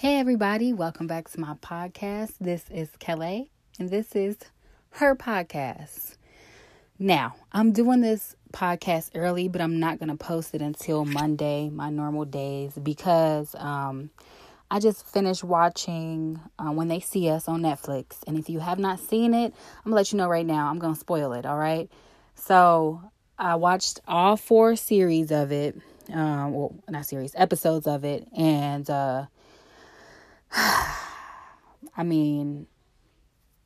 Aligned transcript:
Hey, 0.00 0.16
everybody, 0.16 0.72
welcome 0.72 1.06
back 1.06 1.28
to 1.28 1.40
my 1.40 1.52
podcast. 1.56 2.32
This 2.40 2.64
is 2.70 2.88
Kelly, 3.00 3.50
and 3.78 3.90
this 3.90 4.16
is 4.16 4.38
her 4.92 5.14
podcast. 5.14 6.16
Now, 6.98 7.36
I'm 7.52 7.72
doing 7.72 8.00
this 8.00 8.34
podcast 8.50 9.10
early, 9.14 9.48
but 9.48 9.60
I'm 9.60 9.78
not 9.78 9.98
going 9.98 10.08
to 10.08 10.16
post 10.16 10.54
it 10.54 10.62
until 10.62 11.04
Monday, 11.04 11.68
my 11.68 11.90
normal 11.90 12.24
days, 12.24 12.78
because 12.82 13.54
um, 13.58 14.08
I 14.70 14.80
just 14.80 15.06
finished 15.06 15.44
watching 15.44 16.40
uh, 16.58 16.72
When 16.72 16.88
They 16.88 17.00
See 17.00 17.28
Us 17.28 17.46
on 17.46 17.60
Netflix. 17.60 18.20
And 18.26 18.38
if 18.38 18.48
you 18.48 18.58
have 18.58 18.78
not 18.78 19.00
seen 19.00 19.34
it, 19.34 19.52
I'm 19.84 19.90
going 19.90 19.92
to 19.92 19.96
let 19.96 20.12
you 20.12 20.16
know 20.16 20.30
right 20.30 20.46
now. 20.46 20.68
I'm 20.68 20.78
going 20.78 20.94
to 20.94 21.00
spoil 21.00 21.34
it, 21.34 21.44
all 21.44 21.58
right? 21.58 21.90
So, 22.36 23.02
I 23.38 23.56
watched 23.56 24.00
all 24.08 24.38
four 24.38 24.76
series 24.76 25.30
of 25.30 25.52
it. 25.52 25.76
Um, 26.10 26.54
well, 26.54 26.74
not 26.88 27.04
series, 27.04 27.34
episodes 27.36 27.86
of 27.86 28.02
it, 28.06 28.26
and 28.34 28.88
uh, 28.88 29.26
I 30.52 32.02
mean, 32.04 32.66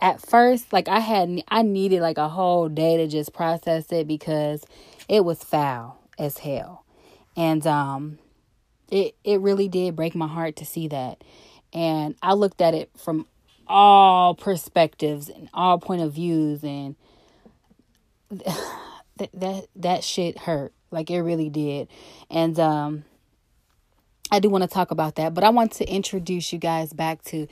at 0.01 0.20
first, 0.20 0.73
like 0.73 0.88
I 0.88 1.01
had, 1.01 1.42
I 1.48 1.62
needed 1.62 2.01
like 2.01 2.19
a 2.19 2.29
whole 2.29 2.69
day 2.69 2.98
to 2.98 3.06
just 3.06 3.33
process 3.33 3.91
it 3.91 4.06
because 4.06 4.65
it 5.09 5.25
was 5.25 5.42
foul 5.42 5.98
as 6.19 6.39
hell, 6.39 6.84
and 7.37 7.66
um, 7.66 8.19
it 8.91 9.15
it 9.25 9.41
really 9.41 9.69
did 9.69 9.97
break 9.97 10.15
my 10.15 10.27
heart 10.28 10.56
to 10.56 10.66
see 10.66 10.89
that, 10.89 11.25
and 11.73 12.16
I 12.23 12.34
looked 12.34 12.61
at 12.61 12.75
it 12.75 12.91
from 12.97 13.27
all 13.66 14.34
perspectives 14.34 15.30
and 15.30 15.48
all 15.55 15.78
point 15.78 16.03
of 16.03 16.12
views, 16.12 16.62
and 16.62 16.97
that 18.30 19.30
that 19.33 19.66
that 19.77 20.05
shit 20.05 20.39
hurt, 20.39 20.75
like 20.91 21.11
it 21.11 21.23
really 21.23 21.48
did, 21.48 21.89
and 22.30 22.59
um 22.61 23.05
I 24.34 24.41
do 24.41 24.48
want 24.48 24.62
to 24.62 24.69
talk 24.69 24.91
about 24.91 25.15
that, 25.15 25.33
but 25.33 25.45
I 25.45 25.51
want 25.51 25.70
to 25.74 25.88
introduce 25.88 26.52
you 26.52 26.59
guys 26.59 26.92
back 26.92 27.23
to 27.27 27.47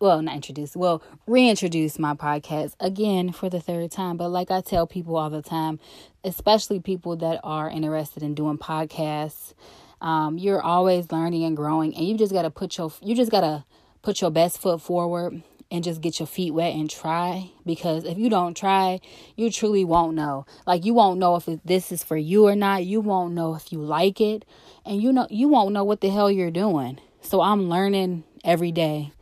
well, 0.00 0.22
not 0.22 0.36
introduce, 0.36 0.76
well, 0.76 1.02
reintroduce 1.26 1.98
my 1.98 2.14
podcast 2.14 2.74
again 2.78 3.32
for 3.32 3.50
the 3.50 3.60
third 3.60 3.90
time. 3.90 4.16
But 4.16 4.28
like 4.28 4.52
I 4.52 4.60
tell 4.60 4.86
people 4.86 5.16
all 5.16 5.30
the 5.30 5.42
time, 5.42 5.80
especially 6.22 6.78
people 6.78 7.16
that 7.16 7.40
are 7.42 7.68
interested 7.68 8.22
in 8.22 8.34
doing 8.34 8.56
podcasts, 8.56 9.54
um, 10.00 10.38
you're 10.38 10.62
always 10.62 11.10
learning 11.10 11.42
and 11.42 11.56
growing, 11.56 11.92
and 11.96 12.06
you 12.06 12.16
just 12.16 12.32
gotta 12.32 12.50
put 12.50 12.78
your 12.78 12.92
you 13.02 13.16
just 13.16 13.32
gotta 13.32 13.64
put 14.02 14.20
your 14.20 14.30
best 14.30 14.58
foot 14.58 14.80
forward 14.80 15.42
and 15.70 15.82
just 15.82 16.00
get 16.00 16.20
your 16.20 16.26
feet 16.26 16.52
wet 16.52 16.74
and 16.74 16.88
try 16.88 17.50
because 17.64 18.04
if 18.04 18.18
you 18.18 18.30
don't 18.30 18.56
try 18.56 19.00
you 19.34 19.50
truly 19.50 19.84
won't 19.84 20.14
know. 20.14 20.46
Like 20.66 20.84
you 20.84 20.94
won't 20.94 21.18
know 21.18 21.36
if 21.36 21.48
this 21.64 21.90
is 21.90 22.04
for 22.04 22.16
you 22.16 22.46
or 22.46 22.54
not. 22.54 22.84
You 22.84 23.00
won't 23.00 23.34
know 23.34 23.54
if 23.54 23.72
you 23.72 23.80
like 23.80 24.20
it. 24.20 24.44
And 24.84 25.02
you 25.02 25.12
know 25.12 25.26
you 25.30 25.48
won't 25.48 25.72
know 25.72 25.84
what 25.84 26.00
the 26.00 26.10
hell 26.10 26.30
you're 26.30 26.50
doing. 26.50 27.00
So 27.20 27.40
i'm 27.40 27.68
learning 27.68 28.24
every 28.44 28.72
day. 28.72 29.12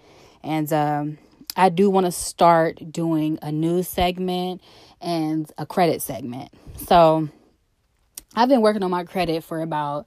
And 0.42 0.70
um, 0.72 1.18
i 1.56 1.68
do 1.68 1.88
want 1.88 2.06
to 2.06 2.12
start 2.12 2.92
doing 2.92 3.38
a 3.40 3.50
news 3.50 3.88
segment 3.88 4.60
and 5.00 5.50
a 5.56 5.64
credit 5.66 6.02
segment. 6.02 6.50
So 6.86 7.28
i've 8.34 8.48
been 8.48 8.60
working 8.60 8.82
on 8.82 8.90
my 8.90 9.04
credit 9.04 9.44
for 9.44 9.62
about 9.62 10.06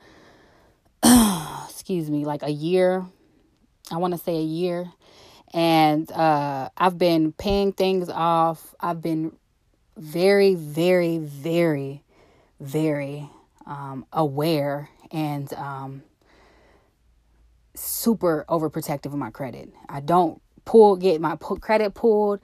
excuse 1.70 2.10
me 2.10 2.26
like 2.26 2.44
a 2.44 2.52
year. 2.52 3.06
I 3.90 3.98
want 3.98 4.14
to 4.14 4.20
say 4.20 4.36
a 4.36 4.44
year 4.44 4.92
and 5.58 6.12
uh, 6.12 6.70
I've 6.78 7.00
been 7.00 7.32
paying 7.32 7.74
things 7.74 8.10
off. 8.10 8.76
I've 8.80 9.02
been 9.02 9.32
very, 9.98 10.54
very, 10.54 11.18
very, 11.18 12.04
very 12.60 13.28
um, 13.66 14.06
aware 14.14 14.88
and 15.12 15.52
um, 15.54 16.04
super 17.74 18.46
overprotective 18.48 19.08
of 19.08 19.16
my 19.16 19.32
credit. 19.32 19.74
I 19.90 20.00
don't 20.00 20.40
pull 20.64 20.96
get 20.96 21.20
my 21.22 21.36
credit 21.38 21.96
pulled. 21.96 22.40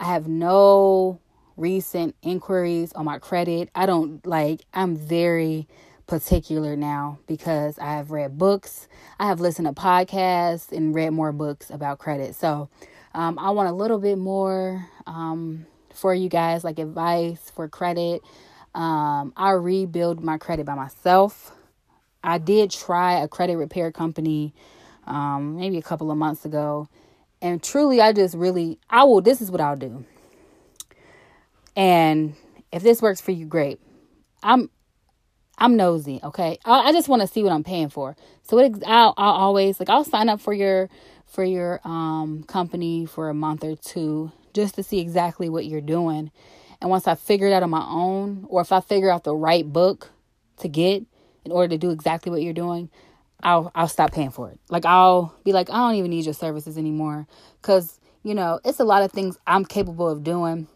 I 0.00 0.04
have 0.04 0.26
no 0.26 1.20
recent 1.58 2.16
inquiries 2.22 2.94
on 2.94 3.04
my 3.04 3.18
credit. 3.18 3.68
I 3.74 3.84
don't 3.84 4.26
like. 4.26 4.62
I'm 4.72 4.96
very 4.96 5.68
particular 6.06 6.76
now 6.76 7.18
because 7.26 7.78
I 7.78 7.94
have 7.94 8.10
read 8.10 8.38
books, 8.38 8.88
I 9.18 9.26
have 9.26 9.40
listened 9.40 9.66
to 9.68 9.72
podcasts, 9.72 10.72
and 10.72 10.94
read 10.94 11.10
more 11.10 11.32
books 11.32 11.70
about 11.70 11.98
credit. 11.98 12.34
So 12.34 12.68
um, 13.14 13.38
I 13.38 13.50
want 13.50 13.68
a 13.68 13.72
little 13.72 13.98
bit 13.98 14.18
more 14.18 14.88
um, 15.06 15.66
for 15.92 16.14
you 16.14 16.28
guys, 16.28 16.64
like 16.64 16.78
advice 16.78 17.50
for 17.54 17.68
credit. 17.68 18.22
Um, 18.74 19.32
I 19.36 19.50
rebuild 19.52 20.22
my 20.22 20.36
credit 20.38 20.66
by 20.66 20.74
myself. 20.74 21.52
I 22.22 22.38
did 22.38 22.70
try 22.70 23.20
a 23.20 23.28
credit 23.28 23.56
repair 23.56 23.92
company 23.92 24.54
um, 25.06 25.56
maybe 25.56 25.78
a 25.78 25.82
couple 25.82 26.10
of 26.10 26.16
months 26.16 26.44
ago. 26.44 26.88
And 27.42 27.62
truly, 27.62 28.00
I 28.00 28.12
just 28.12 28.34
really, 28.34 28.78
I 28.88 29.04
will, 29.04 29.20
this 29.20 29.40
is 29.40 29.50
what 29.50 29.60
I'll 29.60 29.76
do. 29.76 30.04
And 31.76 32.34
if 32.72 32.82
this 32.82 33.02
works 33.02 33.20
for 33.20 33.32
you, 33.32 33.46
great. 33.46 33.80
I'm 34.42 34.70
I'm 35.58 35.76
nosy, 35.76 36.20
okay? 36.22 36.58
I, 36.64 36.88
I 36.88 36.92
just 36.92 37.08
want 37.08 37.22
to 37.22 37.28
see 37.28 37.42
what 37.42 37.52
I'm 37.52 37.64
paying 37.64 37.88
for. 37.88 38.16
So 38.42 38.58
it, 38.58 38.82
I'll, 38.86 39.14
I'll 39.16 39.32
always 39.34 39.80
like 39.80 39.88
I'll 39.88 40.04
sign 40.04 40.28
up 40.28 40.40
for 40.40 40.52
your 40.52 40.88
for 41.26 41.44
your 41.44 41.80
um 41.84 42.44
company 42.44 43.06
for 43.06 43.28
a 43.28 43.34
month 43.34 43.64
or 43.64 43.76
two 43.76 44.32
just 44.52 44.74
to 44.76 44.82
see 44.82 45.00
exactly 45.00 45.48
what 45.48 45.66
you're 45.66 45.80
doing. 45.80 46.30
And 46.80 46.90
once 46.90 47.06
I 47.06 47.14
figure 47.14 47.46
it 47.46 47.52
out 47.52 47.62
on 47.62 47.70
my 47.70 47.86
own, 47.88 48.46
or 48.48 48.60
if 48.60 48.72
I 48.72 48.80
figure 48.80 49.10
out 49.10 49.24
the 49.24 49.34
right 49.34 49.70
book 49.70 50.10
to 50.58 50.68
get 50.68 51.04
in 51.44 51.52
order 51.52 51.68
to 51.68 51.78
do 51.78 51.90
exactly 51.90 52.30
what 52.30 52.42
you're 52.42 52.52
doing, 52.52 52.90
I'll 53.42 53.70
I'll 53.74 53.88
stop 53.88 54.12
paying 54.12 54.30
for 54.30 54.50
it. 54.50 54.58
Like 54.70 54.84
I'll 54.84 55.34
be 55.44 55.52
like, 55.52 55.70
I 55.70 55.74
don't 55.74 55.94
even 55.96 56.10
need 56.10 56.24
your 56.24 56.34
services 56.34 56.76
anymore. 56.78 57.26
Cause, 57.62 58.00
you 58.22 58.34
know, 58.34 58.60
it's 58.64 58.80
a 58.80 58.84
lot 58.84 59.02
of 59.02 59.12
things 59.12 59.38
I'm 59.46 59.64
capable 59.64 60.08
of 60.08 60.24
doing. 60.24 60.68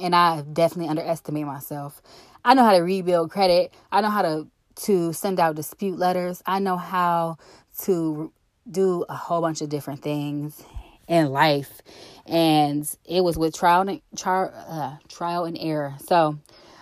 And 0.00 0.14
I 0.14 0.42
definitely 0.42 0.88
underestimate 0.88 1.46
myself. 1.46 2.00
I 2.44 2.54
know 2.54 2.64
how 2.64 2.72
to 2.72 2.80
rebuild 2.80 3.30
credit. 3.30 3.72
I 3.92 4.00
know 4.00 4.10
how 4.10 4.22
to 4.22 4.46
to 4.86 5.12
send 5.12 5.38
out 5.38 5.56
dispute 5.56 5.98
letters. 5.98 6.42
I 6.46 6.58
know 6.58 6.76
how 6.76 7.36
to 7.82 8.32
do 8.70 9.04
a 9.08 9.14
whole 9.14 9.40
bunch 9.40 9.60
of 9.60 9.68
different 9.68 10.02
things 10.02 10.62
in 11.06 11.26
life, 11.30 11.82
and 12.26 12.88
it 13.04 13.22
was 13.22 13.36
with 13.36 13.54
trial 13.54 13.82
and 13.82 14.00
trial, 14.16 14.52
uh, 14.68 14.96
trial 15.08 15.44
and 15.44 15.58
error. 15.58 15.96
So, 16.06 16.38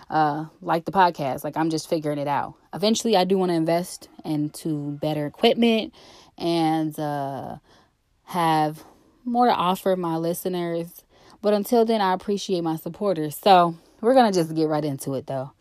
uh, 0.09 0.45
like 0.61 0.85
the 0.85 0.91
podcast, 0.91 1.43
like 1.43 1.57
I'm 1.57 1.69
just 1.69 1.89
figuring 1.89 2.19
it 2.19 2.27
out. 2.27 2.53
Eventually, 2.73 3.17
I 3.17 3.23
do 3.23 3.37
want 3.37 3.49
to 3.49 3.55
invest 3.55 4.07
into 4.23 4.91
better 4.91 5.25
equipment 5.25 5.93
and 6.37 6.97
uh, 6.99 7.57
have 8.25 8.83
more 9.25 9.47
to 9.47 9.53
offer 9.53 9.95
my 9.95 10.15
listeners. 10.15 11.03
But 11.41 11.53
until 11.53 11.85
then, 11.85 12.01
I 12.01 12.13
appreciate 12.13 12.61
my 12.61 12.75
supporters. 12.75 13.37
So 13.37 13.75
we're 14.01 14.13
going 14.13 14.31
to 14.31 14.37
just 14.37 14.55
get 14.55 14.67
right 14.67 14.83
into 14.85 15.13
it 15.15 15.27
though. 15.27 15.51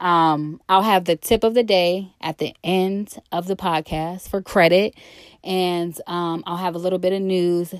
Um, 0.00 0.60
I'll 0.68 0.82
have 0.82 1.04
the 1.04 1.16
tip 1.16 1.44
of 1.44 1.54
the 1.54 1.62
day 1.62 2.12
at 2.20 2.38
the 2.38 2.54
end 2.64 3.16
of 3.30 3.46
the 3.46 3.56
podcast 3.56 4.28
for 4.28 4.42
credit, 4.42 4.94
and 5.42 5.98
um, 6.06 6.42
I'll 6.46 6.56
have 6.56 6.74
a 6.74 6.78
little 6.78 6.98
bit 6.98 7.12
of 7.12 7.22
news 7.22 7.74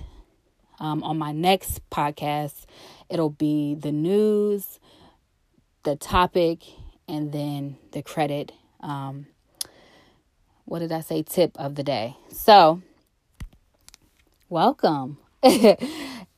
um, 0.78 1.02
on 1.02 1.18
my 1.18 1.32
next 1.32 1.88
podcast. 1.90 2.66
It'll 3.10 3.30
be 3.30 3.74
the 3.74 3.92
news, 3.92 4.78
the 5.82 5.96
topic, 5.96 6.62
and 7.08 7.32
then 7.32 7.76
the 7.92 8.02
credit. 8.02 8.52
Um, 8.80 9.26
what 10.64 10.78
did 10.78 10.92
I 10.92 11.00
say? 11.00 11.22
Tip 11.22 11.52
of 11.58 11.74
the 11.74 11.82
day. 11.82 12.16
So, 12.30 12.80
welcome. 14.48 15.18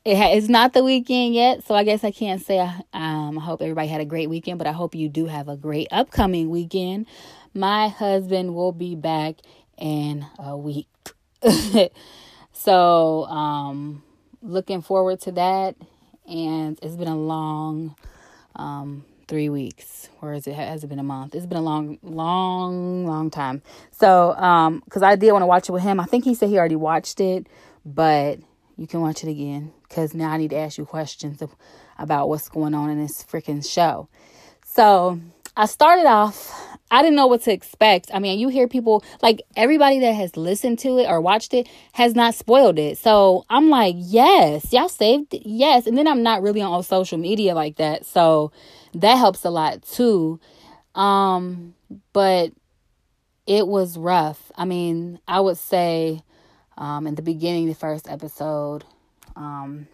it 0.06 0.16
ha- 0.16 0.30
it's 0.36 0.48
not 0.48 0.72
the 0.72 0.84
weekend 0.84 1.34
yet, 1.34 1.66
so 1.66 1.74
I 1.74 1.82
guess 1.82 2.04
I 2.04 2.12
can't 2.12 2.40
say. 2.40 2.60
Um, 2.60 3.38
I 3.38 3.42
hope 3.42 3.60
everybody 3.60 3.88
had 3.88 4.00
a 4.00 4.04
great 4.04 4.30
weekend, 4.30 4.56
but 4.56 4.68
I 4.68 4.72
hope 4.72 4.94
you 4.94 5.08
do 5.08 5.26
have 5.26 5.48
a 5.48 5.56
great 5.56 5.88
upcoming 5.90 6.48
weekend. 6.48 7.06
My 7.54 7.88
husband 7.88 8.54
will 8.54 8.70
be 8.70 8.94
back 8.94 9.34
in 9.76 10.24
a 10.38 10.56
week, 10.56 10.86
so 12.52 13.24
um, 13.24 14.04
looking 14.42 14.80
forward 14.80 15.20
to 15.22 15.32
that. 15.32 15.74
And 16.28 16.78
it's 16.82 16.94
been 16.94 17.08
a 17.08 17.18
long 17.18 17.96
um, 18.54 19.04
three 19.26 19.48
weeks, 19.48 20.08
or 20.22 20.34
is 20.34 20.46
it 20.46 20.54
has 20.54 20.84
it 20.84 20.86
been 20.86 21.00
a 21.00 21.04
month? 21.04 21.34
It's 21.34 21.46
been 21.46 21.58
a 21.58 21.62
long, 21.62 21.98
long, 22.04 23.06
long 23.06 23.30
time. 23.30 23.60
So, 23.90 24.36
um, 24.36 24.82
because 24.84 25.02
I 25.02 25.16
did 25.16 25.32
want 25.32 25.42
to 25.42 25.46
watch 25.46 25.68
it 25.68 25.72
with 25.72 25.82
him. 25.82 25.98
I 25.98 26.04
think 26.04 26.22
he 26.22 26.36
said 26.36 26.48
he 26.48 26.58
already 26.58 26.76
watched 26.76 27.20
it, 27.20 27.48
but 27.84 28.38
you 28.76 28.86
can 28.86 29.00
watch 29.00 29.24
it 29.24 29.30
again 29.30 29.72
because 29.88 30.14
now 30.14 30.30
I 30.30 30.36
need 30.36 30.50
to 30.50 30.56
ask 30.56 30.78
you 30.78 30.84
questions 30.84 31.42
about 31.98 32.28
what's 32.28 32.48
going 32.48 32.74
on 32.74 32.90
in 32.90 33.00
this 33.00 33.22
freaking 33.24 33.68
show. 33.68 34.08
So 34.64 35.20
I 35.56 35.64
started 35.64 36.04
off, 36.04 36.76
I 36.90 37.00
didn't 37.00 37.16
know 37.16 37.26
what 37.26 37.42
to 37.42 37.52
expect. 37.52 38.10
I 38.12 38.18
mean, 38.18 38.38
you 38.38 38.48
hear 38.48 38.68
people 38.68 39.02
like 39.22 39.40
everybody 39.56 40.00
that 40.00 40.12
has 40.12 40.36
listened 40.36 40.78
to 40.80 40.98
it 40.98 41.08
or 41.08 41.20
watched 41.20 41.54
it 41.54 41.68
has 41.92 42.14
not 42.14 42.34
spoiled 42.34 42.78
it. 42.78 42.98
So 42.98 43.46
I'm 43.48 43.70
like, 43.70 43.94
yes, 43.98 44.72
y'all 44.72 44.90
saved 44.90 45.32
it. 45.32 45.42
Yes. 45.46 45.86
And 45.86 45.96
then 45.96 46.06
I'm 46.06 46.22
not 46.22 46.42
really 46.42 46.60
on 46.60 46.82
social 46.82 47.16
media 47.16 47.54
like 47.54 47.76
that. 47.76 48.04
So 48.04 48.52
that 48.92 49.16
helps 49.16 49.44
a 49.44 49.50
lot 49.50 49.82
too. 49.82 50.38
Um, 50.94 51.74
but 52.12 52.52
it 53.46 53.66
was 53.66 53.96
rough. 53.96 54.52
I 54.56 54.66
mean, 54.66 55.20
I 55.26 55.40
would 55.40 55.56
say 55.56 56.22
um, 56.76 57.06
in 57.06 57.14
the 57.14 57.22
beginning, 57.22 57.66
the 57.66 57.74
first 57.74 58.08
episode, 58.08 58.84
um, 59.34 59.88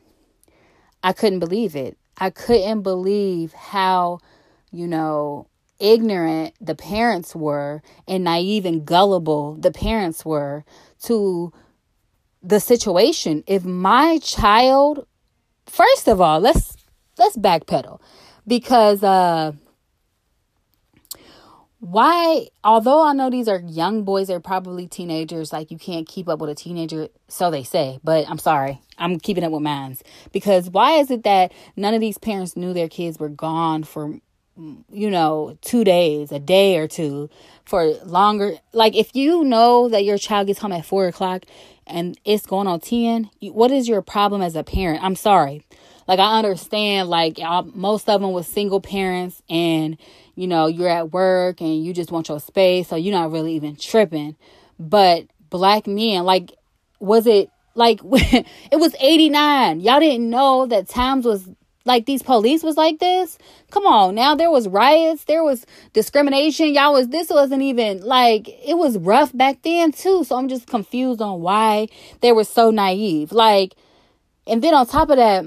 I 1.02 1.12
couldn't 1.12 1.38
believe 1.38 1.76
it. 1.76 1.96
I 2.18 2.30
couldn't 2.30 2.82
believe 2.82 3.52
how, 3.52 4.20
you 4.70 4.86
know, 4.86 5.46
ignorant 5.80 6.54
the 6.60 6.76
parents 6.76 7.34
were 7.34 7.82
and 8.06 8.22
naive 8.22 8.64
and 8.64 8.86
gullible 8.86 9.54
the 9.54 9.72
parents 9.72 10.24
were 10.24 10.64
to 11.02 11.52
the 12.42 12.60
situation. 12.60 13.42
If 13.46 13.64
my 13.64 14.18
child, 14.18 15.06
first 15.66 16.06
of 16.06 16.20
all, 16.20 16.38
let's 16.38 16.76
let's 17.18 17.36
backpedal 17.36 18.00
because 18.46 19.02
uh 19.02 19.52
why 21.84 22.46
although 22.62 23.04
i 23.04 23.12
know 23.12 23.28
these 23.28 23.48
are 23.48 23.60
young 23.66 24.04
boys 24.04 24.28
they're 24.28 24.38
probably 24.38 24.86
teenagers 24.86 25.52
like 25.52 25.68
you 25.72 25.76
can't 25.76 26.06
keep 26.06 26.28
up 26.28 26.38
with 26.38 26.48
a 26.48 26.54
teenager 26.54 27.08
so 27.26 27.50
they 27.50 27.64
say 27.64 27.98
but 28.04 28.24
i'm 28.28 28.38
sorry. 28.38 28.80
I'm 29.02 29.18
keeping 29.18 29.44
up 29.44 29.52
with 29.52 29.62
mines. 29.62 30.02
Because 30.32 30.70
why 30.70 30.92
is 30.92 31.10
it 31.10 31.24
that 31.24 31.52
none 31.76 31.92
of 31.92 32.00
these 32.00 32.18
parents 32.18 32.56
knew 32.56 32.72
their 32.72 32.88
kids 32.88 33.18
were 33.18 33.28
gone 33.28 33.82
for 33.82 34.18
you 34.92 35.10
know 35.10 35.56
two 35.62 35.82
days 35.82 36.30
a 36.30 36.38
day 36.38 36.78
or 36.78 36.86
two 36.86 37.28
for 37.64 37.92
longer? 38.04 38.54
Like 38.72 38.94
if 38.94 39.14
you 39.14 39.44
know 39.44 39.88
that 39.88 40.04
your 40.04 40.18
child 40.18 40.46
gets 40.46 40.60
home 40.60 40.72
at 40.72 40.86
four 40.86 41.08
o'clock 41.08 41.44
and 41.86 42.18
it's 42.24 42.46
going 42.46 42.68
on 42.68 42.78
10 42.78 43.28
what 43.50 43.72
is 43.72 43.88
your 43.88 44.02
problem 44.02 44.40
as 44.40 44.54
a 44.56 44.62
parent? 44.62 45.02
I'm 45.02 45.16
sorry. 45.16 45.62
Like 46.06 46.18
i 46.18 46.38
understand 46.38 47.08
like 47.08 47.38
most 47.74 48.08
of 48.08 48.20
them 48.20 48.32
was 48.32 48.46
single 48.46 48.80
parents 48.80 49.42
and 49.48 49.96
you 50.34 50.46
know, 50.46 50.66
you're 50.66 50.88
at 50.88 51.12
work 51.12 51.60
and 51.60 51.84
you 51.84 51.92
just 51.92 52.10
want 52.10 52.28
your 52.28 52.40
space, 52.40 52.88
so 52.88 52.96
you're 52.96 53.14
not 53.14 53.30
really 53.30 53.54
even 53.54 53.76
tripping. 53.76 54.36
But 54.78 55.26
black 55.50 55.86
men, 55.86 56.24
like, 56.24 56.52
was 57.00 57.26
it 57.26 57.50
like 57.74 58.00
it 58.04 58.76
was 58.76 58.94
89? 59.00 59.80
Y'all 59.80 60.00
didn't 60.00 60.30
know 60.30 60.66
that 60.66 60.88
times 60.88 61.24
was 61.24 61.48
like 61.84 62.06
these 62.06 62.22
police 62.22 62.62
was 62.62 62.76
like 62.76 62.98
this? 62.98 63.38
Come 63.70 63.86
on, 63.86 64.14
now 64.14 64.34
there 64.34 64.50
was 64.50 64.68
riots, 64.68 65.24
there 65.24 65.42
was 65.42 65.66
discrimination. 65.92 66.74
Y'all 66.74 66.92
was 66.92 67.08
this 67.08 67.28
wasn't 67.28 67.62
even 67.62 68.02
like 68.02 68.48
it 68.48 68.76
was 68.78 68.98
rough 68.98 69.36
back 69.36 69.62
then 69.62 69.92
too. 69.92 70.24
So 70.24 70.36
I'm 70.36 70.48
just 70.48 70.66
confused 70.66 71.20
on 71.20 71.40
why 71.40 71.88
they 72.20 72.32
were 72.32 72.44
so 72.44 72.70
naive. 72.70 73.32
Like, 73.32 73.74
and 74.46 74.62
then 74.62 74.74
on 74.74 74.86
top 74.86 75.10
of 75.10 75.16
that, 75.16 75.44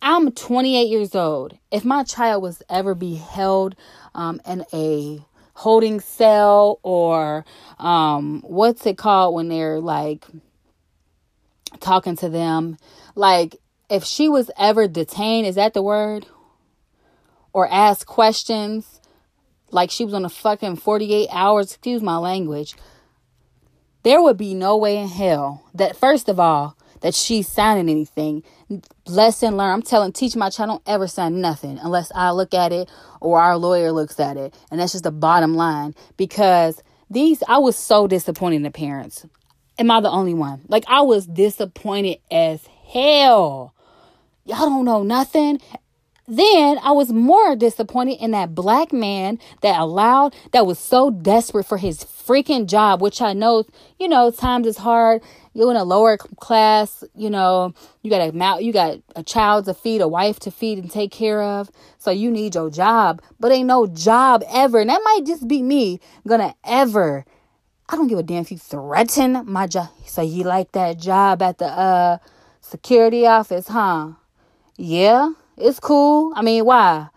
I'm 0.00 0.30
28 0.30 0.88
years 0.88 1.14
old. 1.14 1.58
If 1.70 1.84
my 1.84 2.04
child 2.04 2.42
was 2.42 2.62
ever 2.68 2.94
be 2.94 3.16
held 3.16 3.74
um, 4.14 4.40
in 4.46 4.64
a 4.72 5.24
holding 5.54 6.00
cell 6.00 6.78
or 6.82 7.44
um, 7.78 8.42
what's 8.42 8.86
it 8.86 8.96
called 8.96 9.34
when 9.34 9.48
they're 9.48 9.80
like 9.80 10.24
talking 11.80 12.16
to 12.16 12.28
them, 12.28 12.76
like 13.14 13.56
if 13.90 14.04
she 14.04 14.28
was 14.28 14.50
ever 14.56 14.86
detained, 14.86 15.46
is 15.46 15.56
that 15.56 15.74
the 15.74 15.82
word? 15.82 16.26
Or 17.52 17.68
asked 17.68 18.06
questions, 18.06 19.00
like 19.70 19.90
she 19.90 20.04
was 20.04 20.14
on 20.14 20.24
a 20.24 20.28
fucking 20.28 20.76
48 20.76 21.28
hours, 21.32 21.72
excuse 21.72 22.02
my 22.02 22.18
language, 22.18 22.76
there 24.04 24.22
would 24.22 24.36
be 24.36 24.54
no 24.54 24.76
way 24.76 24.96
in 24.96 25.08
hell 25.08 25.68
that, 25.74 25.96
first 25.96 26.28
of 26.28 26.38
all, 26.38 26.77
that 27.00 27.14
she's 27.14 27.48
signing 27.48 27.88
anything. 27.88 28.42
Lesson 29.06 29.56
learned. 29.56 29.72
I'm 29.72 29.82
telling, 29.82 30.12
teach 30.12 30.36
my 30.36 30.50
child, 30.50 30.70
don't 30.70 30.82
ever 30.86 31.06
sign 31.06 31.40
nothing 31.40 31.78
unless 31.78 32.12
I 32.14 32.30
look 32.30 32.54
at 32.54 32.72
it 32.72 32.88
or 33.20 33.40
our 33.40 33.56
lawyer 33.56 33.92
looks 33.92 34.20
at 34.20 34.36
it. 34.36 34.54
And 34.70 34.80
that's 34.80 34.92
just 34.92 35.04
the 35.04 35.10
bottom 35.10 35.54
line 35.54 35.94
because 36.16 36.82
these, 37.10 37.42
I 37.48 37.58
was 37.58 37.76
so 37.76 38.06
disappointed 38.06 38.56
in 38.56 38.62
the 38.62 38.70
parents. 38.70 39.26
Am 39.78 39.90
I 39.90 40.00
the 40.00 40.10
only 40.10 40.34
one? 40.34 40.62
Like, 40.68 40.84
I 40.88 41.02
was 41.02 41.26
disappointed 41.26 42.18
as 42.30 42.66
hell. 42.88 43.74
Y'all 44.44 44.68
don't 44.68 44.84
know 44.84 45.02
nothing. 45.02 45.60
Then 46.26 46.78
I 46.82 46.90
was 46.90 47.10
more 47.10 47.56
disappointed 47.56 48.18
in 48.20 48.32
that 48.32 48.54
black 48.54 48.92
man 48.92 49.38
that 49.62 49.80
allowed, 49.80 50.34
that 50.52 50.66
was 50.66 50.78
so 50.78 51.10
desperate 51.10 51.64
for 51.64 51.78
his 51.78 52.04
freaking 52.04 52.66
job, 52.66 53.00
which 53.00 53.22
I 53.22 53.32
know, 53.32 53.64
you 53.98 54.08
know, 54.08 54.30
times 54.30 54.66
is 54.66 54.76
hard. 54.76 55.22
You're 55.58 55.70
in 55.70 55.76
a 55.76 55.84
lower 55.84 56.16
class, 56.16 57.02
you 57.14 57.30
know, 57.30 57.74
you 58.02 58.10
got 58.10 58.20
a 58.20 58.62
you 58.62 58.72
got 58.72 59.00
a 59.16 59.22
child 59.22 59.64
to 59.64 59.74
feed, 59.74 60.00
a 60.00 60.08
wife 60.08 60.38
to 60.40 60.50
feed 60.50 60.78
and 60.78 60.90
take 60.90 61.10
care 61.10 61.42
of. 61.42 61.70
So 61.98 62.10
you 62.10 62.30
need 62.30 62.54
your 62.54 62.70
job, 62.70 63.20
but 63.40 63.52
ain't 63.52 63.66
no 63.66 63.86
job 63.86 64.44
ever. 64.48 64.78
And 64.80 64.88
that 64.88 65.02
might 65.04 65.26
just 65.26 65.48
be 65.48 65.62
me 65.62 66.00
gonna 66.26 66.54
ever. 66.64 67.24
I 67.88 67.96
don't 67.96 68.06
give 68.06 68.18
a 68.18 68.22
damn 68.22 68.42
if 68.42 68.52
you 68.52 68.58
threaten 68.58 69.42
my 69.46 69.66
job. 69.66 69.88
So 70.06 70.22
you 70.22 70.44
like 70.44 70.72
that 70.72 70.98
job 70.98 71.42
at 71.42 71.58
the 71.58 71.66
uh 71.66 72.18
security 72.60 73.26
office, 73.26 73.68
huh? 73.68 74.12
Yeah 74.76 75.32
it's 75.60 75.80
cool. 75.80 76.32
I 76.36 76.42
mean, 76.42 76.64
why? 76.64 77.08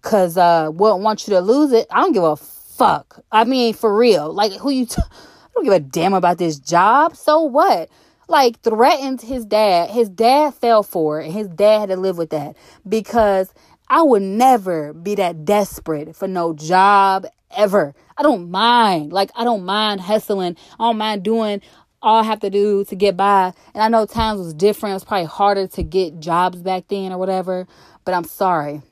Cause 0.00 0.36
uh, 0.36 0.70
wouldn't 0.72 1.02
want 1.02 1.26
you 1.26 1.34
to 1.34 1.40
lose 1.40 1.72
it. 1.72 1.86
I 1.90 2.00
don't 2.00 2.12
give 2.12 2.24
a 2.24 2.36
fuck. 2.36 3.20
I 3.30 3.44
mean, 3.44 3.74
for 3.74 3.96
real. 3.96 4.32
Like, 4.32 4.52
who 4.52 4.70
you? 4.70 4.86
T- 4.86 5.02
don't 5.54 5.64
give 5.64 5.72
a 5.72 5.80
damn 5.80 6.14
about 6.14 6.38
this 6.38 6.58
job. 6.58 7.16
So 7.16 7.42
what? 7.42 7.88
Like, 8.28 8.60
threatened 8.60 9.20
his 9.20 9.44
dad. 9.44 9.90
His 9.90 10.08
dad 10.08 10.54
fell 10.54 10.82
for 10.82 11.20
it. 11.20 11.26
and 11.26 11.34
His 11.34 11.48
dad 11.48 11.80
had 11.80 11.88
to 11.90 11.96
live 11.96 12.16
with 12.16 12.30
that 12.30 12.56
because 12.88 13.52
I 13.88 14.02
would 14.02 14.22
never 14.22 14.92
be 14.92 15.14
that 15.16 15.44
desperate 15.44 16.16
for 16.16 16.26
no 16.26 16.54
job 16.54 17.26
ever. 17.54 17.94
I 18.16 18.22
don't 18.22 18.50
mind. 18.50 19.12
Like, 19.12 19.30
I 19.34 19.44
don't 19.44 19.64
mind 19.64 20.00
hustling. 20.00 20.56
I 20.78 20.84
don't 20.84 20.96
mind 20.96 21.22
doing 21.24 21.60
all 22.00 22.20
I 22.20 22.24
have 22.24 22.40
to 22.40 22.50
do 22.50 22.84
to 22.86 22.96
get 22.96 23.16
by. 23.16 23.52
And 23.74 23.82
I 23.82 23.88
know 23.88 24.06
times 24.06 24.38
was 24.40 24.54
different. 24.54 24.92
It 24.92 24.94
was 24.94 25.04
probably 25.04 25.26
harder 25.26 25.66
to 25.68 25.82
get 25.82 26.20
jobs 26.20 26.62
back 26.62 26.88
then 26.88 27.12
or 27.12 27.18
whatever. 27.18 27.66
But 28.04 28.14
I'm 28.14 28.24
sorry. 28.24 28.82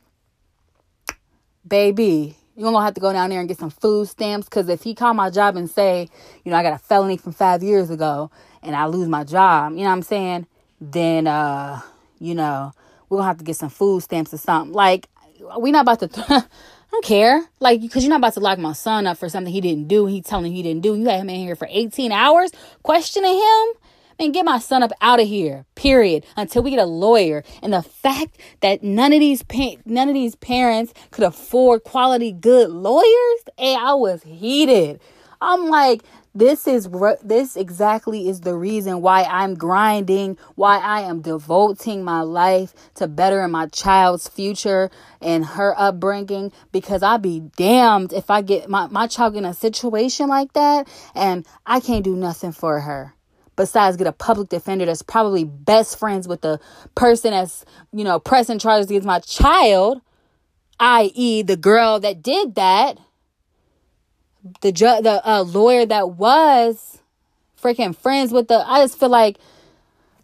Baby, 1.67 2.37
you're 2.61 2.71
gonna 2.71 2.85
have 2.85 2.93
to 2.93 3.01
go 3.01 3.11
down 3.11 3.31
there 3.31 3.41
and 3.41 3.49
get 3.49 3.57
some 3.57 3.71
food 3.71 4.07
stamps. 4.07 4.47
Cause 4.47 4.69
if 4.69 4.83
he 4.83 4.95
call 4.95 5.15
my 5.15 5.31
job 5.31 5.57
and 5.57 5.69
say, 5.71 6.11
you 6.45 6.53
know, 6.53 6.59
I 6.59 6.63
got 6.63 6.75
a 6.75 6.79
felony 6.79 7.17
from 7.17 7.33
five 7.33 7.63
years 7.63 7.89
ago 7.89 8.31
and 8.63 8.77
I 8.77 8.85
lose 8.85 9.09
my 9.09 9.25
job, 9.25 9.73
you 9.73 9.79
know 9.79 9.85
what 9.85 9.93
I'm 9.93 10.03
saying? 10.03 10.47
Then 10.79 11.27
uh, 11.27 11.81
you 12.19 12.35
know, 12.35 12.73
we're 13.09 13.17
gonna 13.17 13.29
have 13.29 13.39
to 13.39 13.45
get 13.45 13.57
some 13.57 13.71
food 13.71 14.03
stamps 14.03 14.35
or 14.35 14.37
something. 14.37 14.75
Like, 14.75 15.09
we 15.59 15.73
not 15.73 15.89
about 15.89 16.01
to 16.01 16.11
I 16.91 16.93
don't 16.93 17.05
care. 17.05 17.49
Like, 17.61 17.81
because 17.81 18.03
you're 18.03 18.11
not 18.11 18.19
about 18.19 18.35
to 18.35 18.41
lock 18.41 18.59
my 18.59 18.75
son 18.75 19.07
up 19.07 19.17
for 19.17 19.31
something 19.31 19.53
he 19.53 19.63
didn't 19.63 19.89
do. 19.89 20.05
He 20.07 20.21
telling 20.21 20.53
he 20.53 20.63
didn't 20.63 20.83
do. 20.83 20.95
You 20.97 21.09
had 21.09 21.21
him 21.21 21.31
in 21.31 21.37
here 21.37 21.57
for 21.57 21.69
18 21.71 22.13
hours 22.13 22.51
questioning 22.83 23.37
him. 23.37 23.67
Man, 24.21 24.33
get 24.33 24.45
my 24.45 24.59
son 24.59 24.83
up 24.83 24.93
out 25.01 25.19
of 25.19 25.27
here. 25.27 25.65
Period. 25.77 26.27
Until 26.37 26.63
we 26.63 26.69
get 26.69 26.79
a 26.79 26.85
lawyer. 26.85 27.43
And 27.63 27.73
the 27.73 27.81
fact 27.81 28.39
that 28.61 28.83
none 28.83 29.15
of 29.15 29.21
these 29.21 29.43
pa- 29.43 29.81
none 29.87 30.09
of 30.09 30.15
these 30.15 30.35
parents 30.35 30.93
could 31.11 31.25
afford 31.25 31.85
quality 31.85 32.31
good 32.31 32.69
lawyers, 32.69 33.41
hey, 33.57 33.75
I 33.75 33.95
was 33.95 34.23
heated. 34.25 35.01
I'm 35.41 35.69
like, 35.69 36.03
this 36.35 36.67
is 36.67 36.87
this 37.23 37.57
exactly 37.57 38.29
is 38.29 38.43
the 38.43 38.55
reason 38.55 39.01
why 39.01 39.23
I'm 39.23 39.55
grinding, 39.55 40.37
why 40.55 40.77
I 40.77 41.01
am 41.01 41.23
devoting 41.23 42.05
my 42.05 42.21
life 42.21 42.75
to 42.97 43.09
bettering 43.09 43.53
my 43.53 43.69
child's 43.69 44.29
future 44.29 44.91
and 45.23 45.47
her 45.47 45.75
upbringing 45.79 46.53
because 46.73 47.03
I'd 47.03 47.23
be 47.23 47.41
damned 47.57 48.13
if 48.13 48.29
I 48.29 48.43
get 48.43 48.69
my, 48.69 48.87
my 48.89 49.07
child 49.07 49.35
in 49.35 49.47
a 49.47 49.55
situation 49.55 50.29
like 50.29 50.53
that 50.53 50.87
and 51.15 51.47
I 51.65 51.81
can't 51.81 52.05
do 52.05 52.15
nothing 52.15 52.53
for 52.53 52.81
her 52.81 53.15
besides 53.61 53.99
get 53.99 54.07
a 54.07 54.13
public 54.13 54.49
defender 54.49 54.87
that's 54.87 55.03
probably 55.03 55.45
best 55.45 55.99
friends 55.99 56.27
with 56.27 56.41
the 56.41 56.59
person 56.95 57.33
that's, 57.33 57.67
you 57.93 58.05
know, 58.05 58.19
pressing 58.19 58.59
charges 58.59 58.87
against 58.87 59.07
my 59.07 59.19
child, 59.19 60.01
i.e., 60.81 61.43
the 61.43 61.59
girl 61.59 62.01
that 62.01 62.23
did 62.23 62.55
that 62.55 62.99
the 64.63 64.73
ju- 64.73 65.03
the 65.03 65.21
uh, 65.29 65.43
lawyer 65.43 65.85
that 65.85 66.13
was 66.13 67.03
freaking 67.63 67.95
friends 67.95 68.33
with 68.33 68.49
the 68.49 68.65
I 68.67 68.81
just 68.81 68.99
feel 68.99 69.11
like 69.11 69.37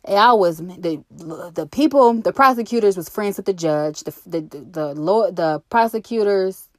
I 0.09 0.33
was 0.33 0.57
the 0.57 1.05
the 1.11 1.69
people 1.71 2.14
the 2.14 2.33
prosecutors 2.33 2.97
was 2.97 3.11
friends 3.11 3.37
with 3.37 3.45
the 3.45 3.52
judge 3.52 4.00
the 4.05 4.14
the 4.25 4.40
the, 4.40 4.59
the 4.61 4.95
law 4.95 5.31
the 5.31 5.61
prosecutors 5.69 6.71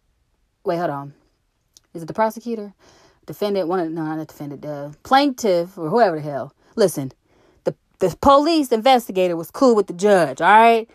wait 0.66 0.78
hold 0.78 0.90
on 0.90 1.14
is 1.94 2.02
it 2.02 2.08
the 2.08 2.16
prosecutor 2.16 2.74
defendant 3.27 3.67
one 3.67 3.79
of 3.79 3.91
no 3.91 4.03
not 4.03 4.27
defendant 4.27 4.63
the 4.63 4.96
plaintiff 5.03 5.77
or 5.77 5.89
whoever 5.89 6.15
the 6.15 6.24
hell 6.24 6.53
listen 6.75 7.12
the 7.65 7.75
the 8.00 8.15
police 8.22 8.72
investigator 8.72 9.36
was 9.36 9.51
cool 9.51 9.75
with 9.75 9.86
the 9.86 9.93
judge 9.93 10.41
all 10.41 10.48
right 10.48 10.89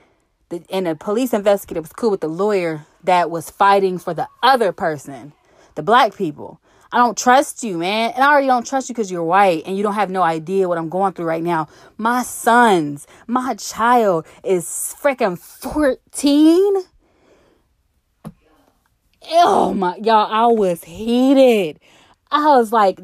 the, 0.48 0.64
and 0.70 0.86
the 0.86 0.96
police 0.96 1.32
investigator 1.32 1.80
was 1.80 1.92
cool 1.92 2.10
with 2.10 2.20
the 2.20 2.28
lawyer 2.28 2.84
that 3.04 3.30
was 3.30 3.50
fighting 3.50 3.98
for 3.98 4.12
the 4.12 4.28
other 4.42 4.72
person 4.72 5.32
the 5.74 5.82
black 5.82 6.14
people. 6.16 6.60
I 6.90 6.98
don't 6.98 7.16
trust 7.16 7.64
you, 7.64 7.78
man. 7.78 8.12
And 8.14 8.22
I 8.22 8.30
already 8.30 8.46
don't 8.46 8.66
trust 8.66 8.88
you 8.88 8.94
because 8.94 9.10
you're 9.10 9.24
white 9.24 9.62
and 9.64 9.76
you 9.76 9.82
don't 9.82 9.94
have 9.94 10.10
no 10.10 10.22
idea 10.22 10.68
what 10.68 10.76
I'm 10.76 10.90
going 10.90 11.14
through 11.14 11.24
right 11.24 11.42
now. 11.42 11.68
My 11.96 12.22
sons, 12.22 13.06
my 13.26 13.54
child 13.54 14.26
is 14.44 14.66
freaking 15.00 15.38
14. 15.38 16.82
Oh 19.30 19.72
my, 19.72 19.96
y'all, 19.96 20.30
I 20.30 20.46
was 20.52 20.84
heated. 20.84 21.80
I 22.32 22.56
was 22.56 22.72
like, 22.72 22.98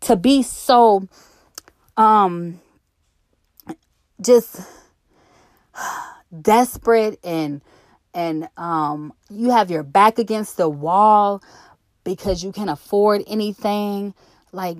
to 0.00 0.16
be 0.16 0.42
so 0.42 1.08
um 1.96 2.60
just 4.20 4.60
desperate 6.42 7.18
and 7.24 7.62
and 8.14 8.48
um 8.56 9.12
you 9.30 9.50
have 9.50 9.70
your 9.70 9.82
back 9.82 10.18
against 10.18 10.56
the 10.56 10.68
wall 10.68 11.42
because 12.04 12.44
you 12.44 12.52
can 12.52 12.68
afford 12.68 13.22
anything. 13.26 14.14
Like 14.52 14.78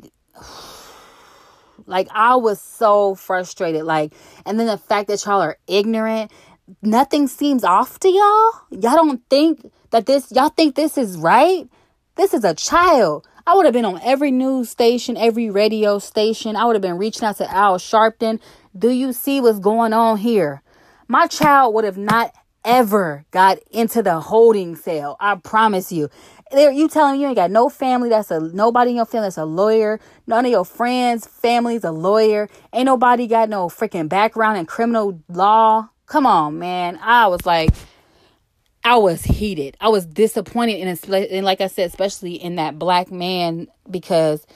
like 1.87 2.09
I 2.13 2.37
was 2.37 2.61
so 2.61 3.15
frustrated. 3.15 3.85
Like 3.85 4.13
and 4.45 4.61
then 4.61 4.67
the 4.67 4.79
fact 4.79 5.09
that 5.09 5.25
y'all 5.25 5.41
are 5.41 5.57
ignorant 5.67 6.31
nothing 6.83 7.29
seems 7.29 7.65
off 7.65 7.99
to 8.01 8.09
y'all. 8.09 8.53
Y'all 8.71 8.97
don't 8.97 9.23
think 9.31 9.71
that 9.91 10.07
this 10.07 10.31
y'all 10.33 10.51
think 10.51 10.75
this 10.75 10.99
is 10.99 11.17
right? 11.17 11.69
This 12.17 12.33
is 12.33 12.45
a 12.45 12.55
child 12.55 13.27
I 13.49 13.55
would 13.55 13.65
have 13.65 13.75
been 13.75 13.85
on 13.85 14.01
every 14.03 14.33
news 14.33 14.71
station, 14.71 15.17
every 15.17 15.51
radio 15.51 16.01
station. 16.01 16.57
I 16.57 16.65
would 16.65 16.75
have 16.75 16.83
been 16.83 16.99
reaching 16.99 17.23
out 17.23 17.37
to 17.37 17.49
Al 17.49 17.79
Sharpton. 17.79 18.41
Do 18.77 18.91
you 18.91 19.13
see 19.13 19.41
what's 19.41 19.61
going 19.61 19.93
on 19.93 20.19
here? 20.19 20.63
My 21.07 21.29
child 21.29 21.73
would 21.75 21.85
have 21.85 21.97
not 21.97 22.35
ever 22.65 23.25
got 23.31 23.59
into 23.71 24.03
the 24.03 24.19
holding 24.19 24.75
cell. 24.75 25.17
I 25.21 25.37
promise 25.37 25.93
you. 25.93 26.11
There, 26.51 26.73
you 26.73 26.89
telling 26.89 27.15
me 27.15 27.21
you 27.21 27.29
ain't 27.29 27.37
got 27.37 27.53
no 27.53 27.69
family 27.69 28.09
that's 28.09 28.33
a 28.33 28.41
nobody 28.41 28.91
in 28.91 28.97
your 28.97 29.07
family 29.07 29.27
that's 29.27 29.39
a 29.39 29.45
lawyer. 29.45 30.01
None 30.27 30.45
of 30.45 30.51
your 30.51 30.65
friends, 30.65 31.25
family's 31.25 31.85
a 31.85 31.93
lawyer. 31.93 32.49
Ain't 32.73 32.87
nobody 32.87 33.29
got 33.29 33.49
no 33.49 33.69
freaking 33.69 34.09
background 34.09 34.59
in 34.59 34.67
criminal 34.67 35.21
law. 35.29 35.89
Come 36.07 36.27
on, 36.27 36.59
man. 36.59 36.99
I 37.01 37.29
was 37.29 37.47
like, 37.47 37.71
I 38.87 38.99
was 38.99 39.25
heated. 39.25 39.77
I 39.81 39.89
was 39.89 40.07
disappointed 40.07 40.77
in 40.79 40.87
and 40.87 41.45
like 41.45 41.61
I 41.61 41.67
said, 41.67 41.89
especially 41.89 42.35
in 42.35 42.55
that 42.55 42.79
black 42.79 43.11
man 43.11 43.67
because 43.91 44.47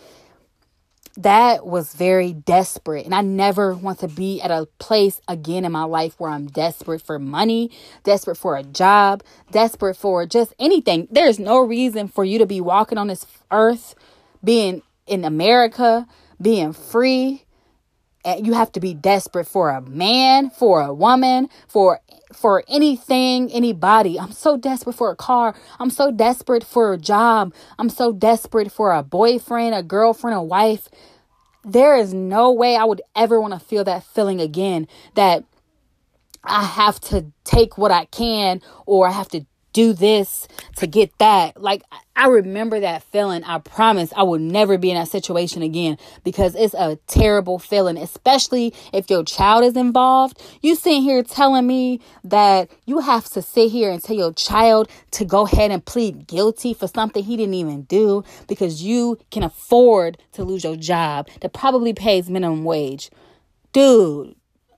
that 1.17 1.67
was 1.67 1.95
very 1.95 2.33
desperate. 2.33 3.07
And 3.07 3.13
I 3.13 3.23
never 3.23 3.75
want 3.75 3.99
to 3.99 4.09
be 4.09 4.41
at 4.41 4.53
a 4.53 4.69
place 4.79 5.21
again 5.27 5.65
in 5.65 5.73
my 5.73 5.83
life 5.83 6.15
where 6.19 6.31
I'm 6.31 6.47
desperate 6.47 7.03
for 7.03 7.19
money, 7.19 7.73
desperate 8.05 8.37
for 8.37 8.57
a 8.57 8.63
job, 8.63 9.25
desperate 9.51 9.97
for 9.97 10.25
just 10.27 10.55
anything. 10.61 11.09
There's 11.11 11.41
no 11.41 11.59
reason 11.59 12.07
for 12.07 12.25
you 12.25 12.39
to 12.39 12.47
be 12.47 12.61
walking 12.61 12.99
on 12.99 13.09
this 13.09 13.27
earth, 13.51 13.97
being 14.45 14.83
in 15.09 15.25
America, 15.25 16.07
being 16.41 16.73
free. 16.73 17.47
You 18.27 18.55
have 18.55 18.73
to 18.73 18.81
be 18.81 18.95
desperate 18.95 19.47
for 19.49 19.71
a 19.71 19.81
man, 19.81 20.51
for 20.51 20.83
a 20.83 20.95
woman, 20.95 21.49
for 21.69 22.01
for 22.33 22.65
anything, 22.69 23.51
anybody. 23.53 24.19
I'm 24.21 24.33
so 24.33 24.57
desperate 24.57 24.95
for 24.95 25.11
a 25.11 25.17
car. 25.17 25.55
I'm 25.81 25.91
so 25.91 26.13
desperate 26.13 26.65
for 26.65 26.93
a 26.93 26.99
job. 26.99 27.55
I'm 27.79 27.91
so 27.91 28.13
desperate 28.13 28.71
for 28.71 28.93
a 28.93 29.03
boyfriend, 29.03 29.75
a 29.75 29.83
girlfriend, 29.83 30.37
a 30.37 30.43
wife. 30.43 30.89
There 31.65 31.97
is 31.97 32.15
no 32.15 32.53
way 32.53 32.77
I 32.77 32.85
would 32.85 33.03
ever 33.17 33.41
want 33.41 33.55
to 33.55 33.61
feel 33.61 33.85
that 33.85 34.05
feeling 34.05 34.41
again 34.41 34.87
that 35.15 35.45
I 36.45 36.65
have 36.65 37.01
to 37.03 37.27
take 37.45 37.79
what 37.79 37.91
I 37.91 38.07
can 38.07 38.63
or 38.87 39.09
I 39.09 39.13
have 39.13 39.29
to 39.31 39.47
do 39.73 39.93
this 39.93 40.49
to 40.77 40.87
get 40.87 41.17
that. 41.19 41.61
Like 41.61 41.83
I 42.17 42.27
remember 42.27 42.81
that 42.81 43.03
feeling. 43.05 43.45
I 43.45 43.59
promise 43.59 44.13
I 44.17 44.25
will 44.25 44.39
never 44.39 44.77
be 44.79 44.91
in 44.91 44.97
that 44.97 45.09
situation 45.09 45.63
again 45.63 45.97
because 46.25 46.55
it's 46.55 46.75
a 46.75 46.97
terrible 47.07 47.59
feeling, 47.59 47.97
especially 47.97 48.75
if 48.93 49.09
your 49.09 49.25
child 49.25 49.65
is 49.65 49.77
involved. 49.77 50.41
You 50.61 50.75
sitting 50.75 51.03
here 51.03 51.23
telling 51.23 51.67
me 51.67 52.01
that 52.25 52.71
you 52.85 52.99
have 53.01 53.25
to 53.31 53.43
sit 53.43 53.71
here 53.71 53.91
and 53.91 54.03
tell 54.03 54.17
your 54.17 54.33
child 54.33 54.91
to 55.13 55.25
go 55.25 55.47
ahead 55.47 55.71
and 55.71 55.85
plead 55.85 56.27
guilty 56.27 56.75
for 56.75 56.89
something 56.89 57.23
he 57.23 57.37
didn't 57.37 57.55
even 57.55 57.83
do 57.83 58.25
because 58.49 58.83
you 58.83 59.19
can 59.31 59.43
afford 59.43 60.19
to 60.33 60.45
lose 60.45 60.65
your 60.65 60.77
job 60.77 61.29
that 61.41 61.53
probably 61.53 61.93
pays 61.93 62.29
minimum 62.29 62.65
wage. 62.65 63.11
Dude, 63.73 64.35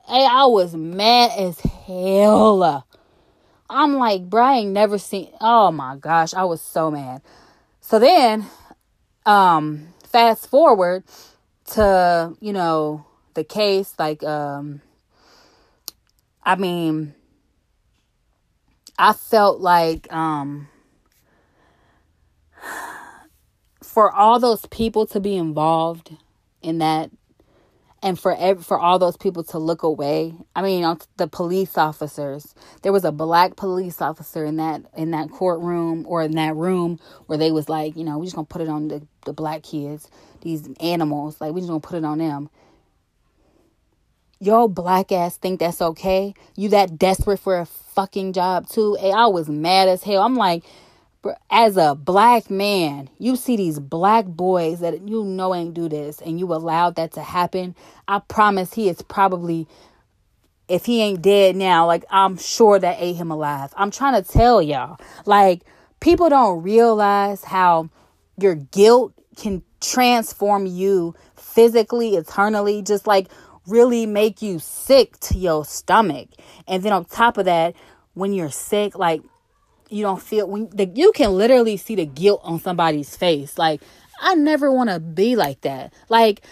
I 0.07 0.47
was 0.47 0.75
mad 0.75 1.31
as 1.39 1.59
hell. 1.61 2.87
I'm 3.73 3.95
like, 3.97 4.29
bro, 4.29 4.45
I 4.45 4.53
ain't 4.59 4.73
never 4.73 4.99
seen. 4.99 5.31
Oh 5.41 5.73
my 5.73 5.97
gosh, 5.97 6.35
I 6.35 6.45
was 6.45 6.61
so 6.61 6.91
mad. 6.91 7.23
So 7.81 7.99
then, 7.99 8.47
um, 9.25 9.89
fast 10.07 10.47
forward 10.49 11.05
to 11.73 12.37
you 12.41 12.53
know 12.53 13.07
the 13.35 13.45
case. 13.45 13.95
Like, 13.99 14.23
um, 14.23 14.83
I 16.45 16.57
mean, 16.57 17.15
I 18.99 19.13
felt 19.15 19.61
like 19.61 20.13
um 20.13 20.69
for 23.83 24.13
all 24.13 24.39
those 24.39 24.67
people 24.67 25.07
to 25.07 25.21
be 25.21 25.37
involved 25.37 26.17
in 26.61 26.79
that 26.79 27.11
and 28.03 28.19
for 28.21 28.37
ev- 28.37 28.65
for 28.67 28.79
all 28.79 28.99
those 28.99 29.17
people 29.17 29.45
to 29.45 29.59
look 29.59 29.83
away 29.83 30.35
i 30.57 30.63
mean 30.63 30.81
you 30.81 30.85
know, 30.87 30.99
the 31.19 31.29
police 31.29 31.79
officers 31.79 32.55
there 32.83 32.93
was 32.93 33.05
a 33.05 33.13
black 33.13 33.57
police 33.57 34.01
officer 34.03 34.45
in 34.45 34.57
that 34.57 34.83
in 34.97 35.13
that 35.13 35.31
courtroom 35.31 36.05
or 36.09 36.23
in 36.23 36.33
that 36.33 36.57
room 36.57 36.99
where 37.27 37.39
they 37.39 37.53
was 37.53 37.69
like 37.69 37.97
you 37.97 38.05
know 38.05 38.19
we 38.19 38.27
just 38.27 38.37
gonna 38.37 38.47
put 38.47 38.63
it 38.63 38.69
on 38.69 38.89
the, 38.89 39.07
the 39.27 39.33
black 39.33 39.63
kids 39.63 40.11
these 40.43 40.69
animals 40.81 41.41
like 41.41 41.53
we 41.53 41.61
just 41.61 41.69
gonna 41.69 41.81
put 41.81 41.97
it 41.99 42.05
on 42.05 42.19
them. 42.19 42.51
Yo 44.41 44.69
black 44.69 45.13
ass 45.13 45.37
think 45.37 45.61
that's 45.61 45.81
okay? 45.83 46.35
You 46.57 46.69
that 46.71 46.99
desperate 46.99 47.39
for 47.39 47.59
a 47.59 47.67
fucking 47.67 48.33
job 48.35 48.69
too? 48.69 48.97
Hey 49.01 49.13
i 49.13 49.27
was 49.27 49.49
mad 49.49 49.89
as 49.89 50.03
hell. 50.03 50.23
I'm 50.23 50.37
like 50.37 50.65
as 51.51 51.77
a 51.77 51.95
black 51.95 52.51
man, 52.51 53.09
you 53.19 53.37
see 53.37 53.57
these 53.57 53.79
black 53.79 54.27
boys 54.27 54.81
that 54.81 55.09
you 55.09 55.25
know 55.25 55.55
ain't 55.55 55.75
do 55.75 55.89
this 55.89 56.21
and 56.21 56.39
you 56.39 56.53
allowed 56.53 56.97
that 56.97 57.13
to 57.13 57.23
happen. 57.23 57.75
I 58.09 58.19
promise 58.21 58.75
he 58.75 58.89
is 58.89 59.03
probably, 59.03 59.69
if 60.69 60.85
he 60.85 61.01
ain't 61.01 61.23
dead 61.23 61.57
now, 61.57 61.87
like 61.87 62.05
I'm 62.11 62.37
sure 62.37 62.79
that 62.79 62.97
ate 62.99 63.17
him 63.17 63.31
alive. 63.31 63.73
I'm 63.77 63.91
trying 63.91 64.23
to 64.23 64.29
tell 64.29 64.61
y'all, 64.61 64.99
like, 65.25 65.63
people 66.01 66.29
don't 66.29 66.63
realize 66.63 67.45
how 67.45 67.89
your 68.37 68.57
guilt 68.57 69.13
can 69.37 69.63
transform 69.81 70.67
you 70.67 71.15
physically, 71.37 72.17
eternally, 72.17 72.83
just 72.83 73.07
like 73.07 73.29
really 73.67 74.07
make 74.07 74.43
you 74.43 74.59
sick 74.59 75.19
to 75.21 75.39
your 75.39 75.65
stomach. 75.65 76.29
And 76.67 76.83
then 76.83 76.93
on 76.93 77.05
top 77.05 77.39
of 77.39 77.45
that, 77.45 77.75
when 78.15 78.33
you're 78.33 78.51
sick, 78.51 78.99
like 78.99 79.23
you 79.93 80.03
don't 80.03 80.23
feel 80.23 80.49
when 80.49 80.69
the, 80.71 80.87
you 80.87 81.13
can 81.13 81.33
literally 81.33 81.77
see 81.77 81.95
the 81.95 82.07
guilt 82.07 82.41
on 82.45 82.61
somebody's 82.61 83.17
face. 83.17 83.59
Like 83.59 83.81
i 84.21 84.35
never 84.35 84.73
want 84.73 84.91
to 84.91 85.01
be 85.01 85.37
like 85.37 85.61
that. 85.63 85.93
Like 86.09 86.43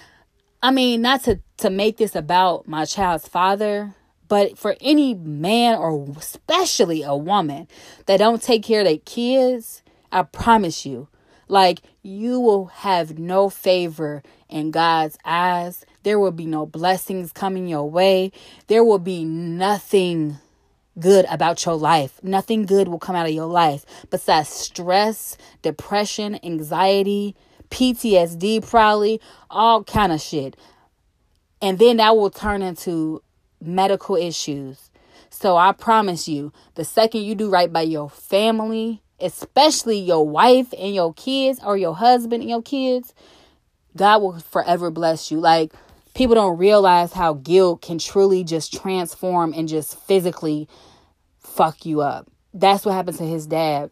i 0.62 0.70
mean 0.70 1.02
not 1.02 1.24
to 1.24 1.40
to 1.58 1.70
make 1.70 1.96
this 1.96 2.14
about 2.14 2.68
my 2.68 2.84
child's 2.84 3.28
father 3.28 3.94
but 4.28 4.56
for 4.56 4.76
any 4.80 5.14
man 5.14 5.76
or 5.76 6.08
especially 6.16 7.02
a 7.02 7.16
woman 7.16 7.66
that 8.06 8.18
don't 8.18 8.42
take 8.42 8.62
care 8.62 8.80
of 8.80 8.86
their 8.86 8.98
kids 8.98 9.82
i 10.12 10.22
promise 10.22 10.86
you 10.86 11.08
like 11.48 11.80
you 12.02 12.38
will 12.38 12.66
have 12.66 13.18
no 13.18 13.50
favor 13.50 14.22
in 14.48 14.70
god's 14.70 15.18
eyes. 15.24 15.84
There 16.02 16.18
will 16.18 16.32
be 16.32 16.46
no 16.46 16.66
blessings 16.66 17.32
coming 17.32 17.66
your 17.66 17.88
way. 17.90 18.32
There 18.68 18.84
will 18.84 18.98
be 18.98 19.24
nothing 19.24 20.38
good 21.00 21.26
about 21.30 21.64
your 21.64 21.76
life. 21.76 22.22
Nothing 22.22 22.66
good 22.66 22.88
will 22.88 22.98
come 22.98 23.16
out 23.16 23.26
of 23.26 23.32
your 23.32 23.46
life 23.46 23.84
besides 24.10 24.48
stress, 24.48 25.36
depression, 25.62 26.38
anxiety, 26.44 27.34
PTSD 27.70 28.68
probably, 28.68 29.20
all 29.48 29.84
kind 29.84 30.12
of 30.12 30.20
shit. 30.20 30.56
And 31.62 31.78
then 31.78 31.98
that 31.98 32.16
will 32.16 32.30
turn 32.30 32.62
into 32.62 33.22
medical 33.60 34.16
issues. 34.16 34.90
So 35.30 35.56
I 35.56 35.72
promise 35.72 36.26
you, 36.26 36.52
the 36.74 36.84
second 36.84 37.22
you 37.22 37.34
do 37.34 37.50
right 37.50 37.72
by 37.72 37.82
your 37.82 38.10
family, 38.10 39.02
especially 39.20 39.98
your 39.98 40.26
wife 40.26 40.72
and 40.76 40.94
your 40.94 41.14
kids 41.14 41.60
or 41.64 41.76
your 41.76 41.94
husband 41.94 42.42
and 42.42 42.50
your 42.50 42.62
kids, 42.62 43.14
God 43.96 44.22
will 44.22 44.38
forever 44.40 44.90
bless 44.90 45.30
you. 45.30 45.38
Like 45.38 45.72
people 46.14 46.34
don't 46.34 46.58
realize 46.58 47.12
how 47.12 47.34
guilt 47.34 47.82
can 47.82 47.98
truly 47.98 48.42
just 48.42 48.72
transform 48.72 49.52
and 49.54 49.68
just 49.68 49.98
physically 50.00 50.68
fuck 51.50 51.84
you 51.84 52.00
up. 52.00 52.30
That's 52.54 52.84
what 52.84 52.94
happened 52.94 53.18
to 53.18 53.26
his 53.26 53.46
dad. 53.46 53.90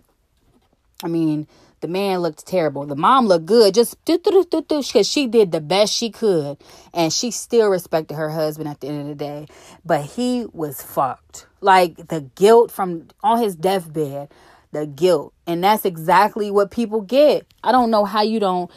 I 1.03 1.09
mean, 1.09 1.47
the 1.81 1.89
man 1.89 2.21
looked 2.21 2.47
terrible. 2.47 2.87
The 2.87 2.97
mom 2.97 3.27
looked 3.27 3.47
good, 3.47 3.75
just 3.75 3.97
because 4.05 5.07
she 5.07 5.27
did 5.27 5.53
the 5.53 5.61
best 5.61 5.95
she 5.95 6.11
could, 6.11 6.59
and 6.93 7.13
she 7.13 7.31
still 7.31 7.69
respected 7.69 8.15
her 8.15 8.31
husband 8.31 8.69
at 8.69 8.81
the 8.81 8.89
end 8.89 9.03
of 9.03 9.07
the 9.07 9.15
day. 9.15 9.47
But 9.85 10.05
he 10.05 10.47
was 10.53 10.83
fucked. 10.83 11.47
Like 11.61 12.09
the 12.09 12.23
guilt 12.35 12.71
from 12.71 13.09
on 13.23 13.41
his 13.41 13.55
deathbed, 13.55 14.29
the 14.73 14.87
guilt, 14.87 15.35
and 15.47 15.63
that's 15.63 15.85
exactly 15.85 16.51
what 16.51 16.71
people 16.71 17.01
get. 17.01 17.47
I 17.63 17.71
don't 17.73 17.91
know 17.91 18.05
how 18.05 18.23
you 18.23 18.41
don't, 18.41 18.71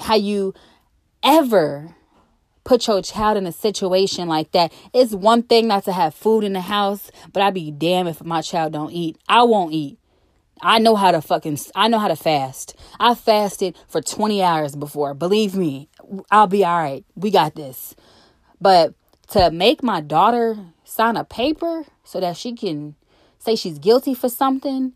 how 0.00 0.16
you 0.16 0.54
ever 1.22 1.94
put 2.64 2.86
your 2.86 3.02
child 3.02 3.36
in 3.36 3.46
a 3.46 3.52
situation 3.52 4.28
like 4.28 4.52
that. 4.52 4.72
It's 4.92 5.12
one 5.12 5.42
thing 5.42 5.68
not 5.68 5.84
to 5.84 5.92
have 5.92 6.14
food 6.14 6.44
in 6.44 6.52
the 6.52 6.60
house, 6.60 7.10
but 7.32 7.42
I'd 7.42 7.54
be 7.54 7.70
damn 7.70 8.06
if 8.06 8.22
my 8.24 8.40
child 8.42 8.72
don't 8.72 8.92
eat. 8.92 9.18
I 9.28 9.42
won't 9.42 9.72
eat. 9.72 9.98
I 10.60 10.78
know 10.78 10.94
how 10.94 11.10
to 11.10 11.20
fucking 11.20 11.58
I 11.74 11.88
know 11.88 11.98
how 11.98 12.08
to 12.08 12.16
fast. 12.16 12.76
I 13.00 13.14
fasted 13.14 13.76
for 13.88 14.00
20 14.00 14.42
hours 14.42 14.76
before. 14.76 15.12
Believe 15.12 15.56
me, 15.56 15.88
I'll 16.30 16.46
be 16.46 16.64
all 16.64 16.80
right. 16.80 17.04
We 17.16 17.30
got 17.30 17.56
this. 17.56 17.96
But 18.60 18.94
to 19.30 19.50
make 19.50 19.82
my 19.82 20.00
daughter 20.00 20.56
sign 20.84 21.16
a 21.16 21.24
paper 21.24 21.84
so 22.04 22.20
that 22.20 22.36
she 22.36 22.54
can 22.54 22.94
say 23.38 23.56
she's 23.56 23.78
guilty 23.80 24.14
for 24.14 24.28
something 24.28 24.92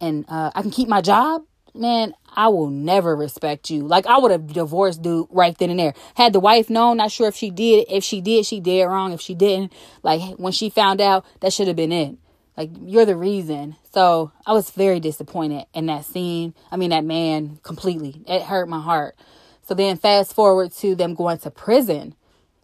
and 0.00 0.24
uh, 0.28 0.50
I 0.54 0.62
can 0.62 0.72
keep 0.72 0.88
my 0.88 1.00
job, 1.00 1.44
man, 1.74 2.14
I 2.34 2.48
will 2.48 2.68
never 2.68 3.16
respect 3.16 3.70
you. 3.70 3.86
Like 3.86 4.06
I 4.06 4.18
would 4.18 4.30
have 4.30 4.52
divorced 4.52 5.02
dude 5.02 5.28
right 5.30 5.56
then 5.56 5.70
and 5.70 5.78
there. 5.78 5.94
Had 6.16 6.32
the 6.32 6.40
wife 6.40 6.68
known, 6.68 6.98
not 6.98 7.12
sure 7.12 7.28
if 7.28 7.36
she 7.36 7.50
did. 7.50 7.86
If 7.88 8.04
she 8.04 8.20
did, 8.20 8.44
she 8.44 8.60
did 8.60 8.84
wrong. 8.84 9.12
If 9.12 9.20
she 9.20 9.34
didn't, 9.34 9.72
like 10.02 10.36
when 10.36 10.52
she 10.52 10.68
found 10.70 11.00
out, 11.00 11.24
that 11.40 11.52
should 11.52 11.68
have 11.68 11.76
been 11.76 11.92
it. 11.92 12.16
Like 12.56 12.70
you're 12.82 13.06
the 13.06 13.16
reason. 13.16 13.76
So 13.92 14.32
I 14.46 14.52
was 14.52 14.70
very 14.70 15.00
disappointed 15.00 15.66
in 15.72 15.86
that 15.86 16.04
scene. 16.04 16.54
I 16.70 16.76
mean 16.76 16.90
that 16.90 17.04
man 17.04 17.58
completely. 17.62 18.22
It 18.26 18.42
hurt 18.42 18.68
my 18.68 18.80
heart. 18.80 19.16
So 19.62 19.74
then 19.74 19.96
fast 19.96 20.34
forward 20.34 20.72
to 20.72 20.94
them 20.94 21.14
going 21.14 21.38
to 21.38 21.50
prison. 21.50 22.14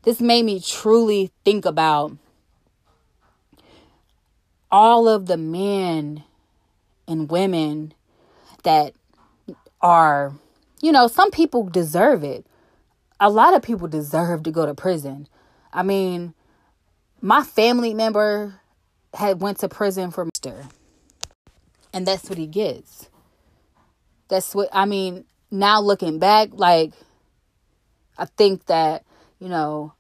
This 0.03 0.21
made 0.21 0.45
me 0.45 0.61
truly 0.61 1.31
think 1.45 1.65
about 1.65 2.17
all 4.71 5.09
of 5.09 5.27
the 5.27 5.37
men 5.37 6.25
and 7.09 7.31
women 7.31 7.93
that 8.63 8.95
are, 9.83 10.33
you 10.81 10.93
know, 10.93 11.07
some 11.07 11.31
people 11.31 11.65
deserve 11.65 12.25
it. 12.25 12.47
A 13.19 13.29
lot 13.31 13.55
of 13.55 13.63
people 13.63 13.89
deserve 13.89 14.43
to 14.45 14.51
go 14.51 14.67
to 14.67 14.75
prison. 14.75 15.29
I 15.73 15.83
mean, 15.83 16.35
my 17.21 17.43
family 17.43 17.95
member 17.95 18.61
had 19.15 19.41
went 19.41 19.59
to 19.59 19.69
prison 19.69 20.11
for 20.11 20.27
Mr. 20.27 20.71
And 21.93 22.07
that's 22.07 22.29
what 22.29 22.39
he 22.39 22.47
gets. 22.47 23.09
That's 24.29 24.55
what 24.55 24.69
I 24.73 24.85
mean, 24.85 25.25
now 25.51 25.81
looking 25.81 26.19
back, 26.19 26.51
like 26.53 26.93
I 28.17 28.27
think 28.27 28.67
that, 28.67 29.05
you 29.39 29.49
know, 29.49 29.95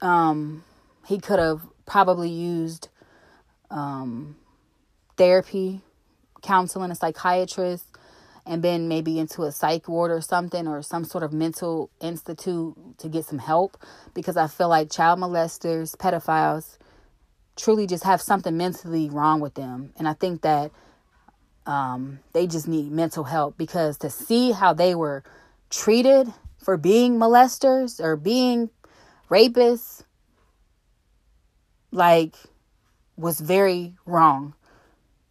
um 0.00 0.62
he 1.06 1.18
could 1.18 1.38
have 1.38 1.62
probably 1.84 2.30
used 2.30 2.88
um 3.70 4.36
therapy, 5.16 5.80
counseling, 6.46 6.90
a 6.90 6.94
psychiatrist, 6.94 7.84
and 8.46 8.62
been 8.62 8.88
maybe 8.88 9.18
into 9.18 9.42
a 9.42 9.52
psych 9.52 9.88
ward 9.88 10.10
or 10.10 10.20
something 10.20 10.68
or 10.68 10.80
some 10.80 11.04
sort 11.04 11.24
of 11.24 11.32
mental 11.32 11.90
institute 12.00 12.74
to 12.98 13.08
get 13.08 13.24
some 13.24 13.38
help 13.38 13.76
because 14.14 14.36
I 14.36 14.46
feel 14.46 14.68
like 14.68 14.90
child 14.90 15.18
molesters, 15.18 15.96
pedophiles 15.96 16.78
truly 17.56 17.86
just 17.86 18.04
have 18.04 18.22
something 18.22 18.56
mentally 18.56 19.10
wrong 19.10 19.40
with 19.40 19.54
them. 19.54 19.92
And 19.98 20.06
I 20.06 20.12
think 20.12 20.42
that 20.42 20.70
um, 21.66 22.20
they 22.32 22.46
just 22.46 22.68
need 22.68 22.92
mental 22.92 23.24
help 23.24 23.58
because 23.58 23.98
to 23.98 24.10
see 24.10 24.52
how 24.52 24.72
they 24.72 24.94
were 24.94 25.24
treated 25.70 26.32
for 26.62 26.76
being 26.76 27.18
molesters 27.18 27.98
or 27.98 28.16
being 28.16 28.70
rapists, 29.28 30.04
like, 31.90 32.34
was 33.16 33.40
very 33.40 33.96
wrong 34.04 34.54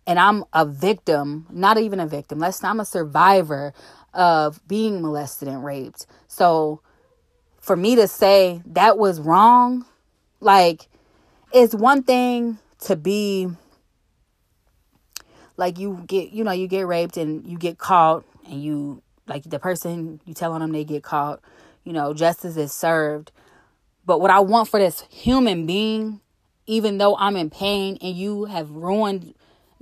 and 0.07 0.19
I'm 0.19 0.43
a 0.53 0.65
victim, 0.65 1.47
not 1.49 1.77
even 1.77 1.99
a 1.99 2.07
victim. 2.07 2.39
Let's 2.39 2.63
I'm 2.63 2.79
a 2.79 2.85
survivor 2.85 3.73
of 4.13 4.65
being 4.67 5.01
molested 5.01 5.47
and 5.47 5.63
raped. 5.63 6.05
So 6.27 6.81
for 7.59 7.75
me 7.75 7.95
to 7.95 8.07
say 8.07 8.61
that 8.67 8.97
was 8.97 9.19
wrong, 9.19 9.85
like 10.39 10.87
it's 11.51 11.73
one 11.73 12.03
thing 12.03 12.59
to 12.81 12.95
be 12.95 13.49
like 15.57 15.79
you 15.79 16.03
get 16.07 16.31
you 16.31 16.43
know 16.43 16.51
you 16.51 16.67
get 16.67 16.85
raped 16.85 17.17
and 17.17 17.45
you 17.45 17.57
get 17.57 17.77
caught 17.77 18.23
and 18.47 18.61
you 18.61 19.01
like 19.27 19.43
the 19.43 19.59
person 19.59 20.19
you 20.25 20.33
tell 20.33 20.51
on 20.53 20.61
them 20.61 20.71
they 20.71 20.83
get 20.83 21.03
caught 21.03 21.39
you 21.83 21.93
know 21.93 22.13
justice 22.13 22.57
is 22.57 22.73
served 22.73 23.31
but 24.05 24.19
what 24.19 24.29
i 24.29 24.39
want 24.39 24.67
for 24.67 24.79
this 24.79 25.05
human 25.09 25.65
being 25.65 26.19
even 26.67 26.97
though 26.97 27.15
i'm 27.17 27.35
in 27.35 27.49
pain 27.49 27.97
and 28.01 28.15
you 28.15 28.45
have 28.45 28.69
ruined 28.69 29.33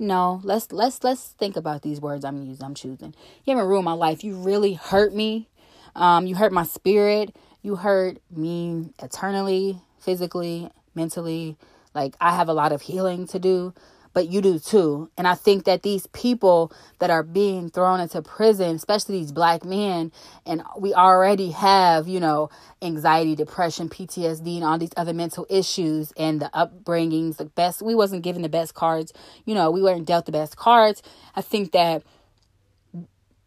no, 0.04 0.40
let's 0.44 0.70
let's 0.72 1.02
let's 1.02 1.28
think 1.38 1.56
about 1.56 1.82
these 1.82 2.00
words 2.00 2.24
I'm 2.24 2.42
using. 2.42 2.64
I'm 2.64 2.74
choosing. 2.74 3.14
You 3.44 3.54
haven't 3.56 3.68
ruined 3.68 3.84
my 3.84 3.92
life. 3.92 4.22
You 4.22 4.36
really 4.36 4.74
hurt 4.74 5.14
me. 5.14 5.48
Um, 5.96 6.26
you 6.26 6.36
hurt 6.36 6.52
my 6.52 6.64
spirit. 6.64 7.34
You 7.62 7.76
hurt 7.76 8.18
me 8.30 8.90
eternally, 9.02 9.80
physically, 9.98 10.70
mentally. 10.94 11.56
Like 11.94 12.14
I 12.20 12.34
have 12.36 12.48
a 12.48 12.52
lot 12.52 12.72
of 12.72 12.82
healing 12.82 13.26
to 13.28 13.38
do 13.38 13.74
but 14.14 14.28
you 14.28 14.40
do 14.40 14.58
too. 14.58 15.10
And 15.18 15.28
I 15.28 15.34
think 15.34 15.64
that 15.64 15.82
these 15.82 16.06
people 16.06 16.72
that 17.00 17.10
are 17.10 17.24
being 17.24 17.68
thrown 17.68 18.00
into 18.00 18.22
prison, 18.22 18.76
especially 18.76 19.18
these 19.18 19.32
black 19.32 19.64
men, 19.64 20.12
and 20.46 20.62
we 20.78 20.94
already 20.94 21.50
have, 21.50 22.08
you 22.08 22.20
know, 22.20 22.48
anxiety, 22.80 23.34
depression, 23.34 23.88
PTSD, 23.88 24.56
and 24.56 24.64
all 24.64 24.78
these 24.78 24.92
other 24.96 25.12
mental 25.12 25.46
issues 25.50 26.12
and 26.16 26.40
the 26.40 26.50
upbringings, 26.54 27.36
the 27.36 27.44
best, 27.44 27.82
we 27.82 27.94
wasn't 27.94 28.22
given 28.22 28.42
the 28.42 28.48
best 28.48 28.74
cards, 28.74 29.12
you 29.44 29.54
know, 29.54 29.70
we 29.70 29.82
weren't 29.82 30.06
dealt 30.06 30.26
the 30.26 30.32
best 30.32 30.56
cards. 30.56 31.02
I 31.34 31.42
think 31.42 31.72
that 31.72 32.04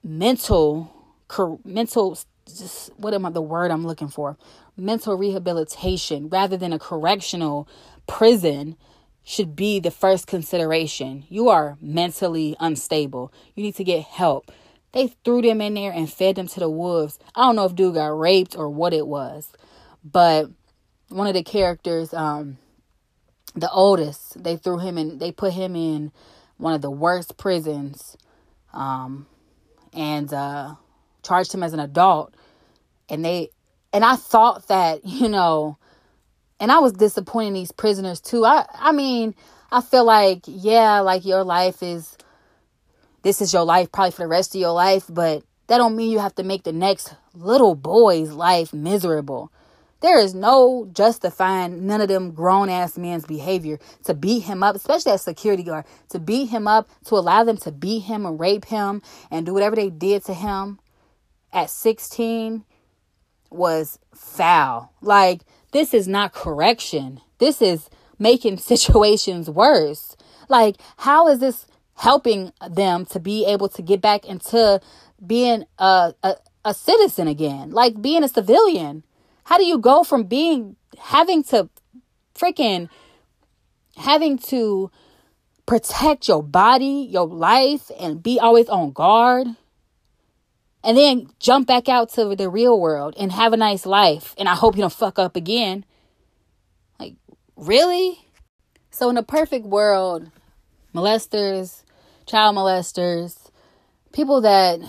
mental, 0.04 0.94
mental, 1.64 2.20
just 2.46 2.92
what 2.98 3.14
am 3.14 3.26
I, 3.26 3.30
the 3.30 3.42
word 3.42 3.72
I'm 3.72 3.88
looking 3.88 4.10
for? 4.10 4.38
Mental 4.76 5.16
rehabilitation 5.16 6.28
rather 6.28 6.58
than 6.58 6.74
a 6.74 6.80
correctional 6.80 7.70
prison 8.06 8.76
should 9.28 9.58
be 9.58 9.78
the 9.78 9.92
first 9.92 10.26
consideration. 10.26 11.26
You 11.28 11.50
are 11.50 11.78
mentally 11.82 12.56
unstable. 12.62 13.34
You 13.56 13.64
need 13.64 13.76
to 13.76 13.84
get 13.84 14.04
help. 14.04 14.54
They 14.94 15.08
threw 15.26 15.42
them 15.42 15.60
in 15.60 15.74
there 15.74 15.92
and 15.92 16.12
fed 16.12 16.38
them 16.38 16.48
to 16.48 16.62
the 16.62 16.70
wolves. 16.70 17.20
I 17.36 17.42
don't 17.42 17.58
know 17.58 17.66
if 17.66 17.76
dude 17.76 17.96
got 17.96 18.18
raped 18.18 18.58
or 18.58 18.70
what 18.70 18.94
it 18.94 19.06
was, 19.06 19.52
but 20.02 20.50
one 21.10 21.28
of 21.28 21.34
the 21.34 21.44
characters, 21.44 22.14
um, 22.14 22.58
the 23.54 23.70
oldest, 23.70 24.42
they 24.42 24.56
threw 24.56 24.78
him 24.78 24.98
in. 24.98 25.18
They 25.18 25.34
put 25.34 25.52
him 25.52 25.76
in 25.76 26.14
one 26.56 26.74
of 26.74 26.82
the 26.82 26.90
worst 26.90 27.36
prisons, 27.36 28.16
um, 28.72 29.28
and 29.92 30.34
uh, 30.34 30.76
charged 31.22 31.54
him 31.54 31.64
as 31.64 31.74
an 31.74 31.82
adult. 31.82 32.34
And 33.10 33.26
they, 33.26 33.50
and 33.92 34.06
I 34.06 34.16
thought 34.16 34.70
that 34.70 35.02
you 35.06 35.28
know 35.28 35.78
and 36.60 36.72
I 36.72 36.80
was 36.80 36.94
disappointing 36.94 37.54
these 37.54 37.72
prisoners 37.72 38.20
too. 38.20 38.46
I 38.46 38.66
I 38.74 38.92
mean, 38.92 39.36
I 39.72 39.82
feel 39.82 40.06
like 40.06 40.44
yeah, 40.46 41.00
like 41.00 41.26
your 41.26 41.44
life 41.44 41.84
is 41.84 42.18
this 43.24 43.42
is 43.42 43.54
your 43.54 43.64
life 43.64 43.92
probably 43.92 44.12
for 44.12 44.24
the 44.24 44.28
rest 44.28 44.56
of 44.56 44.62
your 44.62 44.74
life, 44.74 45.06
but 45.10 45.44
that 45.68 45.78
don't 45.78 45.96
mean 45.96 46.12
you 46.12 46.20
have 46.20 46.36
to 46.36 46.44
make 46.44 46.64
the 46.64 46.72
next 46.72 47.14
little 47.34 47.76
boy's 47.76 48.32
life 48.32 48.74
miserable. 48.74 49.52
There 50.00 50.20
is 50.20 50.36
no 50.36 50.88
justifying 50.94 51.88
none 51.88 52.02
of 52.02 52.08
them 52.08 52.32
grown 52.32 52.70
ass 52.70 52.98
men's 52.98 53.26
behavior 53.26 53.80
to 54.06 54.14
beat 54.14 54.42
him 54.44 54.62
up, 54.62 54.76
especially 54.76 55.12
as 55.12 55.24
security 55.24 55.64
guard, 55.64 55.86
to 56.10 56.20
beat 56.20 56.50
him 56.50 56.68
up, 56.68 56.88
to 57.06 57.16
allow 57.16 57.44
them 57.44 57.58
to 57.58 57.72
beat 57.72 58.02
him 58.02 58.26
and 58.26 58.40
rape 58.40 58.66
him 58.66 59.02
and 59.32 59.46
do 59.46 59.54
whatever 59.54 59.76
they 59.76 59.90
did 59.90 60.24
to 60.26 60.36
him 60.36 60.80
at 61.52 61.72
16 61.72 62.64
was 63.50 63.98
foul. 64.14 64.94
Like 65.02 65.42
this 65.78 65.94
is 65.94 66.08
not 66.08 66.34
correction. 66.34 67.22
This 67.38 67.62
is 67.62 67.88
making 68.18 68.58
situations 68.74 69.48
worse. 69.48 70.18
Like, 70.50 70.78
how 70.98 71.28
is 71.28 71.38
this 71.38 71.68
helping 71.94 72.52
them 72.68 73.06
to 73.06 73.20
be 73.20 73.46
able 73.46 73.70
to 73.70 73.84
get 73.84 74.02
back 74.02 74.26
into 74.26 74.82
being 75.26 75.66
a, 75.78 76.16
a, 76.24 76.36
a 76.66 76.74
citizen 76.74 77.28
again? 77.28 77.70
Like 77.70 78.02
being 78.02 78.24
a 78.24 78.28
civilian. 78.28 79.04
How 79.44 79.60
do 79.60 79.66
you 79.66 79.78
go 79.78 80.04
from 80.04 80.24
being 80.24 80.78
having 80.98 81.44
to 81.52 81.70
freaking 82.34 82.90
having 83.98 84.40
to 84.50 84.90
protect 85.68 86.28
your 86.28 86.42
body, 86.42 87.08
your 87.08 87.28
life, 87.28 87.92
and 88.00 88.24
be 88.24 88.40
always 88.40 88.68
on 88.68 88.94
guard? 88.94 89.46
And 90.88 90.98
then 90.98 91.28
jump 91.38 91.68
back 91.68 91.90
out 91.90 92.08
to 92.14 92.34
the 92.34 92.50
real 92.50 92.80
world 92.80 93.14
and 93.20 93.30
have 93.34 93.52
a 93.52 93.58
nice 93.58 93.86
life. 93.86 94.34
And 94.38 94.48
I 94.48 94.56
hope 94.56 94.78
you 94.78 94.82
don't 94.82 94.94
fuck 94.94 95.20
up 95.20 95.36
again. 95.36 95.84
Like, 96.98 97.16
really? 97.58 98.26
So, 98.90 99.10
in 99.10 99.18
a 99.18 99.24
perfect 99.24 99.66
world, 99.66 100.32
molesters, 100.96 101.84
child 102.26 102.56
molesters, 102.56 103.50
people 104.14 104.40
that 104.42 104.80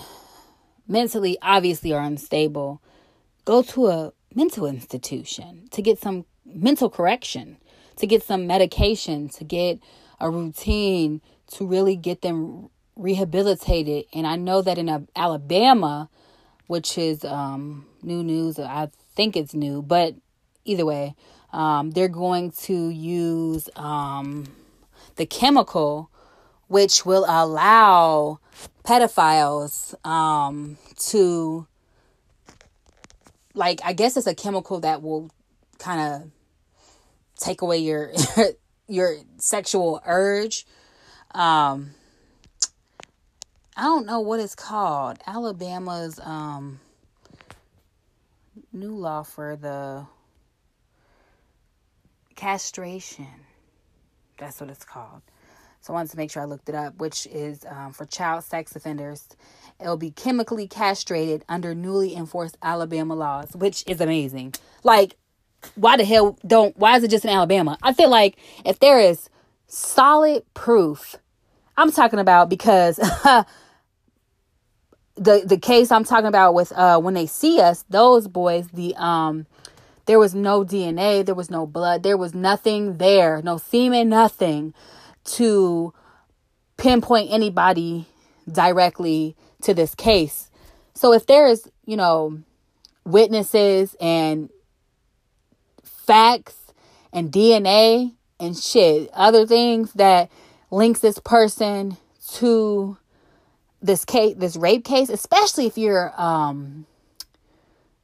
mentally 0.87 1.37
obviously 1.41 1.91
are 1.91 2.01
unstable, 2.01 2.81
go 3.43 3.61
to 3.61 3.87
a 3.87 4.13
mental 4.33 4.67
institution 4.67 5.67
to 5.71 5.81
get 5.81 5.99
some 5.99 6.23
mental 6.45 6.89
correction, 6.89 7.57
to 7.97 8.07
get 8.07 8.23
some 8.23 8.47
medication, 8.47 9.27
to 9.27 9.43
get 9.43 9.79
a 10.21 10.31
routine, 10.31 11.19
to 11.51 11.67
really 11.67 11.97
get 11.97 12.21
them 12.21 12.69
rehabilitated. 12.99 14.05
And 14.13 14.27
I 14.27 14.35
know 14.35 14.61
that 14.61 14.77
in 14.77 15.07
Alabama, 15.15 16.09
which 16.67 16.97
is 16.97 17.23
um, 17.25 17.85
new 18.03 18.23
news, 18.23 18.59
I 18.59 18.89
think 19.15 19.35
it's 19.35 19.53
new, 19.53 19.81
but 19.81 20.15
either 20.65 20.85
way, 20.85 21.15
um, 21.51 21.91
they're 21.91 22.07
going 22.07 22.51
to 22.51 22.89
use 22.89 23.69
um, 23.75 24.45
the 25.15 25.25
chemical 25.25 26.11
which 26.69 27.03
will 27.03 27.25
allow 27.27 28.39
pedophiles 28.85 29.93
um, 30.05 30.77
to, 30.97 31.67
like, 33.55 33.81
I 33.83 33.93
guess 33.93 34.15
it's 34.15 34.27
a 34.27 34.35
chemical 34.35 34.79
that 34.81 35.01
will 35.01 35.31
kind 35.79 35.99
of 35.99 36.31
take 37.39 37.61
away 37.61 37.79
your 37.79 38.13
your 38.87 39.17
sexual 39.37 40.01
urge. 40.05 40.67
Um, 41.31 41.91
I 43.79 43.83
don't 43.83 44.05
know 44.05 44.19
what 44.19 44.41
it's 44.41 44.55
called. 44.55 45.19
Alabama's 45.25 46.19
um, 46.19 46.81
new 48.73 48.93
law 48.93 49.23
for 49.23 49.55
the 49.55 50.05
castration. 52.35 53.25
That's 54.37 54.59
what 54.59 54.69
it's 54.69 54.83
called. 54.83 55.21
So 55.79 55.93
I 55.93 55.95
wanted 55.95 56.11
to 56.11 56.17
make 56.17 56.29
sure 56.29 56.41
I 56.41 56.45
looked 56.45 56.67
it 56.67 56.75
up, 56.75 56.97
which 56.97 57.25
is 57.27 57.63
um, 57.69 57.93
for 57.93 58.03
child 58.03 58.43
sex 58.43 58.75
offenders. 58.75 59.29
It'll 59.79 59.95
be 59.95 60.11
chemically 60.11 60.67
castrated 60.67 61.45
under 61.47 61.73
newly 61.73 62.17
enforced 62.17 62.57
Alabama 62.61 63.15
laws, 63.15 63.55
which 63.55 63.85
is 63.87 64.01
amazing. 64.01 64.55
Like, 64.83 65.15
why 65.75 65.95
the 65.95 66.03
hell 66.03 66.37
don't, 66.45 66.75
why 66.77 66.97
is 66.97 67.05
it 67.05 67.11
just 67.11 67.23
in 67.23 67.31
Alabama? 67.31 67.77
I 67.81 67.93
feel 67.93 68.09
like 68.09 68.35
if 68.65 68.79
there 68.79 68.99
is 68.99 69.29
solid 69.67 70.43
proof, 70.53 71.15
I'm 71.77 71.93
talking 71.93 72.19
about 72.19 72.49
because 72.49 72.99
the 75.19 75.43
the 75.45 75.57
case 75.57 75.91
I'm 75.91 76.05
talking 76.05 76.27
about 76.27 76.53
with 76.53 76.71
uh 76.73 76.99
when 76.99 77.13
they 77.13 77.27
see 77.27 77.59
us, 77.59 77.83
those 77.89 78.27
boys, 78.27 78.67
the 78.69 78.95
um 78.95 79.45
there 80.05 80.17
was 80.19 80.33
no 80.33 80.63
DNA, 80.63 81.23
there 81.25 81.35
was 81.35 81.51
no 81.51 81.67
blood, 81.67 82.01
there 82.01 82.17
was 82.17 82.33
nothing 82.33 82.97
there, 82.97 83.41
no 83.43 83.57
semen, 83.57 84.09
nothing 84.09 84.73
to 85.23 85.93
pinpoint 86.77 87.29
anybody 87.31 88.07
directly 88.51 89.35
to 89.61 89.73
this 89.73 89.93
case. 89.93 90.49
So 90.95 91.13
if 91.13 91.27
there 91.27 91.47
is, 91.47 91.69
you 91.85 91.97
know, 91.97 92.41
witnesses 93.05 93.95
and 94.01 94.49
facts 95.83 96.73
and 97.13 97.31
DNA 97.31 98.13
and 98.39 98.57
shit, 98.57 99.09
other 99.13 99.45
things 99.45 99.93
that 99.93 100.31
links 100.71 101.01
this 101.01 101.19
person 101.19 101.97
to 102.35 102.97
this 103.81 104.05
case, 104.05 104.35
this 104.37 104.55
rape 104.55 104.85
case, 104.85 105.09
especially 105.09 105.65
if 105.65 105.77
you're 105.77 106.13
um 106.19 106.85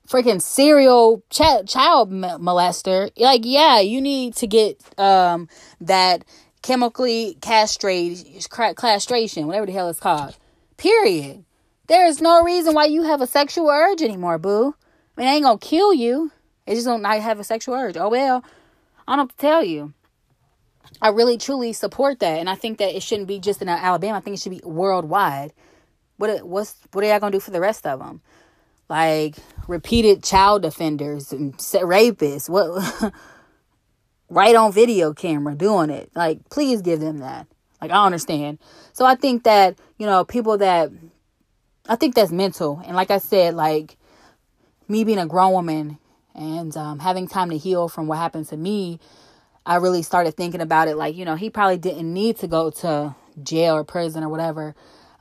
freaking 0.08 0.42
serial 0.42 1.24
ch- 1.30 1.68
child 1.68 2.12
molester, 2.12 3.12
like 3.18 3.42
yeah, 3.44 3.80
you 3.80 4.02
need 4.02 4.36
to 4.36 4.48
get 4.48 4.80
um 5.00 5.50
that 5.82 6.24
chemically 6.62 7.38
castrate 7.42 8.48
castration, 8.78 9.48
whatever 9.48 9.66
the 9.66 9.72
hell 9.72 9.90
it's 9.90 10.00
called. 10.00 10.38
Period. 10.78 11.46
There 11.88 12.08
is 12.08 12.22
no 12.22 12.42
reason 12.44 12.74
why 12.74 12.86
you 12.86 13.04
have 13.04 13.22
a 13.22 13.28
sexual 13.28 13.70
urge 13.70 14.02
anymore, 14.02 14.40
boo. 14.40 14.76
I 15.16 15.22
mean, 15.22 15.30
I 15.30 15.34
ain't 15.34 15.44
gonna 15.44 15.60
kill 15.60 15.94
you. 15.94 16.32
It 16.66 16.76
just 16.76 16.88
don't 16.88 17.02
not 17.02 17.20
have 17.20 17.40
a 17.40 17.44
sexual 17.44 17.76
urge. 17.76 17.98
Oh 17.98 18.10
well, 18.10 18.44
I 19.08 19.16
don't 19.16 19.28
have 19.30 19.38
to 19.38 19.42
tell 19.42 19.64
you. 19.64 19.94
I 21.02 21.10
really 21.10 21.38
truly 21.38 21.74
support 21.74 22.20
that, 22.20 22.40
and 22.40 22.50
I 22.50 22.56
think 22.56 22.78
that 22.80 22.96
it 22.96 23.04
shouldn't 23.04 23.28
be 23.28 23.40
just 23.40 23.62
in 23.62 23.70
Alabama. 23.70 24.18
I 24.18 24.22
think 24.22 24.36
it 24.36 24.42
should 24.42 24.52
be 24.52 24.62
worldwide. 24.64 25.54
What 26.18 26.48
what's 26.48 26.76
what 26.94 27.04
are 27.04 27.08
y'all 27.08 27.20
gonna 27.20 27.32
do 27.32 27.40
for 27.40 27.52
the 27.52 27.60
rest 27.60 27.86
of 27.86 28.00
them? 28.00 28.22
like 28.90 29.36
repeated 29.68 30.24
child 30.24 30.66
offenders 30.66 31.32
and 31.32 31.58
rapists. 31.58 32.50
What? 32.50 33.14
right 34.30 34.56
on 34.56 34.72
video 34.72 35.14
camera 35.14 35.56
doing 35.56 35.90
it. 35.90 36.12
Like, 36.16 36.50
please 36.50 36.82
give 36.82 37.00
them 37.00 37.20
that. 37.20 37.48
Like, 37.82 37.92
I 37.92 38.06
understand. 38.06 38.60
So 38.94 39.06
I 39.06 39.16
think 39.16 39.44
that 39.44 39.78
you 39.98 40.06
know 40.06 40.24
people 40.24 40.58
that 40.60 40.92
I 41.88 41.96
think 41.96 42.16
that's 42.16 42.32
mental. 42.32 42.82
And 42.86 42.96
like 42.96 43.12
I 43.12 43.18
said, 43.18 43.56
like 43.56 43.98
me 44.88 45.04
being 45.04 45.20
a 45.20 45.28
grown 45.28 45.54
woman 45.54 45.98
and 46.34 46.76
um, 46.78 47.00
having 47.00 47.28
time 47.28 47.50
to 47.50 47.58
heal 47.58 47.88
from 47.88 48.08
what 48.08 48.18
happened 48.18 48.48
to 48.48 48.58
me, 48.58 49.00
I 49.66 49.78
really 49.78 50.02
started 50.02 50.36
thinking 50.36 50.62
about 50.62 50.88
it. 50.88 50.96
Like, 50.96 51.16
you 51.16 51.26
know, 51.26 51.36
he 51.36 51.50
probably 51.50 51.78
didn't 51.78 52.12
need 52.12 52.38
to 52.38 52.48
go 52.48 52.70
to 52.70 53.16
jail 53.42 53.76
or 53.76 53.84
prison 53.84 54.24
or 54.24 54.30
whatever 54.30 54.76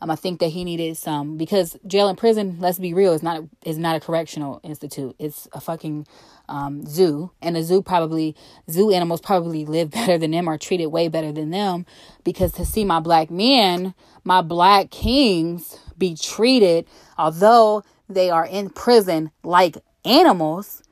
um, 0.04 0.10
I 0.10 0.16
think 0.16 0.40
that 0.40 0.48
he 0.48 0.64
needed 0.64 0.98
some 0.98 1.38
because 1.38 1.78
jail 1.86 2.08
and 2.08 2.18
prison. 2.18 2.58
Let's 2.60 2.78
be 2.78 2.92
real, 2.92 3.14
is 3.14 3.22
not 3.22 3.42
is 3.64 3.78
not 3.78 3.96
a 3.96 4.00
correctional 4.00 4.60
institute. 4.62 5.16
It's 5.18 5.48
a 5.54 5.62
fucking 5.62 6.06
um, 6.46 6.84
zoo, 6.84 7.30
and 7.40 7.56
a 7.56 7.62
zoo 7.62 7.80
probably 7.80 8.36
zoo 8.70 8.90
animals 8.90 9.22
probably 9.22 9.64
live 9.64 9.90
better 9.92 10.18
than 10.18 10.32
them 10.32 10.46
or 10.46 10.58
treated 10.58 10.88
way 10.88 11.08
better 11.08 11.32
than 11.32 11.50
them. 11.50 11.86
Because 12.22 12.52
to 12.52 12.66
see 12.66 12.84
my 12.84 13.00
black 13.00 13.30
men, 13.30 13.94
my 14.24 14.42
black 14.42 14.90
kings, 14.90 15.78
be 15.96 16.14
treated, 16.14 16.86
although 17.16 17.82
they 18.06 18.28
are 18.28 18.44
in 18.44 18.68
prison 18.68 19.30
like 19.42 19.78
animals, 20.04 20.82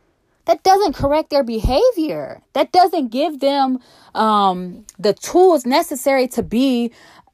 that 0.46 0.62
doesn't 0.62 0.94
correct 0.94 1.30
their 1.30 1.44
behavior. 1.44 2.42
That 2.52 2.72
doesn't 2.72 3.08
give 3.08 3.40
them 3.40 3.78
um, 4.14 4.84
the 4.98 5.14
tools 5.14 5.64
necessary 5.64 6.26
to 6.28 6.42
be 6.42 6.92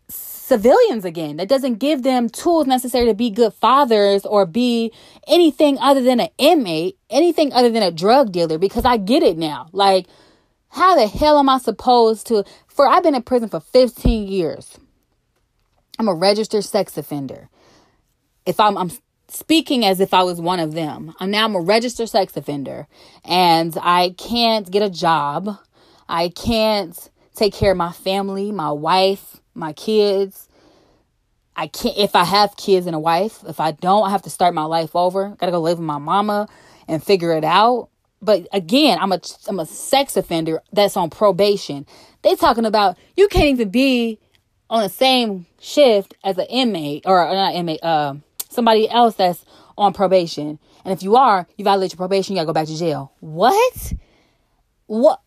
civilians 0.08 1.04
again. 1.04 1.36
That 1.36 1.48
doesn't 1.48 1.74
give 1.74 2.02
them 2.02 2.28
tools 2.28 2.66
necessary 2.66 3.06
to 3.06 3.14
be 3.14 3.30
good 3.30 3.54
fathers 3.54 4.24
or 4.24 4.46
be 4.46 4.92
anything 5.26 5.78
other 5.78 6.02
than 6.02 6.20
an 6.20 6.28
inmate, 6.38 6.96
anything 7.10 7.52
other 7.52 7.70
than 7.70 7.82
a 7.82 7.90
drug 7.90 8.32
dealer, 8.32 8.58
because 8.58 8.84
I 8.84 8.96
get 8.96 9.22
it 9.22 9.38
now. 9.38 9.68
Like, 9.72 10.06
how 10.70 10.94
the 10.94 11.06
hell 11.06 11.38
am 11.38 11.48
I 11.48 11.58
supposed 11.58 12.26
to? 12.28 12.44
For 12.66 12.86
I've 12.88 13.02
been 13.02 13.14
in 13.14 13.22
prison 13.22 13.48
for 13.48 13.60
15 13.60 14.28
years. 14.28 14.78
I'm 15.98 16.08
a 16.08 16.14
registered 16.14 16.64
sex 16.64 16.96
offender. 16.96 17.48
If 18.46 18.60
I'm, 18.60 18.78
I'm 18.78 18.90
speaking 19.28 19.84
as 19.84 20.00
if 20.00 20.14
I 20.14 20.22
was 20.22 20.40
one 20.40 20.60
of 20.60 20.72
them. 20.72 21.14
I'm 21.20 21.30
now 21.30 21.44
I'm 21.44 21.54
a 21.54 21.60
registered 21.60 22.08
sex 22.08 22.36
offender 22.36 22.86
and 23.24 23.76
I 23.80 24.14
can't 24.18 24.70
get 24.70 24.82
a 24.82 24.90
job. 24.90 25.58
I 26.08 26.30
can't 26.30 27.10
take 27.34 27.54
care 27.54 27.72
of 27.72 27.76
my 27.76 27.92
family, 27.92 28.50
my 28.50 28.72
wife, 28.72 29.40
my 29.54 29.72
kids. 29.72 30.48
I 31.54 31.66
can't, 31.66 31.96
if 31.96 32.16
I 32.16 32.24
have 32.24 32.56
kids 32.56 32.86
and 32.86 32.94
a 32.96 33.00
wife, 33.00 33.44
if 33.46 33.60
I 33.60 33.72
don't, 33.72 34.06
I 34.06 34.10
have 34.10 34.22
to 34.22 34.30
start 34.30 34.54
my 34.54 34.64
life 34.64 34.94
over. 34.94 35.36
Gotta 35.38 35.52
go 35.52 35.60
live 35.60 35.78
with 35.78 35.86
my 35.86 35.98
mama 35.98 36.48
and 36.86 37.02
figure 37.02 37.32
it 37.32 37.44
out. 37.44 37.88
But 38.22 38.48
again, 38.52 38.98
I'm 39.00 39.12
a, 39.12 39.20
I'm 39.46 39.60
a 39.60 39.66
sex 39.66 40.16
offender 40.16 40.62
that's 40.72 40.96
on 40.96 41.10
probation. 41.10 41.86
They 42.22 42.34
talking 42.34 42.64
about 42.64 42.96
you 43.16 43.28
can't 43.28 43.46
even 43.46 43.70
be 43.70 44.18
on 44.70 44.82
the 44.82 44.88
same 44.88 45.46
shift 45.60 46.14
as 46.24 46.38
an 46.38 46.46
inmate 46.46 47.04
or 47.06 47.24
not 47.32 47.54
inmate, 47.54 47.82
uh, 47.82 48.14
somebody 48.48 48.88
else 48.88 49.14
that's 49.14 49.44
on 49.76 49.92
probation. 49.92 50.58
And 50.84 50.92
if 50.92 51.02
you 51.02 51.16
are, 51.16 51.46
you 51.56 51.64
violate 51.64 51.92
your 51.92 51.98
probation, 51.98 52.34
you 52.34 52.38
gotta 52.40 52.46
go 52.46 52.52
back 52.52 52.66
to 52.66 52.76
jail. 52.76 53.12
What? 53.20 53.92
What? 54.86 55.20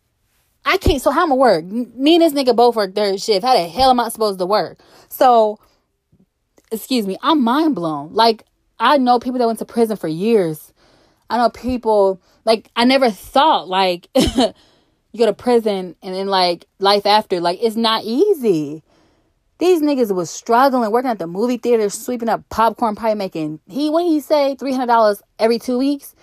I 0.66 0.78
can't. 0.78 1.02
So 1.02 1.12
how 1.12 1.24
am 1.24 1.32
I 1.32 1.36
work? 1.36 1.66
Me 1.66 2.16
and 2.16 2.22
this 2.22 2.34
nigga 2.34 2.56
both 2.56 2.76
work 2.76 2.94
third 2.94 3.20
shift. 3.20 3.46
How 3.46 3.54
the 3.54 3.68
hell 3.68 3.90
am 3.90 4.00
I 4.00 4.10
supposed 4.10 4.40
to 4.40 4.46
work? 4.46 4.80
So, 5.10 5.60
excuse 6.72 7.08
me, 7.08 7.18
I'm 7.22 7.44
mind 7.44 7.76
blown. 7.76 8.14
Like 8.14 8.46
I 8.80 8.98
know 8.98 9.20
people 9.20 9.40
that 9.40 9.48
went 9.48 9.60
to 9.60 9.66
prison 9.66 9.98
for 9.98 10.08
years. 10.08 10.74
I 11.30 11.38
know 11.38 11.50
people 11.50 12.22
like 12.46 12.70
I 12.76 12.86
never 12.86 13.10
thought 13.10 13.68
like 13.68 14.08
you 14.16 14.54
go 15.18 15.26
to 15.26 15.34
prison 15.34 15.96
and 16.02 16.16
then 16.16 16.28
like 16.28 16.66
life 16.80 17.06
after 17.06 17.40
like 17.40 17.60
it's 17.62 17.76
not 17.76 18.04
easy. 18.04 18.84
These 19.62 19.82
niggas 19.84 20.14
was 20.14 20.30
struggling, 20.30 20.92
working 20.92 21.12
at 21.12 21.20
the 21.20 21.28
movie 21.28 21.58
theater, 21.58 21.90
sweeping 21.90 22.30
up 22.30 22.50
popcorn, 22.50 22.98
probably 22.98 23.16
making 23.16 23.62
he 23.70 23.90
what 23.92 24.06
he 24.06 24.22
say 24.22 24.56
three 24.56 24.74
hundred 24.74 24.88
dollars 24.88 25.24
every 25.40 25.60
two 25.60 25.80
weeks. 25.80 26.16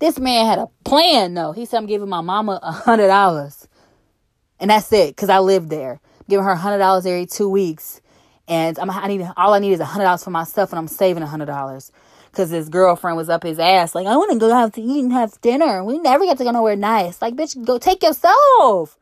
This 0.00 0.18
man 0.18 0.46
had 0.46 0.58
a 0.58 0.68
plan 0.84 1.34
though. 1.34 1.52
He 1.52 1.66
said 1.66 1.78
I'm 1.78 1.86
giving 1.86 2.10
my 2.10 2.22
mama 2.22 2.60
a 2.62 2.72
hundred 2.72 3.08
dollars 3.08 3.68
and 4.60 4.70
that's 4.70 4.92
it 4.92 5.16
because 5.16 5.30
I 5.30 5.40
live 5.40 5.70
there. 5.70 6.00
I'm 6.02 6.26
giving 6.30 6.44
her 6.44 6.52
a 6.52 6.56
hundred 6.56 6.78
dollars 6.78 7.06
every 7.06 7.26
two 7.26 7.50
weeks, 7.50 8.00
and 8.48 8.78
I'm 8.78 8.90
I 8.90 9.08
need 9.08 9.28
all 9.36 9.54
I 9.54 9.60
need 9.60 9.72
is 9.72 9.80
a 9.80 9.86
hundred 9.86 10.04
dollars 10.06 10.24
for 10.24 10.30
myself, 10.30 10.72
and 10.72 10.78
I'm 10.78 10.88
saving 10.88 11.22
a 11.22 11.28
hundred 11.28 11.46
dollars 11.46 11.92
because 12.30 12.50
his 12.50 12.70
girlfriend 12.70 13.16
was 13.16 13.28
up 13.28 13.42
his 13.42 13.58
ass 13.58 13.94
like 13.94 14.06
I 14.06 14.16
want 14.16 14.32
to 14.32 14.38
go 14.38 14.52
out 14.52 14.74
to 14.74 14.82
eat 14.82 15.02
and 15.02 15.12
have 15.12 15.40
dinner. 15.40 15.84
We 15.84 15.98
never 15.98 16.24
get 16.24 16.38
to 16.38 16.44
go 16.44 16.50
nowhere 16.52 16.76
nice. 16.76 17.22
Like 17.22 17.36
bitch, 17.36 17.62
go 17.64 17.78
take 17.78 18.02
yourself. 18.02 18.98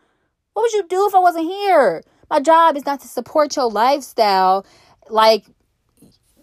What 0.54 0.62
would 0.62 0.72
you 0.72 0.86
do 0.88 1.06
if 1.06 1.14
I 1.14 1.20
wasn't 1.20 1.46
here? 1.46 2.02
My 2.30 2.40
job 2.40 2.76
is 2.76 2.84
not 2.84 3.00
to 3.00 3.08
support 3.08 3.54
your 3.56 3.70
lifestyle. 3.70 4.66
Like 5.08 5.44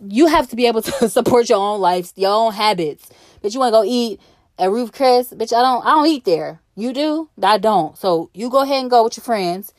you 0.05 0.27
have 0.27 0.49
to 0.49 0.55
be 0.55 0.67
able 0.67 0.81
to 0.83 1.09
support 1.09 1.49
your 1.49 1.59
own 1.59 1.79
life, 1.81 2.11
your 2.15 2.33
own 2.33 2.53
habits. 2.53 3.09
But 3.41 3.53
you 3.53 3.59
want 3.59 3.73
to 3.73 3.79
go 3.79 3.83
eat 3.85 4.19
at 4.57 4.69
Ruth 4.69 4.91
Chris, 4.91 5.33
bitch, 5.33 5.53
I 5.53 5.61
don't 5.61 5.85
I 5.85 5.91
don't 5.91 6.07
eat 6.07 6.25
there. 6.25 6.61
You 6.75 6.93
do? 6.93 7.29
I 7.41 7.57
don't. 7.57 7.97
So 7.97 8.29
you 8.33 8.49
go 8.49 8.61
ahead 8.61 8.81
and 8.81 8.89
go 8.89 9.03
with 9.03 9.17
your 9.17 9.23
friends. 9.23 9.73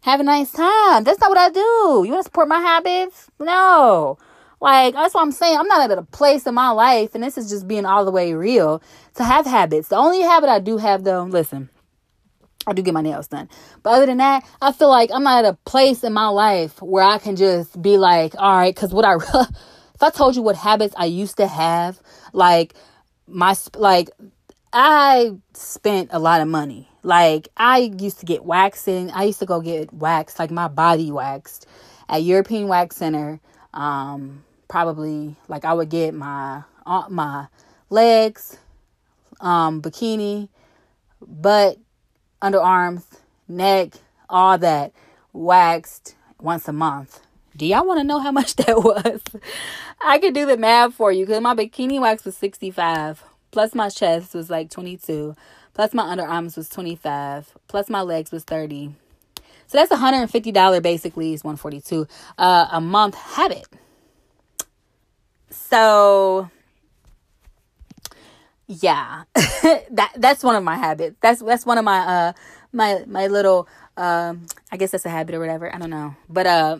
Have 0.00 0.20
a 0.20 0.24
nice 0.24 0.52
time. 0.52 1.04
That's 1.04 1.20
not 1.20 1.30
what 1.30 1.38
I 1.38 1.48
do. 1.48 1.60
You 2.04 2.12
want 2.12 2.20
to 2.20 2.24
support 2.24 2.48
my 2.48 2.60
habits? 2.60 3.30
No. 3.38 4.18
Like, 4.60 4.94
that's 4.94 5.14
what 5.14 5.22
I'm 5.22 5.32
saying. 5.32 5.58
I'm 5.58 5.66
not 5.66 5.90
at 5.90 5.98
a 5.98 6.02
place 6.02 6.46
in 6.46 6.54
my 6.54 6.70
life, 6.70 7.14
and 7.14 7.22
this 7.22 7.38
is 7.38 7.48
just 7.48 7.66
being 7.66 7.84
all 7.84 8.04
the 8.04 8.10
way 8.10 8.34
real, 8.34 8.82
to 9.14 9.24
have 9.24 9.46
habits. 9.46 9.88
The 9.88 9.96
only 9.96 10.22
habit 10.22 10.48
I 10.48 10.58
do 10.58 10.78
have, 10.78 11.04
though, 11.04 11.24
listen, 11.24 11.70
I 12.66 12.72
do 12.72 12.82
get 12.82 12.94
my 12.94 13.02
nails 13.02 13.28
done. 13.28 13.48
But 13.82 13.90
other 13.90 14.06
than 14.06 14.18
that, 14.18 14.44
I 14.60 14.72
feel 14.72 14.88
like 14.88 15.10
I'm 15.12 15.22
not 15.22 15.44
at 15.44 15.54
a 15.54 15.58
place 15.64 16.02
in 16.04 16.12
my 16.12 16.28
life 16.28 16.80
where 16.80 17.04
I 17.04 17.18
can 17.18 17.36
just 17.36 17.80
be 17.80 17.98
like, 17.98 18.34
all 18.38 18.56
right, 18.56 18.74
because 18.74 18.92
what 18.92 19.04
I, 19.04 19.14
if 19.94 20.02
I 20.02 20.10
told 20.10 20.36
you 20.36 20.42
what 20.42 20.56
habits 20.56 20.94
I 20.96 21.06
used 21.06 21.36
to 21.36 21.46
have, 21.46 22.00
like 22.32 22.74
my, 23.26 23.54
like, 23.76 24.10
I 24.72 25.32
spent 25.52 26.10
a 26.12 26.18
lot 26.18 26.40
of 26.40 26.48
money. 26.48 26.88
Like, 27.02 27.48
I 27.56 27.92
used 27.98 28.20
to 28.20 28.26
get 28.26 28.44
waxing. 28.44 29.10
I 29.10 29.24
used 29.24 29.40
to 29.40 29.46
go 29.46 29.60
get 29.60 29.92
waxed, 29.92 30.38
like 30.38 30.50
my 30.50 30.68
body 30.68 31.10
waxed 31.10 31.66
at 32.08 32.22
European 32.22 32.66
Wax 32.66 32.96
Center. 32.96 33.40
Um, 33.74 34.44
probably, 34.68 35.36
like, 35.48 35.64
I 35.64 35.74
would 35.74 35.90
get 35.90 36.14
my, 36.14 36.62
my 37.08 37.46
legs, 37.90 38.56
um, 39.40 39.82
bikini, 39.82 40.48
butt, 41.20 41.78
underarms, 42.44 43.04
neck, 43.48 43.94
all 44.28 44.58
that 44.58 44.92
waxed 45.32 46.14
once 46.40 46.68
a 46.68 46.72
month. 46.72 47.20
Do 47.56 47.66
y'all 47.66 47.86
want 47.86 48.00
to 48.00 48.04
know 48.04 48.20
how 48.20 48.32
much 48.32 48.56
that 48.56 48.76
was? 48.76 49.20
I 50.04 50.18
could 50.18 50.34
do 50.34 50.46
the 50.46 50.56
math 50.56 50.94
for 50.94 51.10
you 51.10 51.24
because 51.24 51.40
my 51.40 51.54
bikini 51.54 52.00
wax 52.00 52.24
was 52.24 52.36
65 52.36 53.24
plus 53.50 53.74
my 53.74 53.88
chest 53.88 54.34
was 54.34 54.50
like 54.50 54.68
22 54.68 55.34
plus 55.74 55.94
my 55.94 56.04
underarms 56.04 56.56
was 56.56 56.68
25 56.68 57.56
plus 57.68 57.88
my 57.88 58.02
legs 58.02 58.32
was 58.32 58.42
30 58.42 58.94
so 59.66 59.78
that's 59.78 59.92
$150 59.92 60.82
basically 60.82 61.32
is 61.32 61.44
142 61.44 62.06
uh, 62.36 62.66
a 62.72 62.80
month 62.80 63.14
habit 63.14 63.66
so 65.50 66.50
yeah. 68.66 69.24
That 69.90 70.12
that's 70.16 70.42
one 70.42 70.56
of 70.56 70.64
my 70.64 70.76
habits 70.76 71.16
that's 71.22 71.40
that's 71.40 71.64
one 71.64 71.78
of 71.78 71.84
my 71.84 71.98
uh 71.98 72.32
my 72.72 73.04
my 73.06 73.28
little 73.28 73.66
um 73.96 74.46
i 74.70 74.76
guess 74.76 74.90
that's 74.90 75.06
a 75.06 75.10
habit 75.10 75.34
or 75.34 75.40
whatever. 75.40 75.74
I 75.74 75.78
don't 75.78 75.90
know. 75.90 76.14
But 76.28 76.46
uh 76.46 76.78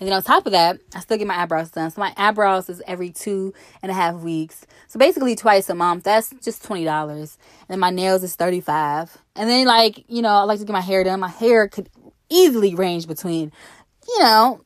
and 0.00 0.06
then 0.06 0.12
on 0.12 0.22
top 0.22 0.46
of 0.46 0.52
that 0.52 0.78
i 0.94 1.00
still 1.00 1.16
get 1.16 1.26
my 1.26 1.40
eyebrows 1.40 1.70
done. 1.70 1.90
So 1.90 2.00
my 2.00 2.12
eyebrows 2.16 2.68
is 2.68 2.82
every 2.86 3.10
two 3.10 3.52
and 3.82 3.90
a 3.90 3.94
half 3.94 4.16
weeks. 4.16 4.64
So 4.86 4.98
basically 4.98 5.34
twice 5.34 5.68
a 5.68 5.74
month. 5.74 6.04
That's 6.04 6.30
just 6.42 6.62
$20 6.62 6.86
and 7.18 7.28
then 7.68 7.80
my 7.80 7.90
nails 7.90 8.22
is 8.22 8.36
35 8.36 9.18
and 9.34 9.50
then 9.50 9.66
like 9.66 10.04
you 10.08 10.22
know 10.22 10.30
i 10.30 10.42
like 10.42 10.60
to 10.60 10.64
get 10.64 10.72
my 10.72 10.80
hair 10.80 11.02
done. 11.02 11.20
My 11.20 11.28
hair 11.28 11.66
could 11.68 11.88
easily 12.28 12.74
range 12.74 13.08
between 13.08 13.50
you 14.06 14.18
know 14.20 14.60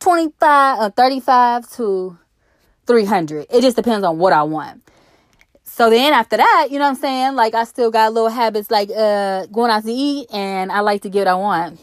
25 0.00 0.78
uh, 0.78 0.90
35 0.90 1.70
to 1.72 2.18
300 2.86 3.46
it 3.50 3.60
just 3.60 3.76
depends 3.76 4.04
on 4.04 4.18
what 4.18 4.32
i 4.32 4.42
want 4.42 4.82
so 5.72 5.88
then 5.88 6.12
after 6.12 6.36
that, 6.36 6.66
you 6.70 6.80
know 6.80 6.84
what 6.86 6.96
I'm 6.96 6.96
saying? 6.96 7.34
Like 7.36 7.54
I 7.54 7.62
still 7.62 7.92
got 7.92 8.12
little 8.12 8.28
habits 8.28 8.72
like 8.72 8.90
uh 8.90 9.46
going 9.46 9.70
out 9.70 9.84
to 9.84 9.92
eat 9.92 10.26
and 10.32 10.72
I 10.72 10.80
like 10.80 11.02
to 11.02 11.08
get 11.08 11.20
what 11.20 11.28
I 11.28 11.34
want. 11.34 11.80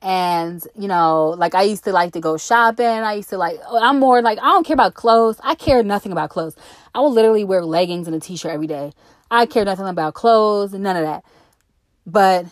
And 0.00 0.66
you 0.74 0.88
know, 0.88 1.34
like 1.36 1.54
I 1.54 1.62
used 1.62 1.84
to 1.84 1.92
like 1.92 2.14
to 2.14 2.20
go 2.20 2.38
shopping. 2.38 2.86
I 2.86 3.12
used 3.12 3.28
to 3.28 3.36
like 3.36 3.58
I'm 3.70 4.00
more 4.00 4.22
like 4.22 4.38
I 4.38 4.44
don't 4.44 4.66
care 4.66 4.72
about 4.72 4.94
clothes. 4.94 5.38
I 5.44 5.54
care 5.54 5.82
nothing 5.82 6.10
about 6.10 6.30
clothes. 6.30 6.56
I 6.94 7.00
will 7.00 7.12
literally 7.12 7.44
wear 7.44 7.62
leggings 7.66 8.06
and 8.06 8.16
a 8.16 8.18
t-shirt 8.18 8.50
every 8.50 8.66
day. 8.66 8.92
I 9.30 9.44
care 9.44 9.66
nothing 9.66 9.86
about 9.86 10.14
clothes 10.14 10.72
and 10.72 10.82
none 10.82 10.96
of 10.96 11.02
that. 11.02 11.22
But 12.06 12.46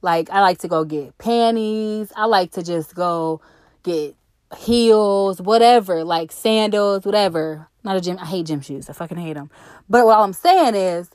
like 0.00 0.30
I 0.30 0.40
like 0.40 0.58
to 0.60 0.68
go 0.68 0.82
get 0.84 1.18
panties. 1.18 2.10
I 2.16 2.24
like 2.24 2.52
to 2.52 2.62
just 2.62 2.94
go 2.94 3.42
get 3.82 4.16
heels, 4.56 5.40
whatever, 5.40 6.04
like 6.04 6.32
sandals, 6.32 7.04
whatever. 7.04 7.68
Not 7.84 7.96
a 7.96 8.00
gym. 8.00 8.18
I 8.18 8.26
hate 8.26 8.46
gym 8.46 8.60
shoes. 8.60 8.90
I 8.90 8.92
fucking 8.92 9.16
hate 9.18 9.34
them. 9.34 9.50
But 9.88 10.04
what 10.04 10.18
I'm 10.18 10.32
saying 10.32 10.74
is, 10.74 11.10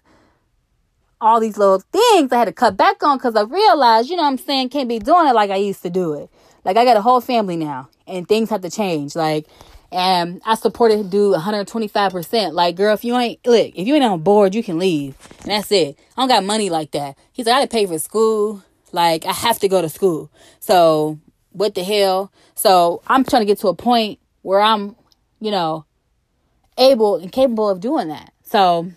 all 1.21 1.39
these 1.39 1.57
little 1.57 1.79
things 1.79 2.31
I 2.31 2.37
had 2.37 2.45
to 2.45 2.53
cut 2.53 2.77
back 2.77 3.01
on 3.01 3.17
because 3.17 3.35
I 3.35 3.41
realized, 3.41 4.09
you 4.09 4.15
know 4.15 4.23
what 4.23 4.29
I'm 4.29 4.37
saying, 4.37 4.69
can't 4.69 4.89
be 4.89 4.99
doing 4.99 5.27
it 5.27 5.33
like 5.33 5.49
I 5.49 5.55
used 5.55 5.81
to 5.83 5.89
do 5.89 6.13
it. 6.13 6.29
Like 6.63 6.77
I 6.77 6.85
got 6.85 6.97
a 6.97 7.01
whole 7.01 7.21
family 7.21 7.55
now 7.55 7.89
and 8.07 8.27
things 8.27 8.49
have 8.49 8.61
to 8.61 8.69
change. 8.69 9.15
Like, 9.15 9.47
and 9.91 10.41
I 10.45 10.55
supported 10.55 11.09
do 11.09 11.33
125%. 11.33 12.53
Like, 12.53 12.75
girl, 12.75 12.93
if 12.93 13.05
you 13.05 13.15
ain't, 13.17 13.45
look, 13.45 13.71
if 13.75 13.87
you 13.87 13.95
ain't 13.95 14.03
on 14.03 14.21
board, 14.21 14.53
you 14.53 14.63
can 14.63 14.77
leave. 14.77 15.15
And 15.43 15.51
that's 15.51 15.71
it. 15.71 15.97
I 16.17 16.21
don't 16.21 16.27
got 16.27 16.43
money 16.43 16.69
like 16.69 16.91
that. 16.91 17.17
He's 17.31 17.45
like, 17.45 17.55
I 17.55 17.59
gotta 17.59 17.71
pay 17.71 17.85
for 17.85 17.99
school. 17.99 18.63
Like, 18.91 19.25
I 19.25 19.31
have 19.31 19.59
to 19.59 19.67
go 19.67 19.81
to 19.81 19.89
school. 19.89 20.29
So, 20.59 21.19
what 21.55 21.75
the 21.75 21.83
hell? 21.83 22.31
So, 22.53 23.01
I'm 23.07 23.23
trying 23.23 23.41
to 23.41 23.45
get 23.45 23.59
to 23.59 23.67
a 23.69 23.75
point 23.75 24.19
where 24.41 24.61
I'm, 24.61 24.95
you 25.39 25.51
know, 25.51 25.85
able 26.77 27.15
and 27.15 27.31
capable 27.31 27.69
of 27.69 27.79
doing 27.79 28.09
that. 28.09 28.33
So, 28.43 28.91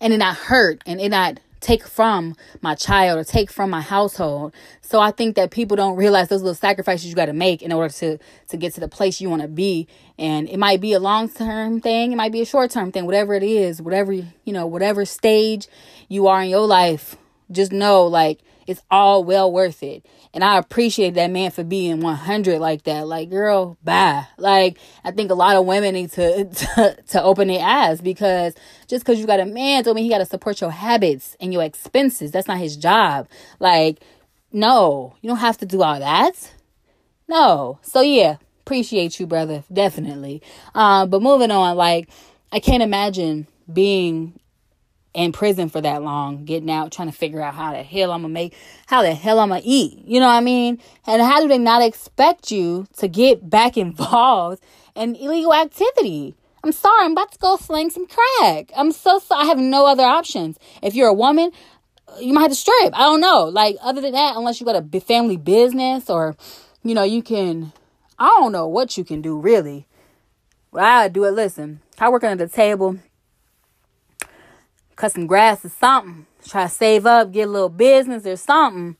and 0.00 0.12
it 0.12 0.18
not 0.18 0.36
hurt 0.36 0.82
and 0.86 1.00
it 1.00 1.10
not 1.10 1.40
take 1.60 1.86
from 1.86 2.36
my 2.60 2.74
child 2.74 3.18
or 3.18 3.24
take 3.24 3.50
from 3.50 3.70
my 3.70 3.80
household. 3.80 4.54
So 4.80 5.00
I 5.00 5.10
think 5.10 5.36
that 5.36 5.50
people 5.50 5.76
don't 5.76 5.96
realize 5.96 6.28
those 6.28 6.42
little 6.42 6.54
sacrifices 6.54 7.08
you 7.08 7.14
got 7.14 7.26
to 7.26 7.32
make 7.32 7.62
in 7.62 7.72
order 7.72 7.92
to 7.94 8.18
to 8.48 8.56
get 8.56 8.74
to 8.74 8.80
the 8.80 8.88
place 8.88 9.20
you 9.20 9.28
want 9.28 9.42
to 9.42 9.48
be. 9.48 9.88
And 10.18 10.48
it 10.48 10.58
might 10.58 10.80
be 10.80 10.92
a 10.92 11.00
long 11.00 11.28
term 11.28 11.80
thing, 11.80 12.12
it 12.12 12.16
might 12.16 12.32
be 12.32 12.40
a 12.40 12.46
short 12.46 12.70
term 12.70 12.92
thing, 12.92 13.06
whatever 13.06 13.34
it 13.34 13.42
is, 13.42 13.82
whatever 13.82 14.12
you 14.12 14.26
know, 14.46 14.66
whatever 14.66 15.04
stage 15.04 15.68
you 16.08 16.28
are 16.28 16.42
in 16.42 16.48
your 16.48 16.66
life. 16.66 17.16
Just 17.50 17.72
know 17.72 18.06
like 18.06 18.40
it's 18.68 18.82
all 18.90 19.24
well 19.24 19.50
worth 19.50 19.82
it. 19.82 20.04
And 20.34 20.44
I 20.44 20.58
appreciate 20.58 21.14
that 21.14 21.30
man 21.30 21.50
for 21.50 21.64
being 21.64 22.00
100 22.00 22.60
like 22.60 22.82
that. 22.84 23.06
Like, 23.06 23.30
girl, 23.30 23.78
bye. 23.82 24.26
Like, 24.36 24.78
I 25.02 25.10
think 25.10 25.30
a 25.30 25.34
lot 25.34 25.56
of 25.56 25.64
women 25.64 25.94
need 25.94 26.10
to, 26.12 26.44
to, 26.76 26.96
to 27.08 27.22
open 27.22 27.48
their 27.48 27.64
eyes 27.64 28.02
because 28.02 28.54
just 28.86 29.04
because 29.04 29.18
you 29.18 29.26
got 29.26 29.40
a 29.40 29.46
man 29.46 29.82
don't 29.82 29.94
mean 29.94 30.04
he 30.04 30.10
got 30.10 30.18
to 30.18 30.26
support 30.26 30.60
your 30.60 30.70
habits 30.70 31.34
and 31.40 31.50
your 31.50 31.62
expenses. 31.62 32.30
That's 32.30 32.46
not 32.46 32.58
his 32.58 32.76
job. 32.76 33.26
Like, 33.58 34.00
no, 34.52 35.14
you 35.22 35.28
don't 35.28 35.38
have 35.38 35.58
to 35.58 35.66
do 35.66 35.82
all 35.82 35.98
that. 35.98 36.52
No. 37.26 37.78
So, 37.80 38.02
yeah, 38.02 38.36
appreciate 38.60 39.18
you, 39.18 39.26
brother. 39.26 39.64
Definitely. 39.72 40.42
Uh, 40.74 41.06
but 41.06 41.22
moving 41.22 41.50
on, 41.50 41.74
like, 41.74 42.10
I 42.52 42.60
can't 42.60 42.82
imagine 42.82 43.46
being 43.72 44.38
in 45.18 45.32
prison 45.32 45.68
for 45.68 45.80
that 45.80 46.00
long, 46.00 46.44
getting 46.44 46.70
out, 46.70 46.92
trying 46.92 47.10
to 47.10 47.16
figure 47.16 47.42
out 47.42 47.52
how 47.52 47.72
the 47.72 47.82
hell 47.82 48.12
I'm 48.12 48.22
gonna 48.22 48.32
make, 48.32 48.54
how 48.86 49.02
the 49.02 49.14
hell 49.14 49.40
I'm 49.40 49.48
gonna 49.48 49.62
eat. 49.64 50.04
You 50.06 50.20
know 50.20 50.28
what 50.28 50.34
I 50.34 50.40
mean? 50.40 50.78
And 51.08 51.20
how 51.20 51.40
do 51.40 51.48
they 51.48 51.58
not 51.58 51.82
expect 51.82 52.52
you 52.52 52.86
to 52.98 53.08
get 53.08 53.50
back 53.50 53.76
involved 53.76 54.62
in 54.94 55.16
illegal 55.16 55.52
activity? 55.52 56.36
I'm 56.62 56.70
sorry, 56.70 57.04
I'm 57.04 57.12
about 57.12 57.32
to 57.32 57.38
go 57.38 57.56
sling 57.56 57.90
some 57.90 58.06
crack. 58.06 58.70
I'm 58.76 58.92
so 58.92 59.18
sorry. 59.18 59.42
I 59.42 59.46
have 59.46 59.58
no 59.58 59.86
other 59.86 60.04
options. 60.04 60.56
If 60.82 60.94
you're 60.94 61.08
a 61.08 61.14
woman, 61.14 61.50
you 62.20 62.32
might 62.32 62.42
have 62.42 62.50
to 62.52 62.56
strip. 62.56 62.94
I 62.94 63.02
don't 63.02 63.20
know. 63.20 63.44
Like, 63.46 63.76
other 63.82 64.00
than 64.00 64.12
that, 64.12 64.36
unless 64.36 64.60
you 64.60 64.66
got 64.66 64.76
a 64.76 65.00
family 65.00 65.36
business 65.36 66.08
or, 66.08 66.36
you 66.84 66.94
know, 66.94 67.02
you 67.02 67.24
can, 67.24 67.72
I 68.20 68.28
don't 68.38 68.52
know 68.52 68.68
what 68.68 68.96
you 68.96 69.02
can 69.02 69.20
do 69.20 69.40
really. 69.40 69.88
But 70.72 70.84
I 70.84 71.08
do 71.08 71.24
it. 71.24 71.32
Listen, 71.32 71.80
I 71.98 72.08
work 72.08 72.22
under 72.22 72.46
the 72.46 72.52
table 72.52 72.98
cut 74.98 75.12
some 75.12 75.26
grass 75.26 75.64
or 75.64 75.70
something. 75.70 76.26
Try 76.46 76.64
to 76.64 76.68
save 76.68 77.06
up, 77.06 77.32
get 77.32 77.48
a 77.48 77.50
little 77.50 77.68
business 77.68 78.26
or 78.26 78.36
something. 78.36 78.96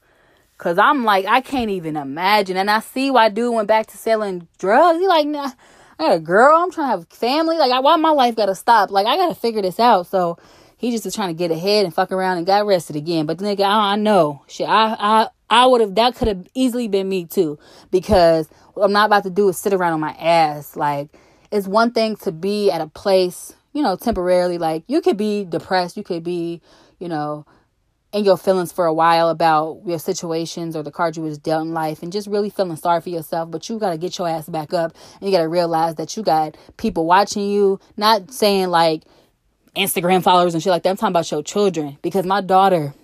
Cause 0.56 0.78
I'm 0.78 1.04
like, 1.04 1.26
I 1.26 1.40
can't 1.40 1.70
even 1.70 1.96
imagine. 1.96 2.56
And 2.56 2.70
I 2.70 2.80
see 2.80 3.10
why 3.10 3.28
dude 3.28 3.54
went 3.54 3.68
back 3.68 3.86
to 3.88 3.96
selling 3.96 4.48
drugs. 4.58 4.98
He 4.98 5.06
like, 5.06 5.26
nah, 5.26 5.52
I 5.98 6.04
got 6.04 6.16
a 6.16 6.18
girl. 6.18 6.58
I'm 6.58 6.70
trying 6.72 6.86
to 6.86 6.90
have 6.90 7.02
a 7.02 7.14
family. 7.14 7.56
Like, 7.56 7.82
why 7.82 7.94
my 7.96 8.10
life 8.10 8.34
gotta 8.34 8.56
stop? 8.56 8.90
Like, 8.90 9.06
I 9.06 9.16
gotta 9.16 9.36
figure 9.36 9.62
this 9.62 9.78
out. 9.78 10.08
So 10.08 10.36
he 10.76 10.90
just 10.90 11.04
was 11.04 11.14
trying 11.14 11.28
to 11.28 11.34
get 11.34 11.52
ahead 11.52 11.84
and 11.84 11.94
fuck 11.94 12.10
around 12.10 12.38
and 12.38 12.46
got 12.46 12.62
arrested 12.62 12.96
again. 12.96 13.26
But 13.26 13.38
nigga, 13.38 13.60
I, 13.60 13.92
I 13.92 13.96
know 13.96 14.42
shit. 14.48 14.68
I 14.68 14.96
I 14.98 15.28
I 15.48 15.66
would 15.66 15.80
have. 15.80 15.94
That 15.94 16.16
could 16.16 16.28
have 16.28 16.46
easily 16.54 16.88
been 16.88 17.08
me 17.08 17.24
too. 17.24 17.58
Because 17.92 18.48
what 18.74 18.84
I'm 18.84 18.92
not 18.92 19.06
about 19.06 19.24
to 19.24 19.30
do 19.30 19.48
is 19.48 19.58
sit 19.58 19.72
around 19.72 19.92
on 19.92 20.00
my 20.00 20.12
ass. 20.18 20.74
Like, 20.74 21.10
it's 21.52 21.68
one 21.68 21.92
thing 21.92 22.16
to 22.16 22.32
be 22.32 22.70
at 22.70 22.80
a 22.80 22.88
place 22.88 23.54
you 23.78 23.84
know, 23.84 23.94
temporarily. 23.94 24.58
Like 24.58 24.82
you 24.88 25.00
could 25.00 25.16
be 25.16 25.44
depressed, 25.44 25.96
you 25.96 26.02
could 26.02 26.24
be, 26.24 26.60
you 26.98 27.08
know, 27.08 27.46
in 28.12 28.24
your 28.24 28.36
feelings 28.36 28.72
for 28.72 28.86
a 28.86 28.92
while 28.92 29.28
about 29.28 29.82
your 29.86 30.00
situations 30.00 30.74
or 30.74 30.82
the 30.82 30.90
cards 30.90 31.16
you 31.16 31.22
was 31.22 31.38
dealt 31.38 31.62
in 31.62 31.72
life 31.72 32.02
and 32.02 32.10
just 32.10 32.26
really 32.26 32.50
feeling 32.50 32.74
sorry 32.74 33.00
for 33.00 33.10
yourself. 33.10 33.52
But 33.52 33.68
you 33.68 33.78
got 33.78 33.90
to 33.90 33.96
get 33.96 34.18
your 34.18 34.28
ass 34.28 34.48
back 34.48 34.74
up 34.74 34.96
and 35.20 35.30
you 35.30 35.36
got 35.36 35.42
to 35.42 35.48
realize 35.48 35.94
that 35.94 36.16
you 36.16 36.24
got 36.24 36.56
people 36.76 37.06
watching 37.06 37.48
you, 37.48 37.78
not 37.96 38.32
saying 38.32 38.66
like 38.66 39.04
Instagram 39.76 40.24
followers 40.24 40.54
and 40.54 40.62
shit 40.62 40.72
like 40.72 40.82
that. 40.82 40.90
I'm 40.90 40.96
talking 40.96 41.12
about 41.12 41.30
your 41.30 41.44
children 41.44 41.98
because 42.02 42.26
my 42.26 42.40
daughter, 42.40 42.94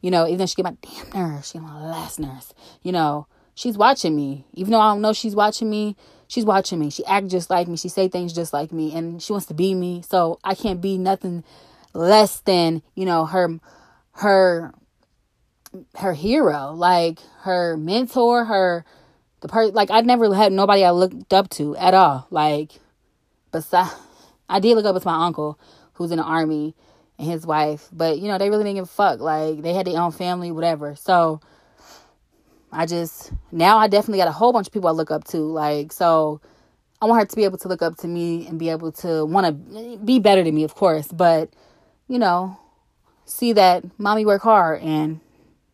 you 0.00 0.10
know, 0.10 0.26
even 0.26 0.38
though 0.38 0.46
she 0.46 0.54
get 0.54 0.64
my 0.64 0.76
damn 0.80 1.32
nurse 1.34 1.50
she 1.50 1.58
my 1.58 1.90
last 1.90 2.18
nurse 2.18 2.54
you 2.82 2.92
know, 2.92 3.26
she's 3.54 3.76
watching 3.76 4.16
me. 4.16 4.46
Even 4.54 4.70
though 4.70 4.80
I 4.80 4.90
don't 4.90 5.02
know 5.02 5.12
she's 5.12 5.36
watching 5.36 5.68
me, 5.68 5.96
she's 6.32 6.46
watching 6.46 6.78
me. 6.78 6.88
She 6.88 7.04
act 7.04 7.28
just 7.28 7.50
like 7.50 7.68
me. 7.68 7.76
She 7.76 7.90
say 7.90 8.08
things 8.08 8.32
just 8.32 8.54
like 8.54 8.72
me, 8.72 8.94
and 8.94 9.22
she 9.22 9.32
wants 9.32 9.46
to 9.46 9.54
be 9.54 9.74
me. 9.74 10.02
So 10.08 10.38
I 10.42 10.54
can't 10.54 10.80
be 10.80 10.96
nothing 10.96 11.44
less 11.92 12.40
than 12.40 12.82
you 12.94 13.04
know 13.04 13.26
her, 13.26 13.60
her, 14.12 14.72
her 15.96 16.14
hero, 16.14 16.72
like 16.72 17.18
her 17.42 17.76
mentor, 17.76 18.46
her 18.46 18.84
the 19.40 19.48
person. 19.48 19.74
Like 19.74 19.90
I 19.90 20.00
never 20.00 20.34
had 20.34 20.52
nobody 20.52 20.84
I 20.84 20.90
looked 20.90 21.34
up 21.34 21.50
to 21.50 21.76
at 21.76 21.92
all. 21.92 22.26
Like, 22.30 22.72
besides, 23.52 23.94
I 24.48 24.58
did 24.58 24.74
look 24.74 24.86
up 24.86 25.00
to 25.00 25.06
my 25.06 25.26
uncle 25.26 25.60
who's 25.94 26.10
in 26.10 26.16
the 26.16 26.24
army, 26.24 26.74
and 27.18 27.30
his 27.30 27.46
wife. 27.46 27.90
But 27.92 28.18
you 28.20 28.28
know, 28.28 28.38
they 28.38 28.48
really 28.48 28.64
didn't 28.64 28.76
give 28.76 28.84
a 28.84 28.86
fuck. 28.86 29.20
Like 29.20 29.60
they 29.60 29.74
had 29.74 29.86
their 29.86 30.00
own 30.00 30.12
family, 30.12 30.50
whatever. 30.50 30.96
So 30.96 31.42
I 32.72 32.86
just 32.86 33.32
now 33.50 33.78
I 33.78 33.86
definitely 33.86 34.18
got 34.18 34.28
a 34.28 34.32
whole 34.32 34.52
bunch 34.52 34.66
of 34.66 34.72
people 34.72 34.88
I 34.88 34.92
look 34.92 35.10
up 35.10 35.24
to. 35.24 35.38
Like 35.38 35.92
so 35.92 36.40
I 37.00 37.06
want 37.06 37.20
her 37.20 37.26
to 37.26 37.36
be 37.36 37.44
able 37.44 37.58
to 37.58 37.68
look 37.68 37.82
up 37.82 37.96
to 37.98 38.08
me 38.08 38.46
and 38.46 38.58
be 38.58 38.70
able 38.70 38.92
to 38.92 39.24
want 39.24 39.46
to 39.46 39.98
be 39.98 40.18
better 40.18 40.42
than 40.42 40.54
me, 40.54 40.64
of 40.64 40.74
course, 40.74 41.08
but 41.08 41.50
you 42.08 42.18
know, 42.18 42.56
see 43.24 43.52
that 43.54 43.84
mommy 43.98 44.24
work 44.24 44.42
hard 44.42 44.82
and 44.82 45.20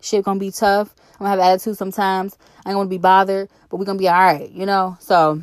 shit 0.00 0.24
gonna 0.24 0.40
be 0.40 0.50
tough. 0.50 0.94
I'm 1.14 1.26
gonna 1.26 1.30
have 1.30 1.40
attitude 1.40 1.76
sometimes. 1.76 2.38
I 2.64 2.70
ain't 2.70 2.76
gonna 2.76 2.88
be 2.88 2.98
bothered, 2.98 3.48
but 3.68 3.76
we're 3.76 3.84
gonna 3.84 3.98
be 3.98 4.08
all 4.08 4.14
right, 4.14 4.50
you 4.50 4.66
know. 4.66 4.96
So 5.00 5.42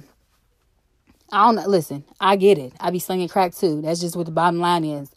I 1.31 1.45
don't 1.45 1.67
listen. 1.67 2.03
I 2.19 2.35
get 2.35 2.57
it. 2.57 2.73
I 2.79 2.91
be 2.91 2.99
slinging 2.99 3.27
crack 3.27 3.53
too. 3.53 3.81
That's 3.81 3.99
just 3.99 4.15
what 4.15 4.25
the 4.25 4.31
bottom 4.31 4.59
line 4.59 4.85
is. 4.85 5.11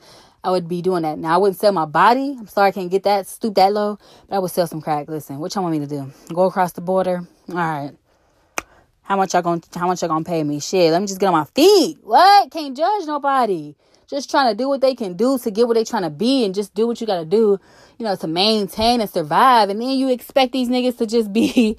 I 0.48 0.50
would 0.50 0.66
be 0.66 0.80
doing 0.80 1.02
that. 1.02 1.18
Now 1.18 1.34
I 1.34 1.36
wouldn't 1.36 1.60
sell 1.60 1.72
my 1.72 1.84
body. 1.84 2.34
I'm 2.38 2.46
sorry 2.46 2.68
I 2.68 2.72
can't 2.72 2.90
get 2.90 3.02
that 3.02 3.26
stoop 3.26 3.54
that 3.56 3.70
low, 3.70 3.98
but 4.26 4.36
I 4.36 4.38
would 4.38 4.50
sell 4.50 4.66
some 4.66 4.80
crack. 4.80 5.06
Listen, 5.06 5.38
what 5.40 5.54
y'all 5.54 5.62
want 5.62 5.78
me 5.78 5.80
to 5.80 5.86
do? 5.86 6.10
Go 6.32 6.44
across 6.44 6.72
the 6.72 6.80
border? 6.80 7.20
All 7.50 7.54
right. 7.54 7.92
How 9.02 9.18
much 9.18 9.34
y'all 9.34 9.42
gonna 9.42 9.60
how 9.74 9.86
much 9.86 10.00
y'all 10.00 10.08
gonna 10.08 10.24
pay 10.24 10.42
me? 10.42 10.58
Shit, 10.58 10.90
let 10.90 11.02
me 11.02 11.06
just 11.06 11.20
get 11.20 11.26
on 11.26 11.34
my 11.34 11.44
feet. 11.44 11.98
What? 12.02 12.50
Can't 12.50 12.74
judge 12.74 13.04
nobody. 13.06 13.74
Just 14.08 14.30
trying 14.30 14.50
to 14.50 14.56
do 14.56 14.70
what 14.70 14.80
they 14.80 14.94
can 14.94 15.18
do 15.18 15.38
to 15.38 15.50
get 15.50 15.68
what 15.68 15.74
they 15.74 15.84
trying 15.84 16.04
to 16.04 16.10
be 16.10 16.46
and 16.46 16.54
just 16.54 16.74
do 16.74 16.86
what 16.86 16.98
you 16.98 17.06
gotta 17.06 17.26
do, 17.26 17.60
you 17.98 18.06
know, 18.06 18.16
to 18.16 18.26
maintain 18.26 19.02
and 19.02 19.10
survive. 19.10 19.68
And 19.68 19.78
then 19.78 19.90
you 19.90 20.08
expect 20.08 20.52
these 20.52 20.70
niggas 20.70 20.96
to 20.96 21.06
just 21.06 21.30
be 21.30 21.76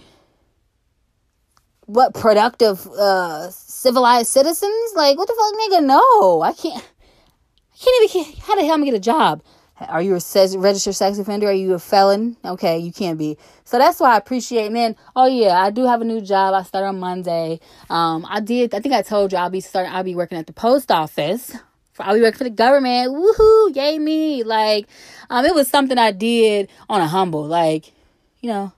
what 1.87 2.13
productive 2.13 2.85
uh 2.85 3.49
civilized 3.49 4.27
citizens? 4.27 4.93
Like 4.95 5.17
what 5.17 5.27
the 5.27 5.33
fuck 5.33 5.81
nigga? 5.81 5.85
No. 5.87 6.41
I 6.43 6.53
can't 6.53 6.83
can't 7.81 8.15
even 8.15 8.33
how 8.41 8.55
the 8.55 8.65
hell 8.65 8.73
am 8.73 8.83
I 8.83 8.85
get 8.85 8.93
a 8.93 8.99
job? 8.99 9.41
Are 9.87 10.01
you 10.01 10.15
a 10.15 10.57
registered 10.57 10.95
sex 10.95 11.17
offender? 11.17 11.47
Are 11.47 11.53
you 11.53 11.73
a 11.73 11.79
felon? 11.79 12.35
Okay, 12.43 12.77
you 12.77 12.91
can't 12.91 13.17
be. 13.17 13.37
So 13.63 13.77
that's 13.77 13.99
why 13.99 14.13
I 14.13 14.17
appreciate. 14.17 14.65
And 14.65 14.75
then, 14.75 14.95
oh 15.15 15.25
yeah, 15.25 15.61
I 15.61 15.69
do 15.69 15.85
have 15.85 16.01
a 16.01 16.05
new 16.05 16.19
job. 16.19 16.53
I 16.53 16.63
start 16.63 16.83
on 16.83 16.99
Monday. 16.99 17.61
Um, 17.89 18.25
I 18.29 18.41
did. 18.41 18.75
I 18.75 18.81
think 18.81 18.93
I 18.93 19.01
told 19.01 19.31
you 19.31 19.37
I'll 19.37 19.49
be 19.49 19.61
starting. 19.61 19.91
I'll 19.93 20.03
be 20.03 20.15
working 20.15 20.37
at 20.37 20.47
the 20.47 20.53
post 20.53 20.91
office. 20.91 21.55
I'll 21.99 22.15
be 22.15 22.21
working 22.21 22.37
for 22.37 22.43
the 22.45 22.49
government. 22.49 23.13
Woohoo! 23.13 23.75
Yay 23.75 23.99
me! 23.99 24.43
Like, 24.43 24.87
um, 25.29 25.45
it 25.45 25.55
was 25.55 25.67
something 25.67 25.97
I 25.97 26.11
did 26.11 26.69
on 26.89 27.01
a 27.01 27.07
humble. 27.07 27.45
Like, 27.45 27.91
you 28.41 28.49
know, 28.49 28.73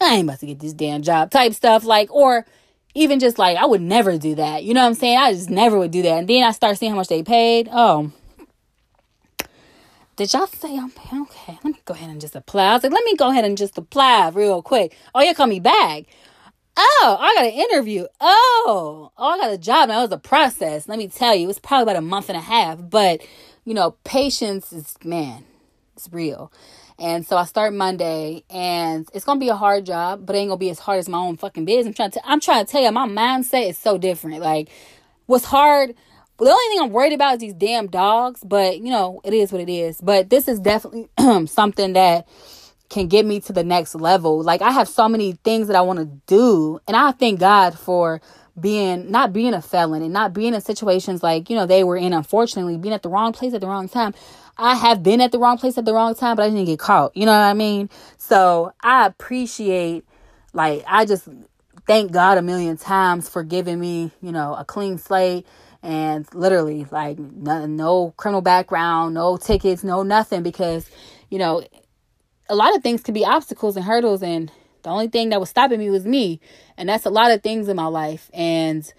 I 0.00 0.16
ain't 0.16 0.24
about 0.24 0.40
to 0.40 0.46
get 0.46 0.60
this 0.60 0.72
damn 0.72 1.02
job 1.02 1.30
type 1.30 1.52
stuff. 1.52 1.84
Like, 1.84 2.10
or 2.10 2.46
even 2.94 3.20
just 3.20 3.38
like 3.38 3.58
I 3.58 3.66
would 3.66 3.82
never 3.82 4.16
do 4.16 4.34
that. 4.36 4.64
You 4.64 4.72
know 4.72 4.80
what 4.80 4.88
I'm 4.88 4.94
saying? 4.94 5.18
I 5.18 5.32
just 5.32 5.50
never 5.50 5.78
would 5.78 5.90
do 5.90 6.02
that. 6.02 6.18
And 6.18 6.28
then 6.28 6.42
I 6.42 6.52
start 6.52 6.78
seeing 6.78 6.92
how 6.92 6.96
much 6.96 7.08
they 7.08 7.22
paid. 7.22 7.68
Oh 7.70 8.12
did 10.16 10.32
y'all 10.32 10.46
say 10.46 10.76
I'm 10.76 10.92
okay? 11.22 11.58
Let 11.64 11.64
me 11.64 11.80
go 11.84 11.94
ahead 11.94 12.10
and 12.10 12.20
just 12.20 12.36
apply. 12.36 12.64
I 12.64 12.74
was 12.74 12.82
like, 12.82 12.92
let 12.92 13.04
me 13.04 13.16
go 13.16 13.30
ahead 13.30 13.44
and 13.44 13.56
just 13.56 13.78
apply 13.78 14.30
real 14.34 14.62
quick. 14.62 14.94
Oh, 15.14 15.22
you 15.22 15.34
call 15.34 15.46
me 15.46 15.60
back. 15.60 16.04
Oh, 16.76 17.16
I 17.18 17.34
got 17.34 17.46
an 17.46 17.52
interview. 17.52 18.06
Oh, 18.20 19.12
oh, 19.16 19.28
I 19.28 19.38
got 19.38 19.52
a 19.52 19.58
job. 19.58 19.88
Now 19.88 20.00
it 20.00 20.02
was 20.02 20.12
a 20.12 20.18
process. 20.18 20.88
Let 20.88 20.98
me 20.98 21.08
tell 21.08 21.34
you, 21.34 21.44
it 21.44 21.46
was 21.46 21.58
probably 21.58 21.84
about 21.84 21.96
a 21.96 22.02
month 22.02 22.28
and 22.28 22.36
a 22.36 22.42
half. 22.42 22.78
But 22.80 23.22
you 23.64 23.74
know, 23.74 23.92
patience 24.04 24.72
is 24.72 24.96
man, 25.04 25.44
it's 25.96 26.08
real. 26.12 26.52
And 26.98 27.26
so 27.26 27.36
I 27.36 27.44
start 27.44 27.72
Monday, 27.72 28.44
and 28.50 29.08
it's 29.14 29.24
gonna 29.24 29.40
be 29.40 29.48
a 29.48 29.56
hard 29.56 29.86
job, 29.86 30.26
but 30.26 30.36
it 30.36 30.40
ain't 30.40 30.50
gonna 30.50 30.58
be 30.58 30.70
as 30.70 30.78
hard 30.78 30.98
as 30.98 31.08
my 31.08 31.18
own 31.18 31.36
fucking 31.36 31.64
business. 31.64 31.86
I'm 31.86 31.94
trying 31.94 32.10
to, 32.10 32.20
I'm 32.24 32.40
trying 32.40 32.66
to 32.66 32.70
tell 32.70 32.82
you, 32.82 32.92
my 32.92 33.08
mindset 33.08 33.68
is 33.68 33.78
so 33.78 33.98
different. 33.98 34.40
Like, 34.40 34.68
what's 35.26 35.46
hard 35.46 35.94
the 36.44 36.50
only 36.50 36.74
thing 36.74 36.82
I'm 36.82 36.92
worried 36.92 37.12
about 37.12 37.34
is 37.34 37.40
these 37.40 37.54
damn 37.54 37.86
dogs, 37.86 38.42
but 38.44 38.78
you 38.78 38.90
know, 38.90 39.20
it 39.24 39.32
is 39.32 39.52
what 39.52 39.60
it 39.60 39.70
is. 39.70 40.00
But 40.00 40.30
this 40.30 40.48
is 40.48 40.60
definitely 40.60 41.08
something 41.46 41.92
that 41.94 42.26
can 42.88 43.08
get 43.08 43.24
me 43.24 43.40
to 43.40 43.52
the 43.52 43.64
next 43.64 43.94
level. 43.94 44.42
Like 44.42 44.62
I 44.62 44.70
have 44.70 44.88
so 44.88 45.08
many 45.08 45.32
things 45.44 45.68
that 45.68 45.76
I 45.76 45.80
want 45.80 45.98
to 45.98 46.06
do, 46.26 46.80
and 46.86 46.96
I 46.96 47.12
thank 47.12 47.40
God 47.40 47.78
for 47.78 48.20
being 48.60 49.10
not 49.10 49.32
being 49.32 49.54
a 49.54 49.62
felon 49.62 50.02
and 50.02 50.12
not 50.12 50.34
being 50.34 50.54
in 50.54 50.60
situations 50.60 51.22
like, 51.22 51.48
you 51.48 51.56
know, 51.56 51.66
they 51.66 51.84
were 51.84 51.96
in 51.96 52.12
unfortunately 52.12 52.76
being 52.76 52.94
at 52.94 53.02
the 53.02 53.08
wrong 53.08 53.32
place 53.32 53.54
at 53.54 53.60
the 53.60 53.66
wrong 53.66 53.88
time. 53.88 54.14
I 54.58 54.74
have 54.74 55.02
been 55.02 55.22
at 55.22 55.32
the 55.32 55.38
wrong 55.38 55.56
place 55.56 55.78
at 55.78 55.86
the 55.86 55.94
wrong 55.94 56.14
time, 56.14 56.36
but 56.36 56.42
I 56.42 56.50
didn't 56.50 56.66
get 56.66 56.78
caught. 56.78 57.16
You 57.16 57.24
know 57.24 57.32
what 57.32 57.40
I 57.40 57.54
mean? 57.54 57.88
So, 58.18 58.74
I 58.82 59.06
appreciate 59.06 60.04
like 60.52 60.84
I 60.86 61.06
just 61.06 61.28
thank 61.86 62.12
God 62.12 62.38
a 62.38 62.42
million 62.42 62.76
times 62.76 63.28
for 63.28 63.42
giving 63.42 63.80
me, 63.80 64.10
you 64.20 64.32
know, 64.32 64.54
a 64.54 64.64
clean 64.64 64.98
slate 64.98 65.46
and 65.82 66.26
literally 66.34 66.86
like 66.90 67.18
no, 67.18 67.66
no 67.66 68.14
criminal 68.16 68.42
background, 68.42 69.14
no 69.14 69.36
tickets, 69.36 69.82
no 69.82 70.02
nothing 70.02 70.42
because 70.42 70.90
you 71.30 71.38
know 71.38 71.62
a 72.48 72.54
lot 72.54 72.74
of 72.76 72.82
things 72.82 73.02
could 73.02 73.14
be 73.14 73.24
obstacles 73.24 73.76
and 73.76 73.84
hurdles 73.84 74.22
and 74.22 74.50
the 74.82 74.90
only 74.90 75.08
thing 75.08 75.30
that 75.30 75.40
was 75.40 75.48
stopping 75.48 75.78
me 75.78 75.90
was 75.90 76.04
me 76.04 76.40
and 76.76 76.88
that's 76.88 77.06
a 77.06 77.10
lot 77.10 77.30
of 77.30 77.42
things 77.42 77.68
in 77.68 77.76
my 77.76 77.86
life 77.86 78.30
and 78.34 78.92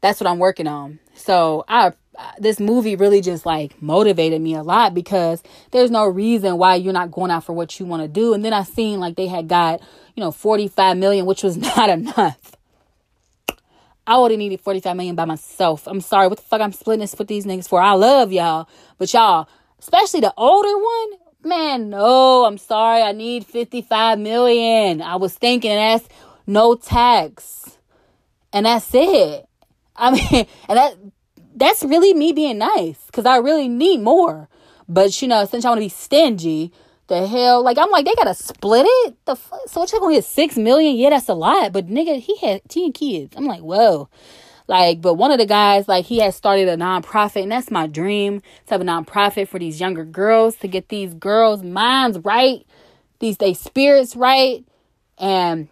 that's 0.00 0.20
what 0.20 0.28
I'm 0.28 0.38
working 0.38 0.66
on. 0.66 0.98
So 1.14 1.64
I 1.68 1.92
this 2.38 2.60
movie 2.60 2.96
really 2.96 3.20
just 3.20 3.44
like 3.46 3.80
motivated 3.82 4.40
me 4.40 4.54
a 4.54 4.62
lot 4.62 4.94
because 4.94 5.42
there's 5.70 5.90
no 5.90 6.06
reason 6.06 6.58
why 6.58 6.76
you're 6.76 6.92
not 6.92 7.10
going 7.10 7.30
out 7.30 7.44
for 7.44 7.52
what 7.52 7.78
you 7.78 7.86
want 7.86 8.02
to 8.02 8.08
do. 8.08 8.34
And 8.34 8.44
then 8.44 8.52
I 8.52 8.62
seen 8.62 9.00
like 9.00 9.16
they 9.16 9.26
had 9.26 9.48
got, 9.48 9.80
you 10.14 10.22
know, 10.22 10.30
45 10.30 10.96
million, 10.96 11.26
which 11.26 11.42
was 11.42 11.56
not 11.76 11.90
enough. 11.90 12.53
I 14.06 14.18
would 14.18 14.30
have 14.30 14.38
needed 14.38 14.60
45 14.60 14.96
million 14.96 15.16
by 15.16 15.24
myself. 15.24 15.86
I'm 15.86 16.00
sorry. 16.00 16.28
What 16.28 16.38
the 16.38 16.44
fuck 16.44 16.60
I'm 16.60 16.72
splitting 16.72 17.00
this 17.00 17.14
with 17.18 17.28
these 17.28 17.46
niggas 17.46 17.68
for? 17.68 17.80
I 17.80 17.92
love 17.92 18.32
y'all. 18.32 18.68
But 18.98 19.12
y'all, 19.12 19.48
especially 19.78 20.20
the 20.20 20.34
older 20.36 20.76
one, 20.76 21.08
man, 21.42 21.90
no, 21.90 22.44
I'm 22.44 22.58
sorry. 22.58 23.02
I 23.02 23.12
need 23.12 23.46
55 23.46 24.18
million. 24.18 25.00
I 25.00 25.16
was 25.16 25.34
thinking 25.34 25.74
that's 25.74 26.06
no 26.46 26.74
tax. 26.74 27.78
And 28.52 28.66
that's 28.66 28.90
it. 28.92 29.48
I 29.96 30.10
mean, 30.32 30.46
and 30.68 30.78
that 30.78 30.96
that's 31.56 31.82
really 31.82 32.14
me 32.14 32.32
being 32.32 32.58
nice 32.58 33.06
because 33.06 33.26
I 33.26 33.36
really 33.36 33.68
need 33.68 34.00
more. 34.00 34.48
But 34.88 35.22
you 35.22 35.28
know, 35.28 35.44
since 35.44 35.64
I 35.64 35.68
want 35.68 35.78
to 35.78 35.84
be 35.84 35.88
stingy, 35.88 36.72
the 37.20 37.26
hell? 37.26 37.62
Like 37.62 37.78
I'm 37.78 37.90
like 37.90 38.04
they 38.04 38.14
gotta 38.14 38.34
split 38.34 38.86
it. 38.88 39.14
The 39.24 39.36
fuck? 39.36 39.60
So 39.68 39.80
what 39.80 39.92
you 39.92 40.00
gonna 40.00 40.14
get 40.14 40.24
six 40.24 40.56
million? 40.56 40.96
Yeah, 40.96 41.10
that's 41.10 41.28
a 41.28 41.34
lot. 41.34 41.72
But 41.72 41.88
nigga, 41.88 42.18
he 42.20 42.36
had 42.38 42.62
ten 42.68 42.92
kids. 42.92 43.34
I'm 43.36 43.46
like, 43.46 43.60
whoa. 43.60 44.08
Like, 44.66 45.02
but 45.02 45.14
one 45.14 45.30
of 45.30 45.36
the 45.38 45.44
guys, 45.46 45.88
like, 45.88 46.06
he 46.06 46.20
has 46.20 46.34
started 46.34 46.68
a 46.68 46.76
nonprofit, 46.76 47.42
and 47.42 47.52
that's 47.52 47.70
my 47.70 47.86
dream 47.86 48.40
to 48.66 48.74
have 48.74 48.80
a 48.80 48.84
nonprofit 48.84 49.46
for 49.46 49.58
these 49.58 49.78
younger 49.78 50.06
girls 50.06 50.56
to 50.56 50.68
get 50.68 50.88
these 50.88 51.12
girls' 51.12 51.62
minds 51.62 52.18
right, 52.20 52.66
these 53.18 53.36
they 53.36 53.52
spirits 53.52 54.16
right, 54.16 54.64
and 55.18 55.68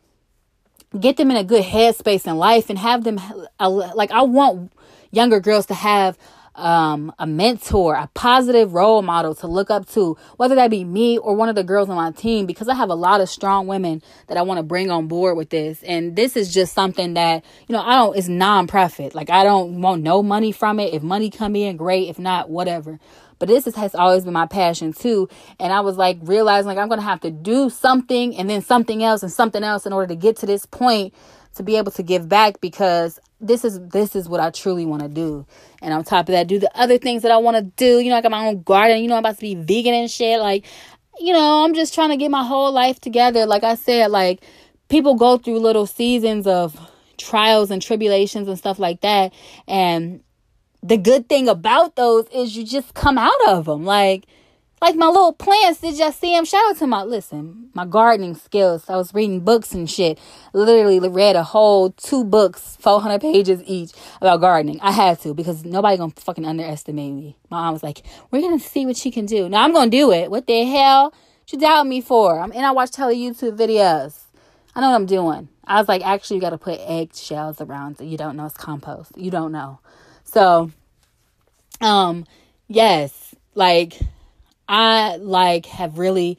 get 1.00 1.16
them 1.16 1.30
in 1.30 1.38
a 1.38 1.44
good 1.44 1.64
headspace 1.64 2.26
in 2.26 2.36
life, 2.36 2.68
and 2.68 2.78
have 2.78 3.04
them 3.04 3.18
like 3.58 4.10
I 4.10 4.22
want 4.22 4.72
younger 5.10 5.40
girls 5.40 5.66
to 5.66 5.74
have 5.74 6.18
um, 6.54 7.12
a 7.18 7.26
mentor, 7.26 7.94
a 7.94 8.08
positive 8.14 8.74
role 8.74 9.02
model 9.02 9.34
to 9.36 9.46
look 9.46 9.70
up 9.70 9.88
to, 9.90 10.16
whether 10.36 10.54
that 10.54 10.70
be 10.70 10.84
me 10.84 11.18
or 11.18 11.34
one 11.34 11.48
of 11.48 11.54
the 11.54 11.64
girls 11.64 11.88
on 11.88 11.96
my 11.96 12.10
team, 12.10 12.46
because 12.46 12.68
I 12.68 12.74
have 12.74 12.90
a 12.90 12.94
lot 12.94 13.20
of 13.20 13.28
strong 13.28 13.66
women 13.66 14.02
that 14.28 14.36
I 14.36 14.42
want 14.42 14.58
to 14.58 14.62
bring 14.62 14.90
on 14.90 15.08
board 15.08 15.36
with 15.36 15.50
this. 15.50 15.82
And 15.82 16.16
this 16.16 16.36
is 16.36 16.52
just 16.52 16.74
something 16.74 17.14
that, 17.14 17.44
you 17.68 17.72
know, 17.72 17.82
I 17.82 17.94
don't, 17.96 18.16
it's 18.16 18.28
non-profit. 18.28 19.14
Like 19.14 19.30
I 19.30 19.44
don't 19.44 19.80
want 19.80 20.02
no 20.02 20.22
money 20.22 20.52
from 20.52 20.78
it. 20.78 20.94
If 20.94 21.02
money 21.02 21.30
come 21.30 21.56
in, 21.56 21.76
great. 21.76 22.08
If 22.08 22.18
not, 22.18 22.50
whatever. 22.50 22.98
But 23.38 23.48
this 23.48 23.66
is, 23.66 23.74
has 23.74 23.94
always 23.96 24.22
been 24.22 24.34
my 24.34 24.46
passion 24.46 24.92
too. 24.92 25.28
And 25.58 25.72
I 25.72 25.80
was 25.80 25.96
like 25.96 26.18
realizing 26.22 26.68
like 26.68 26.78
I'm 26.78 26.86
going 26.86 27.00
to 27.00 27.04
have 27.04 27.22
to 27.22 27.30
do 27.30 27.70
something 27.70 28.36
and 28.36 28.48
then 28.48 28.62
something 28.62 29.02
else 29.02 29.24
and 29.24 29.32
something 29.32 29.64
else 29.64 29.84
in 29.84 29.92
order 29.92 30.06
to 30.08 30.14
get 30.14 30.36
to 30.36 30.46
this 30.46 30.64
point 30.64 31.12
to 31.56 31.62
be 31.62 31.76
able 31.76 31.90
to 31.92 32.02
give 32.02 32.28
back 32.28 32.60
because 32.60 33.18
this 33.42 33.64
is 33.64 33.80
this 33.88 34.14
is 34.14 34.28
what 34.28 34.40
I 34.40 34.50
truly 34.50 34.86
want 34.86 35.02
to 35.02 35.08
do. 35.08 35.44
And 35.82 35.92
on 35.92 36.04
top 36.04 36.28
of 36.28 36.32
that, 36.32 36.46
do 36.46 36.58
the 36.58 36.70
other 36.78 36.96
things 36.96 37.22
that 37.22 37.32
I 37.32 37.36
want 37.38 37.56
to 37.56 37.62
do. 37.62 37.98
You 37.98 38.10
know, 38.10 38.16
I 38.16 38.22
got 38.22 38.30
my 38.30 38.46
own 38.46 38.62
garden. 38.62 39.02
You 39.02 39.08
know, 39.08 39.16
I'm 39.16 39.20
about 39.20 39.34
to 39.34 39.40
be 39.40 39.56
vegan 39.56 39.94
and 39.94 40.10
shit. 40.10 40.40
Like, 40.40 40.64
you 41.18 41.32
know, 41.32 41.64
I'm 41.64 41.74
just 41.74 41.92
trying 41.92 42.10
to 42.10 42.16
get 42.16 42.30
my 42.30 42.44
whole 42.44 42.72
life 42.72 43.00
together. 43.00 43.44
Like 43.44 43.64
I 43.64 43.74
said, 43.74 44.10
like 44.10 44.42
people 44.88 45.16
go 45.16 45.38
through 45.38 45.58
little 45.58 45.86
seasons 45.86 46.46
of 46.46 46.78
trials 47.18 47.70
and 47.70 47.82
tribulations 47.82 48.48
and 48.48 48.56
stuff 48.56 48.78
like 48.78 49.00
that. 49.00 49.32
And 49.66 50.22
the 50.82 50.96
good 50.96 51.28
thing 51.28 51.48
about 51.48 51.96
those 51.96 52.26
is 52.28 52.56
you 52.56 52.64
just 52.64 52.94
come 52.94 53.18
out 53.18 53.48
of 53.48 53.66
them. 53.66 53.84
Like 53.84 54.26
like 54.82 54.96
my 54.96 55.06
little 55.06 55.32
plants, 55.32 55.80
did 55.80 55.96
y'all 55.96 56.10
see 56.10 56.34
them? 56.34 56.44
Shout 56.44 56.60
out 56.68 56.76
to 56.78 56.88
my, 56.88 57.04
listen, 57.04 57.70
my 57.72 57.86
gardening 57.86 58.34
skills. 58.34 58.90
I 58.90 58.96
was 58.96 59.14
reading 59.14 59.38
books 59.38 59.72
and 59.72 59.88
shit. 59.88 60.18
Literally 60.52 60.98
read 60.98 61.36
a 61.36 61.44
whole 61.44 61.92
two 61.92 62.24
books, 62.24 62.76
400 62.80 63.20
pages 63.20 63.62
each 63.64 63.92
about 64.20 64.40
gardening. 64.40 64.80
I 64.80 64.90
had 64.90 65.20
to 65.20 65.34
because 65.34 65.64
nobody 65.64 65.96
gonna 65.96 66.12
fucking 66.16 66.44
underestimate 66.44 67.14
me. 67.14 67.36
My 67.48 67.60
mom 67.60 67.74
was 67.74 67.84
like, 67.84 68.02
we're 68.32 68.42
gonna 68.42 68.58
see 68.58 68.84
what 68.84 68.96
she 68.96 69.12
can 69.12 69.24
do. 69.24 69.48
Now 69.48 69.62
I'm 69.62 69.72
gonna 69.72 69.88
do 69.88 70.10
it. 70.10 70.32
What 70.32 70.48
the 70.48 70.64
hell? 70.64 71.14
She 71.44 71.56
doubt 71.56 71.86
me 71.86 72.00
for? 72.00 72.40
I'm, 72.40 72.50
and 72.50 72.66
I 72.66 72.72
watch 72.72 72.90
tele 72.90 73.14
YouTube 73.14 73.56
videos. 73.56 74.18
I 74.74 74.80
know 74.80 74.90
what 74.90 74.96
I'm 74.96 75.06
doing. 75.06 75.48
I 75.64 75.78
was 75.78 75.86
like, 75.86 76.04
actually, 76.04 76.36
you 76.36 76.40
got 76.40 76.50
to 76.50 76.58
put 76.58 76.80
eggshells 76.80 77.60
around 77.60 77.98
so 77.98 78.04
you 78.04 78.16
don't 78.16 78.36
know 78.36 78.46
it's 78.46 78.56
compost. 78.56 79.12
You 79.16 79.30
don't 79.30 79.52
know. 79.52 79.78
So, 80.24 80.72
um, 81.80 82.24
yes, 82.68 83.34
like 83.54 84.00
I 84.68 85.16
like 85.16 85.66
have 85.66 85.98
really 85.98 86.38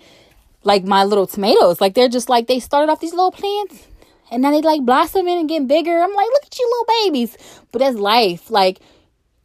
like 0.63 0.83
my 0.83 1.03
little 1.03 1.27
tomatoes. 1.27 1.81
Like 1.81 1.93
they're 1.93 2.09
just 2.09 2.29
like 2.29 2.47
they 2.47 2.59
started 2.59 2.91
off 2.91 2.99
these 2.99 3.13
little 3.13 3.31
plants 3.31 3.87
and 4.31 4.41
now 4.41 4.51
they 4.51 4.61
like 4.61 4.81
blossoming 4.83 5.37
and 5.37 5.49
getting 5.49 5.67
bigger. 5.67 5.95
I'm 5.95 6.13
like, 6.13 6.27
look 6.27 6.45
at 6.45 6.57
you 6.57 6.69
little 6.69 7.03
babies. 7.03 7.37
But 7.71 7.79
that's 7.79 7.97
life. 7.97 8.49
Like 8.49 8.79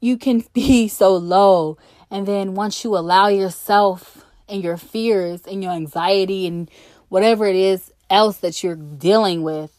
you 0.01 0.17
can 0.17 0.45
be 0.53 0.89
so 0.89 1.17
low. 1.17 1.79
And 2.11 2.27
then 2.27 2.55
once 2.55 2.85
you 2.85 2.97
allow 2.97 3.29
yourself 3.29 4.25
and 4.49 4.63
your 4.63 4.77
fears 4.77 5.43
and 5.43 5.63
your 5.63 5.73
anxiety 5.73 6.47
and 6.47 6.71
whatever 7.09 7.47
it 7.47 7.57
is 7.57 7.93
else 8.09 8.39
that 8.39 8.63
you're 8.63 8.77
dealing 8.77 9.43
with 9.43 9.75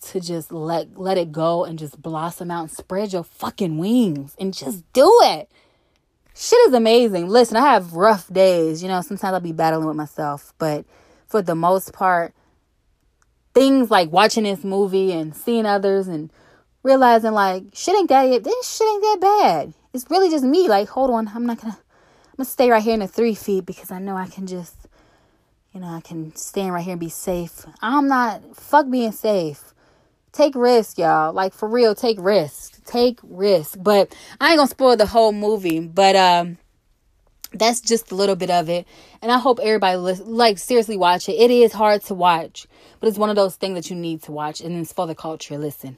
to 0.00 0.20
just 0.20 0.50
let 0.50 0.98
let 0.98 1.16
it 1.16 1.30
go 1.30 1.64
and 1.64 1.78
just 1.78 2.02
blossom 2.02 2.50
out 2.50 2.62
and 2.62 2.70
spread 2.70 3.12
your 3.12 3.22
fucking 3.22 3.78
wings 3.78 4.34
and 4.38 4.52
just 4.52 4.90
do 4.92 5.08
it. 5.22 5.48
Shit 6.34 6.68
is 6.68 6.74
amazing. 6.74 7.28
Listen, 7.28 7.56
I 7.56 7.72
have 7.72 7.92
rough 7.92 8.32
days. 8.32 8.82
You 8.82 8.88
know, 8.88 9.00
sometimes 9.02 9.34
I'll 9.34 9.40
be 9.40 9.52
battling 9.52 9.86
with 9.86 9.96
myself, 9.96 10.52
but 10.58 10.84
for 11.26 11.42
the 11.42 11.54
most 11.54 11.92
part, 11.92 12.34
things 13.54 13.90
like 13.90 14.10
watching 14.10 14.44
this 14.44 14.64
movie 14.64 15.12
and 15.12 15.34
seeing 15.34 15.66
others 15.66 16.08
and 16.08 16.30
realizing 16.82 17.32
like 17.32 17.64
shit 17.74 17.94
ain't 17.94 18.08
that 18.08 18.44
this 18.44 18.76
shit 18.76 18.88
ain't 18.88 19.02
that 19.02 19.18
bad. 19.20 19.74
It's 19.92 20.10
really 20.10 20.30
just 20.30 20.44
me. 20.44 20.68
Like, 20.68 20.88
hold 20.88 21.10
on, 21.10 21.30
I'm 21.34 21.46
not 21.46 21.60
gonna 21.60 21.78
I'm 21.78 22.36
gonna 22.38 22.44
stay 22.46 22.70
right 22.70 22.82
here 22.82 22.94
in 22.94 23.00
the 23.00 23.08
three 23.08 23.34
feet 23.34 23.66
because 23.66 23.90
I 23.90 23.98
know 23.98 24.16
I 24.16 24.26
can 24.26 24.46
just 24.46 24.76
you 25.72 25.80
know, 25.80 25.88
I 25.88 26.00
can 26.00 26.36
stand 26.36 26.74
right 26.74 26.84
here 26.84 26.92
and 26.92 27.00
be 27.00 27.08
safe. 27.08 27.64
I'm 27.80 28.06
not 28.06 28.56
fuck 28.56 28.90
being 28.90 29.12
safe. 29.12 29.72
Take 30.30 30.54
risk, 30.54 30.98
y'all. 30.98 31.32
Like 31.32 31.54
for 31.54 31.68
real, 31.68 31.94
take 31.94 32.18
risk. 32.20 32.71
Take 32.84 33.18
risk. 33.22 33.78
But 33.80 34.14
I 34.40 34.50
ain't 34.50 34.58
gonna 34.58 34.68
spoil 34.68 34.96
the 34.96 35.06
whole 35.06 35.32
movie. 35.32 35.80
But 35.80 36.16
um 36.16 36.58
that's 37.54 37.80
just 37.80 38.10
a 38.10 38.14
little 38.14 38.36
bit 38.36 38.50
of 38.50 38.68
it. 38.68 38.86
And 39.20 39.30
I 39.30 39.38
hope 39.38 39.60
everybody 39.62 39.96
like 39.96 40.58
seriously 40.58 40.96
watch 40.96 41.28
it. 41.28 41.32
It 41.32 41.50
is 41.50 41.72
hard 41.72 42.02
to 42.04 42.14
watch, 42.14 42.66
but 42.98 43.08
it's 43.08 43.18
one 43.18 43.30
of 43.30 43.36
those 43.36 43.56
things 43.56 43.74
that 43.74 43.90
you 43.90 43.96
need 43.96 44.22
to 44.22 44.32
watch 44.32 44.60
and 44.60 44.76
it's 44.76 44.92
for 44.92 45.06
the 45.06 45.14
culture. 45.14 45.58
Listen. 45.58 45.96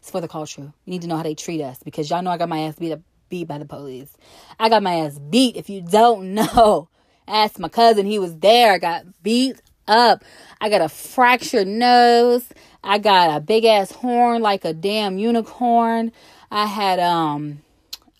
It's 0.00 0.10
for 0.10 0.20
the 0.20 0.28
culture. 0.28 0.62
You 0.62 0.90
need 0.90 1.02
to 1.02 1.08
know 1.08 1.16
how 1.16 1.22
they 1.22 1.34
treat 1.34 1.60
us 1.60 1.82
because 1.82 2.08
y'all 2.08 2.22
know 2.22 2.30
I 2.30 2.38
got 2.38 2.48
my 2.48 2.60
ass 2.60 2.76
beat 2.76 2.92
up 2.92 3.00
beat 3.28 3.46
by 3.46 3.58
the 3.58 3.66
police. 3.66 4.16
I 4.58 4.68
got 4.68 4.82
my 4.82 4.94
ass 4.94 5.18
beat. 5.18 5.56
If 5.56 5.68
you 5.68 5.82
don't 5.82 6.34
know, 6.34 6.88
ask 7.26 7.58
my 7.58 7.68
cousin. 7.68 8.06
He 8.06 8.18
was 8.18 8.36
there. 8.36 8.72
I 8.72 8.78
got 8.78 9.04
beat 9.22 9.60
up. 9.88 10.24
I 10.60 10.68
got 10.68 10.80
a 10.80 10.88
fractured 10.88 11.68
nose. 11.68 12.48
I 12.82 12.98
got 12.98 13.36
a 13.36 13.40
big 13.40 13.64
ass 13.64 13.90
horn 13.90 14.42
like 14.42 14.64
a 14.64 14.72
damn 14.72 15.18
unicorn. 15.18 16.12
I 16.50 16.66
had 16.66 16.98
um 17.00 17.60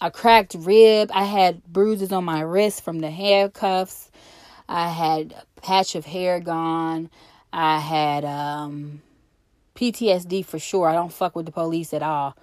a 0.01 0.11
cracked 0.11 0.55
rib. 0.59 1.11
I 1.12 1.25
had 1.25 1.64
bruises 1.64 2.12
on 2.12 2.25
my 2.25 2.41
wrist 2.41 2.83
from 2.83 3.01
the 3.01 3.11
handcuffs. 3.11 4.11
I 4.69 4.89
had 4.89 5.33
a 5.33 5.61
patch 5.61 5.95
of 5.95 6.05
hair 6.07 6.41
gone. 6.41 7.11
I 7.53 7.79
had 7.81 8.25
um 8.25 9.03
PTSD 9.75 10.45
for 10.45 10.59
sure. 10.59 10.89
I 10.89 10.95
don't 10.95 11.12
fuck 11.12 11.37
with 11.37 11.47
the 11.47 11.53
police 11.53 11.93
at 11.93 12.03
all 12.03 12.37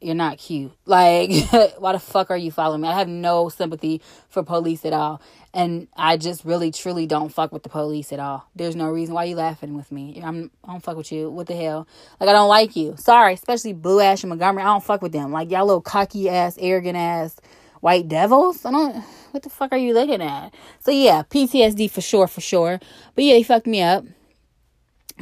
you're 0.00 0.14
not 0.14 0.38
cute. 0.38 0.72
Like, 0.86 1.30
why 1.78 1.92
the 1.92 1.98
fuck 1.98 2.30
are 2.30 2.36
you 2.36 2.50
following 2.50 2.82
me? 2.82 2.88
I 2.88 2.98
have 2.98 3.08
no 3.08 3.48
sympathy 3.48 4.00
for 4.28 4.42
police 4.42 4.84
at 4.84 4.92
all. 4.92 5.20
And 5.52 5.88
I 5.96 6.16
just 6.16 6.44
really, 6.44 6.70
truly 6.70 7.06
don't 7.06 7.30
fuck 7.30 7.50
with 7.50 7.62
the 7.64 7.68
police 7.68 8.12
at 8.12 8.20
all. 8.20 8.48
There's 8.54 8.76
no 8.76 8.88
reason 8.88 9.14
why 9.14 9.24
you 9.24 9.36
laughing 9.36 9.74
with 9.74 9.90
me. 9.90 10.20
I'm, 10.22 10.50
I 10.64 10.72
don't 10.72 10.82
fuck 10.82 10.96
with 10.96 11.10
you. 11.10 11.30
What 11.30 11.48
the 11.48 11.56
hell? 11.56 11.88
Like, 12.20 12.28
I 12.28 12.32
don't 12.32 12.48
like 12.48 12.76
you. 12.76 12.94
Sorry, 12.98 13.34
especially 13.34 13.72
Blue 13.72 14.00
Ash 14.00 14.22
and 14.22 14.28
Montgomery. 14.28 14.62
I 14.62 14.66
don't 14.66 14.84
fuck 14.84 15.02
with 15.02 15.12
them. 15.12 15.32
Like, 15.32 15.50
y'all 15.50 15.66
little 15.66 15.80
cocky 15.80 16.28
ass, 16.28 16.56
arrogant 16.60 16.96
ass 16.96 17.36
white 17.80 18.08
devils. 18.08 18.64
I 18.64 18.70
don't, 18.70 18.96
what 19.32 19.42
the 19.42 19.50
fuck 19.50 19.72
are 19.72 19.78
you 19.78 19.92
looking 19.92 20.22
at? 20.22 20.54
So, 20.80 20.90
yeah, 20.90 21.22
PTSD 21.28 21.90
for 21.90 22.00
sure, 22.00 22.26
for 22.26 22.40
sure. 22.40 22.78
But 23.14 23.24
yeah, 23.24 23.36
he 23.36 23.42
fucked 23.42 23.66
me 23.66 23.82
up. 23.82 24.04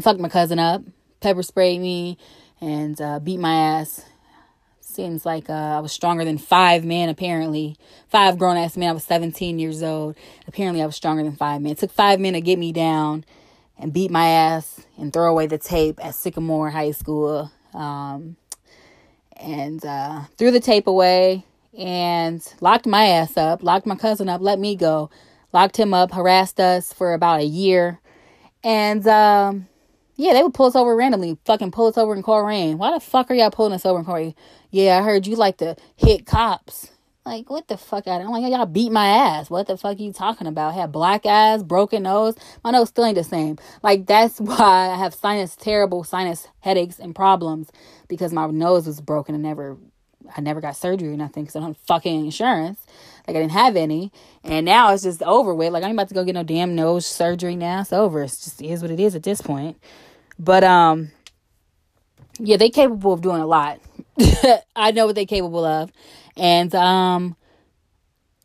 Fucked 0.00 0.20
my 0.20 0.28
cousin 0.28 0.58
up. 0.58 0.82
Pepper 1.20 1.42
sprayed 1.42 1.80
me 1.80 2.18
and 2.60 3.00
uh, 3.00 3.18
beat 3.18 3.38
my 3.38 3.54
ass 3.54 4.04
Seems 4.94 5.26
like 5.26 5.50
uh, 5.50 5.52
I 5.52 5.80
was 5.80 5.90
stronger 5.90 6.24
than 6.24 6.38
five 6.38 6.84
men, 6.84 7.08
apparently. 7.08 7.76
Five 8.06 8.38
grown 8.38 8.56
ass 8.56 8.76
men. 8.76 8.90
I 8.90 8.92
was 8.92 9.02
17 9.02 9.58
years 9.58 9.82
old. 9.82 10.16
Apparently, 10.46 10.80
I 10.80 10.86
was 10.86 10.94
stronger 10.94 11.24
than 11.24 11.34
five 11.34 11.60
men. 11.60 11.72
It 11.72 11.78
took 11.78 11.90
five 11.90 12.20
men 12.20 12.34
to 12.34 12.40
get 12.40 12.60
me 12.60 12.70
down 12.70 13.24
and 13.76 13.92
beat 13.92 14.12
my 14.12 14.28
ass 14.28 14.86
and 14.96 15.12
throw 15.12 15.32
away 15.32 15.48
the 15.48 15.58
tape 15.58 15.98
at 16.00 16.14
Sycamore 16.14 16.70
High 16.70 16.92
School. 16.92 17.50
Um, 17.74 18.36
and 19.36 19.84
uh, 19.84 20.22
threw 20.38 20.52
the 20.52 20.60
tape 20.60 20.86
away 20.86 21.44
and 21.76 22.40
locked 22.60 22.86
my 22.86 23.06
ass 23.06 23.36
up, 23.36 23.64
locked 23.64 23.86
my 23.86 23.96
cousin 23.96 24.28
up, 24.28 24.40
let 24.40 24.60
me 24.60 24.76
go, 24.76 25.10
locked 25.52 25.76
him 25.76 25.92
up, 25.92 26.12
harassed 26.12 26.60
us 26.60 26.92
for 26.92 27.14
about 27.14 27.40
a 27.40 27.44
year. 27.44 27.98
And 28.62 29.04
um, 29.08 29.66
yeah, 30.16 30.32
they 30.32 30.42
would 30.42 30.54
pull 30.54 30.66
us 30.66 30.76
over 30.76 30.94
randomly, 30.94 31.36
fucking 31.44 31.72
pull 31.72 31.86
us 31.86 31.98
over 31.98 32.14
in 32.14 32.22
Colerain. 32.22 32.76
Why 32.76 32.92
the 32.92 33.00
fuck 33.00 33.30
are 33.30 33.34
y'all 33.34 33.50
pulling 33.50 33.72
us 33.72 33.84
over 33.84 33.98
in 33.98 34.04
Colerain? 34.04 34.34
Yeah, 34.74 34.98
I 34.98 35.02
heard 35.02 35.24
you 35.24 35.36
like 35.36 35.58
to 35.58 35.76
hit 35.94 36.26
cops. 36.26 36.90
Like, 37.24 37.48
what 37.48 37.68
the 37.68 37.76
fuck? 37.76 38.08
I'm 38.08 38.26
like, 38.26 38.42
y'all 38.42 38.66
beat 38.66 38.90
my 38.90 39.06
ass. 39.06 39.48
What 39.48 39.68
the 39.68 39.76
fuck 39.76 40.00
are 40.00 40.02
you 40.02 40.12
talking 40.12 40.48
about? 40.48 40.74
I 40.74 40.86
black 40.86 41.24
eyes, 41.24 41.62
broken 41.62 42.02
nose. 42.02 42.34
My 42.64 42.72
nose 42.72 42.88
still 42.88 43.04
ain't 43.04 43.14
the 43.14 43.22
same. 43.22 43.56
Like, 43.84 44.06
that's 44.06 44.40
why 44.40 44.90
I 44.90 44.96
have 44.96 45.14
sinus, 45.14 45.54
terrible 45.54 46.02
sinus 46.02 46.48
headaches 46.58 46.98
and 46.98 47.14
problems 47.14 47.70
because 48.08 48.32
my 48.32 48.48
nose 48.48 48.88
was 48.88 49.00
broken 49.00 49.36
and 49.36 49.44
never, 49.44 49.76
I 50.36 50.40
never 50.40 50.60
got 50.60 50.74
surgery 50.76 51.12
or 51.12 51.16
nothing 51.16 51.44
because 51.44 51.54
I 51.54 51.60
don't 51.60 51.78
fucking 51.86 52.24
insurance. 52.24 52.84
Like, 53.28 53.36
I 53.36 53.40
didn't 53.42 53.52
have 53.52 53.76
any. 53.76 54.10
And 54.42 54.66
now 54.66 54.92
it's 54.92 55.04
just 55.04 55.22
over 55.22 55.54
with. 55.54 55.72
Like, 55.72 55.84
I'm 55.84 55.92
about 55.92 56.08
to 56.08 56.14
go 56.14 56.24
get 56.24 56.34
no 56.34 56.42
damn 56.42 56.74
nose 56.74 57.06
surgery 57.06 57.54
now. 57.54 57.82
It's 57.82 57.92
over. 57.92 58.24
It's 58.24 58.42
just, 58.42 58.60
it 58.60 58.66
is 58.66 58.82
what 58.82 58.90
it 58.90 58.98
is 58.98 59.14
at 59.14 59.22
this 59.22 59.40
point. 59.40 59.80
But 60.36 60.64
um 60.64 61.12
yeah, 62.40 62.56
they 62.56 62.70
capable 62.70 63.12
of 63.12 63.20
doing 63.20 63.40
a 63.40 63.46
lot. 63.46 63.78
I 64.76 64.92
know 64.92 65.06
what 65.06 65.14
they're 65.14 65.26
capable 65.26 65.64
of. 65.64 65.92
And 66.36 66.74
um 66.74 67.36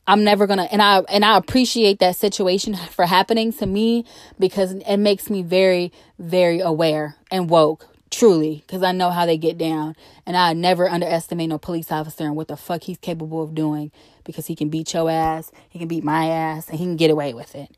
I'm 0.08 0.24
never 0.24 0.48
gonna 0.48 0.68
and 0.72 0.82
I 0.82 1.02
and 1.02 1.24
I 1.24 1.38
appreciate 1.38 2.00
that 2.00 2.16
situation 2.16 2.76
for 2.90 3.06
happening 3.06 3.54
to 3.54 3.66
me 3.66 4.06
because 4.40 4.74
it 4.74 4.98
makes 4.98 5.30
me 5.30 5.44
very, 5.44 5.92
very 6.18 6.60
aware 6.60 7.16
and 7.30 7.48
woke, 7.50 7.88
truly, 8.10 8.64
because 8.66 8.82
I 8.82 8.92
know 8.92 9.12
how 9.12 9.28
they 9.28 9.38
get 9.38 9.58
down. 9.60 9.96
And 10.26 10.36
I 10.36 10.54
never 10.54 10.90
underestimate 10.90 11.50
no 11.50 11.60
police 11.60 11.92
officer 11.92 12.24
and 12.26 12.36
what 12.36 12.48
the 12.48 12.58
fuck 12.58 12.84
he's 12.84 12.98
capable 12.98 13.44
of 13.44 13.54
doing 13.54 13.92
because 14.24 14.48
he 14.48 14.56
can 14.56 14.70
beat 14.70 14.94
your 14.94 15.10
ass, 15.10 15.52
he 15.70 15.78
can 15.78 15.88
beat 15.88 16.04
my 16.04 16.28
ass, 16.28 16.70
and 16.70 16.80
he 16.80 16.86
can 16.86 16.96
get 16.98 17.12
away 17.12 17.34
with 17.34 17.56
it. 17.56 17.76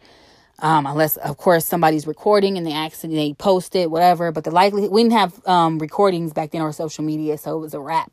Um, 0.62 0.86
unless 0.86 1.18
of 1.18 1.38
course 1.38 1.66
somebody's 1.66 2.05
recording 2.05 2.55
and 2.55 2.68
they 2.68 2.74
accident 2.74 3.18
they 3.18 3.34
post 3.34 3.76
it, 3.76 3.89
whatever. 3.89 4.32
But 4.32 4.43
the 4.43 4.51
likelihood 4.51 4.91
we 4.91 5.01
didn't 5.01 5.18
have 5.18 5.47
um, 5.47 5.80
recordings 5.80 6.34
back 6.34 6.51
then 6.51 6.62
or 6.62 6.72
social 6.72 7.03
media, 7.03 7.38
so 7.38 7.57
it 7.57 7.62
was 7.62 7.74
a 7.74 7.80
wrap. 7.80 8.12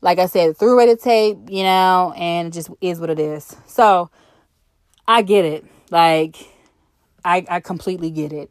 Like 0.00 0.18
I 0.18 0.26
said, 0.26 0.56
away 0.62 0.86
the 0.86 0.96
tape, 0.96 1.38
you 1.48 1.62
know, 1.64 2.14
and 2.16 2.48
it 2.48 2.52
just 2.52 2.70
is 2.80 3.00
what 3.00 3.10
it 3.10 3.18
is. 3.18 3.54
So 3.66 4.10
I 5.06 5.22
get 5.22 5.44
it. 5.44 5.66
Like 5.90 6.36
I 7.24 7.44
I 7.48 7.60
completely 7.60 8.10
get 8.10 8.32
it. 8.32 8.50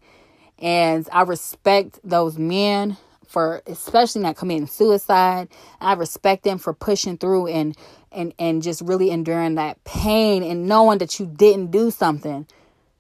And 0.60 1.08
I 1.12 1.22
respect 1.22 2.00
those 2.04 2.38
men 2.38 2.98
for 3.28 3.62
especially 3.68 4.22
not 4.22 4.36
committing 4.38 4.68
suicide. 4.68 5.50
I 5.80 5.94
respect 5.94 6.44
them 6.44 6.58
for 6.58 6.74
pushing 6.74 7.18
through 7.18 7.48
and 7.48 7.76
and 8.12 8.34
and 8.40 8.62
just 8.64 8.82
really 8.82 9.10
enduring 9.10 9.56
that 9.56 9.84
pain 9.84 10.44
and 10.44 10.68
knowing 10.68 11.00
that 11.00 11.20
you 11.20 11.26
didn't 11.26 11.72
do 11.72 11.92
something 11.92 12.48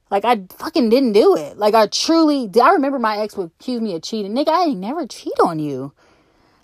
like 0.09 0.25
I 0.25 0.41
fucking 0.57 0.89
didn't 0.89 1.13
do 1.13 1.35
it. 1.35 1.57
Like 1.57 1.73
I 1.73 1.87
truly 1.87 2.49
I 2.61 2.71
remember 2.71 2.99
my 2.99 3.17
ex 3.17 3.35
would 3.35 3.51
accuse 3.59 3.81
me 3.81 3.95
of 3.95 4.01
cheating. 4.01 4.33
Nigga, 4.33 4.49
I 4.49 4.65
ain't 4.65 4.79
never 4.79 5.05
cheat 5.05 5.39
on 5.43 5.59
you. 5.59 5.93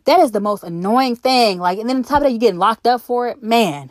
That 0.05 0.19
is 0.19 0.31
the 0.31 0.39
most 0.39 0.63
annoying 0.63 1.15
thing. 1.15 1.59
Like 1.59 1.79
and 1.79 1.89
then 1.89 1.97
on 1.97 2.03
top 2.03 2.17
of 2.17 2.23
that 2.23 2.31
you 2.31 2.39
getting 2.39 2.59
locked 2.59 2.87
up 2.87 3.01
for 3.01 3.27
it. 3.27 3.43
Man. 3.43 3.89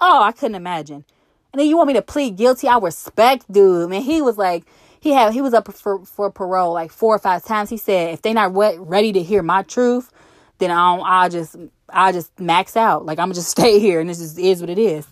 Oh, 0.00 0.22
I 0.22 0.32
couldn't 0.32 0.54
imagine. 0.54 1.04
And 1.52 1.60
then 1.60 1.66
you 1.66 1.76
want 1.76 1.88
me 1.88 1.94
to 1.94 2.02
plead 2.02 2.36
guilty? 2.36 2.68
I 2.68 2.78
respect 2.78 3.50
dude. 3.50 3.90
Man, 3.90 4.02
he 4.02 4.22
was 4.22 4.38
like 4.38 4.64
he 5.00 5.10
had 5.10 5.32
he 5.32 5.40
was 5.40 5.54
up 5.54 5.72
for 5.72 6.04
for 6.04 6.30
parole 6.30 6.72
like 6.72 6.90
four 6.90 7.14
or 7.14 7.18
five 7.18 7.44
times. 7.44 7.70
He 7.70 7.76
said 7.76 8.14
if 8.14 8.22
they 8.22 8.32
not 8.32 8.54
ready 8.54 9.12
to 9.12 9.22
hear 9.22 9.42
my 9.42 9.62
truth, 9.62 10.10
then 10.58 10.70
I'll 10.70 11.02
I'll 11.02 11.28
just 11.28 11.56
I'll 11.90 12.12
just 12.12 12.38
max 12.38 12.76
out. 12.76 13.06
Like 13.06 13.18
I'm 13.18 13.26
gonna 13.26 13.34
just 13.34 13.50
stay 13.58 13.78
here 13.78 14.00
and 14.00 14.08
this 14.08 14.18
just 14.18 14.38
is 14.38 14.60
what 14.60 14.70
it 14.70 14.78
is. 14.78 15.06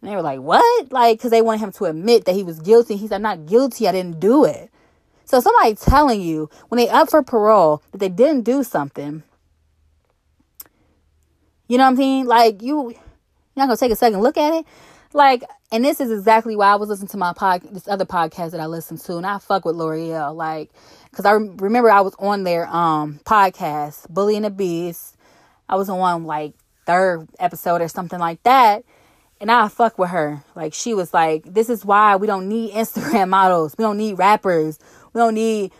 And 0.00 0.10
they 0.10 0.16
were 0.16 0.22
like, 0.22 0.40
what? 0.40 0.92
Like, 0.92 1.18
because 1.18 1.30
they 1.30 1.42
wanted 1.42 1.60
him 1.60 1.72
to 1.72 1.84
admit 1.84 2.24
that 2.24 2.34
he 2.34 2.42
was 2.42 2.60
guilty. 2.60 2.96
He 2.96 3.06
said, 3.06 3.16
I'm 3.16 3.22
not 3.22 3.46
guilty. 3.46 3.86
I 3.86 3.92
didn't 3.92 4.20
do 4.20 4.44
it. 4.44 4.70
So 5.24 5.40
somebody 5.40 5.74
telling 5.74 6.20
you 6.20 6.50
when 6.68 6.78
they 6.78 6.88
up 6.88 7.10
for 7.10 7.22
parole 7.22 7.82
that 7.92 7.98
they 7.98 8.08
didn't 8.08 8.42
do 8.42 8.64
something, 8.64 9.22
you 11.68 11.78
know 11.78 11.84
what 11.84 11.90
I'm 11.90 11.96
saying? 11.96 12.26
Like, 12.26 12.62
you, 12.62 12.90
you're 12.90 13.00
not 13.56 13.66
going 13.66 13.76
to 13.76 13.80
take 13.80 13.92
a 13.92 13.96
second 13.96 14.20
look 14.22 14.36
at 14.36 14.54
it? 14.54 14.66
Like, 15.12 15.44
and 15.72 15.84
this 15.84 16.00
is 16.00 16.10
exactly 16.10 16.56
why 16.56 16.72
I 16.72 16.76
was 16.76 16.88
listening 16.88 17.08
to 17.08 17.16
my 17.16 17.32
pod, 17.32 17.62
this 17.70 17.88
other 17.88 18.04
podcast 18.04 18.52
that 18.52 18.60
I 18.60 18.66
listened 18.66 19.00
to, 19.02 19.16
and 19.16 19.26
I 19.26 19.38
fuck 19.38 19.64
with 19.64 19.76
L'Oreal, 19.76 20.34
like, 20.34 20.70
because 21.10 21.24
I 21.24 21.32
remember 21.32 21.90
I 21.90 22.00
was 22.00 22.14
on 22.18 22.44
their 22.44 22.68
um 22.68 23.20
podcast, 23.24 24.08
Bully 24.08 24.36
and 24.36 24.44
the 24.44 24.50
Beast. 24.50 25.16
I 25.68 25.76
was 25.76 25.88
on 25.88 26.24
like 26.24 26.54
third 26.86 27.28
episode 27.38 27.80
or 27.80 27.88
something 27.88 28.18
like 28.18 28.42
that, 28.44 28.84
and 29.40 29.50
I 29.50 29.68
fuck 29.68 29.98
with 29.98 30.10
her. 30.10 30.44
Like 30.54 30.74
she 30.74 30.94
was 30.94 31.14
like, 31.14 31.44
this 31.44 31.70
is 31.70 31.84
why 31.84 32.16
we 32.16 32.26
don't 32.26 32.48
need 32.48 32.72
Instagram 32.72 33.28
models. 33.30 33.74
We 33.78 33.82
don't 33.82 33.96
need 33.96 34.18
rappers. 34.18 34.78
We 35.12 35.18
don't 35.18 35.34
need 35.34 35.72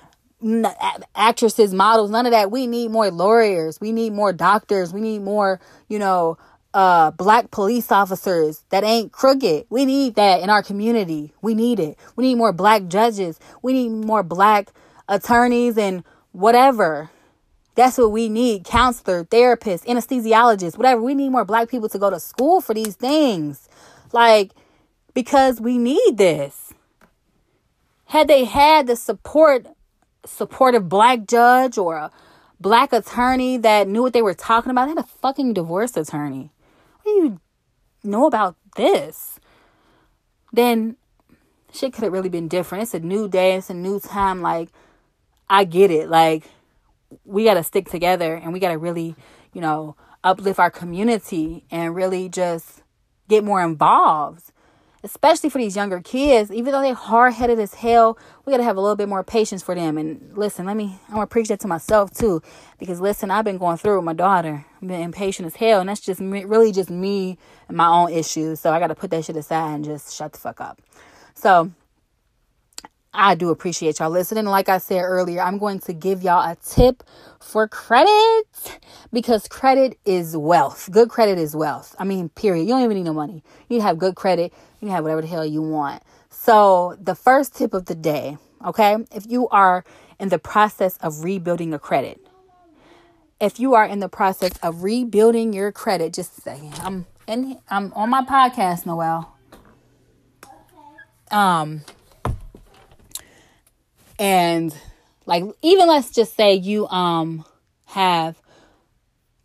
actresses, 1.14 1.74
models, 1.74 2.10
none 2.10 2.24
of 2.24 2.32
that. 2.32 2.50
We 2.50 2.66
need 2.66 2.90
more 2.90 3.10
lawyers. 3.10 3.78
We 3.80 3.92
need 3.92 4.12
more 4.14 4.32
doctors. 4.32 4.92
We 4.92 5.00
need 5.00 5.22
more, 5.22 5.60
you 5.88 5.98
know, 5.98 6.38
uh 6.72 7.10
black 7.10 7.50
police 7.50 7.90
officers 7.90 8.64
that 8.70 8.84
ain't 8.84 9.12
crooked. 9.12 9.66
We 9.70 9.84
need 9.84 10.14
that 10.14 10.40
in 10.40 10.48
our 10.48 10.62
community. 10.62 11.32
We 11.42 11.54
need 11.54 11.80
it. 11.80 11.98
We 12.16 12.24
need 12.24 12.36
more 12.36 12.52
black 12.52 12.86
judges. 12.88 13.38
We 13.60 13.72
need 13.72 13.90
more 13.90 14.22
black 14.22 14.72
attorneys 15.08 15.76
and 15.76 16.04
whatever. 16.32 17.10
That's 17.74 17.98
what 17.98 18.12
we 18.12 18.28
need. 18.28 18.64
Counselor, 18.64 19.24
therapist, 19.24 19.84
anesthesiologist, 19.84 20.76
whatever. 20.76 21.00
We 21.00 21.14
need 21.14 21.30
more 21.30 21.44
black 21.44 21.68
people 21.68 21.88
to 21.88 21.98
go 21.98 22.10
to 22.10 22.20
school 22.20 22.60
for 22.60 22.74
these 22.74 22.96
things. 22.96 23.68
Like 24.12 24.52
because 25.14 25.60
we 25.60 25.78
need 25.78 26.16
this. 26.16 26.72
Had 28.06 28.28
they 28.28 28.44
had 28.44 28.86
the 28.86 28.96
support 28.96 29.66
supportive 30.26 30.88
black 30.88 31.26
judge 31.26 31.78
or 31.78 31.96
a 31.96 32.10
black 32.60 32.92
attorney 32.92 33.56
that 33.56 33.88
knew 33.88 34.02
what 34.02 34.12
they 34.12 34.22
were 34.22 34.34
talking 34.34 34.70
about, 34.70 34.86
they 34.86 34.90
had 34.90 34.98
a 34.98 35.02
fucking 35.22 35.54
divorce 35.54 35.96
attorney 35.96 36.50
what 37.02 37.20
do 37.22 37.26
you 37.26 37.40
know 38.04 38.26
about 38.26 38.56
this? 38.76 39.38
Then 40.52 40.96
shit 41.72 41.92
could 41.92 42.04
have 42.04 42.12
really 42.12 42.28
been 42.28 42.48
different. 42.48 42.82
It's 42.82 42.94
a 42.94 43.00
new 43.00 43.28
day, 43.28 43.54
it's 43.54 43.70
a 43.70 43.74
new 43.74 44.00
time. 44.00 44.42
Like, 44.42 44.70
I 45.48 45.64
get 45.64 45.90
it. 45.90 46.08
Like, 46.08 46.44
we 47.24 47.44
got 47.44 47.54
to 47.54 47.62
stick 47.62 47.88
together 47.88 48.34
and 48.34 48.52
we 48.52 48.60
got 48.60 48.70
to 48.70 48.78
really, 48.78 49.14
you 49.52 49.60
know, 49.60 49.96
uplift 50.22 50.58
our 50.58 50.70
community 50.70 51.64
and 51.70 51.94
really 51.94 52.28
just 52.28 52.82
get 53.28 53.44
more 53.44 53.62
involved 53.62 54.52
especially 55.02 55.48
for 55.48 55.58
these 55.58 55.76
younger 55.76 56.00
kids, 56.00 56.50
even 56.50 56.72
though 56.72 56.82
they're 56.82 56.94
hard 56.94 57.32
headed 57.32 57.58
as 57.58 57.74
hell, 57.74 58.18
we 58.44 58.50
gotta 58.50 58.62
have 58.62 58.76
a 58.76 58.80
little 58.80 58.96
bit 58.96 59.08
more 59.08 59.24
patience 59.24 59.62
for 59.62 59.74
them. 59.74 59.96
And 59.96 60.36
listen, 60.36 60.66
let 60.66 60.76
me, 60.76 60.98
I'm 61.08 61.14
gonna 61.14 61.26
preach 61.26 61.48
that 61.48 61.60
to 61.60 61.68
myself 61.68 62.12
too, 62.12 62.42
because 62.78 63.00
listen, 63.00 63.30
I've 63.30 63.44
been 63.44 63.58
going 63.58 63.78
through 63.78 63.96
with 63.96 64.04
my 64.04 64.12
daughter, 64.12 64.64
I've 64.80 64.88
been 64.88 65.00
impatient 65.00 65.46
as 65.46 65.56
hell, 65.56 65.80
and 65.80 65.88
that's 65.88 66.00
just 66.00 66.20
me, 66.20 66.44
really 66.44 66.72
just 66.72 66.90
me 66.90 67.38
and 67.68 67.76
my 67.76 67.86
own 67.86 68.12
issues. 68.12 68.60
So 68.60 68.72
I 68.72 68.78
gotta 68.78 68.94
put 68.94 69.10
that 69.10 69.24
shit 69.24 69.36
aside 69.36 69.74
and 69.74 69.84
just 69.84 70.14
shut 70.14 70.32
the 70.32 70.38
fuck 70.38 70.60
up. 70.60 70.80
So 71.34 71.72
I 73.12 73.34
do 73.34 73.50
appreciate 73.50 73.98
y'all 73.98 74.10
listening. 74.10 74.44
Like 74.44 74.68
I 74.68 74.78
said 74.78 75.02
earlier, 75.02 75.42
I'm 75.42 75.58
going 75.58 75.80
to 75.80 75.92
give 75.92 76.22
y'all 76.22 76.48
a 76.48 76.56
tip 76.56 77.02
for 77.40 77.66
credit 77.66 78.78
because 79.12 79.48
credit 79.48 79.98
is 80.04 80.36
wealth. 80.36 80.88
Good 80.92 81.08
credit 81.08 81.36
is 81.36 81.56
wealth. 81.56 81.96
I 81.98 82.04
mean, 82.04 82.28
period. 82.28 82.62
You 82.62 82.68
don't 82.68 82.82
even 82.82 82.96
need 82.96 83.04
no 83.04 83.12
money. 83.12 83.42
You 83.68 83.80
have 83.80 83.98
good 83.98 84.14
credit. 84.14 84.52
You 84.80 84.88
have 84.90 85.02
whatever 85.02 85.22
the 85.22 85.26
hell 85.26 85.44
you 85.44 85.60
want. 85.60 86.04
So, 86.30 86.96
the 87.00 87.16
first 87.16 87.56
tip 87.56 87.74
of 87.74 87.86
the 87.86 87.96
day, 87.96 88.38
okay? 88.64 88.96
If 89.12 89.26
you 89.28 89.48
are 89.48 89.84
in 90.20 90.28
the 90.28 90.38
process 90.38 90.96
of 90.98 91.24
rebuilding 91.24 91.70
your 91.70 91.80
credit, 91.80 92.24
if 93.40 93.58
you 93.58 93.74
are 93.74 93.84
in 93.84 93.98
the 93.98 94.08
process 94.08 94.52
of 94.62 94.84
rebuilding 94.84 95.52
your 95.52 95.72
credit, 95.72 96.12
just 96.12 96.38
a 96.38 96.40
second. 96.42 96.74
I'm 96.80 97.06
in, 97.26 97.58
I'm 97.68 97.92
on 97.94 98.10
my 98.10 98.22
podcast, 98.22 98.86
Noel. 98.86 99.36
Um, 101.30 101.82
and 104.20 104.72
like 105.26 105.42
even 105.62 105.88
let's 105.88 106.10
just 106.10 106.36
say 106.36 106.54
you 106.54 106.86
um 106.88 107.44
have 107.86 108.40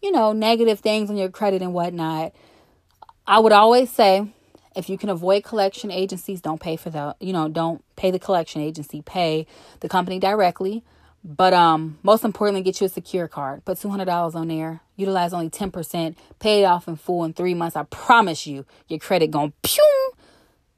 you 0.04 0.12
know 0.12 0.34
negative 0.34 0.80
things 0.80 1.10
on 1.10 1.18
your 1.18 1.30
credit 1.30 1.64
and 1.64 1.74
whatnot 1.74 2.34
i 3.26 3.40
would 3.40 3.52
always 3.52 3.90
say 3.90 4.28
if 4.76 4.90
you 4.90 4.98
can 4.98 5.10
avoid 5.10 5.44
collection 5.44 5.90
agencies 5.90 6.42
don't 6.42 6.60
pay 6.60 6.76
for 6.76 6.90
the 6.90 7.16
you 7.20 7.34
know 7.34 7.48
don't 7.48 7.84
pay 7.96 8.12
the 8.12 8.20
collection 8.20 8.62
agency 8.62 9.02
pay 9.02 9.48
the 9.80 9.90
company 9.90 10.20
directly. 10.20 10.84
But 11.24 11.54
um 11.54 11.98
most 12.04 12.24
importantly 12.24 12.62
get 12.62 12.80
you 12.80 12.86
a 12.86 12.90
secure 12.90 13.28
card. 13.28 13.66
Put 13.66 13.80
$200 13.80 14.36
on 14.36 14.48
there 14.48 14.82
utilize 14.98 15.34
only 15.34 15.50
10% 15.50 16.16
pay 16.40 16.62
it 16.62 16.66
off 16.66 16.88
in 16.88 16.96
full 16.96 17.24
in 17.24 17.34
three 17.34 17.54
months. 17.54 17.76
I 17.76 17.84
promise 17.84 18.46
you 18.46 18.66
your 18.88 19.00
credit 19.00 19.32
going 19.32 19.54
pew 19.64 20.12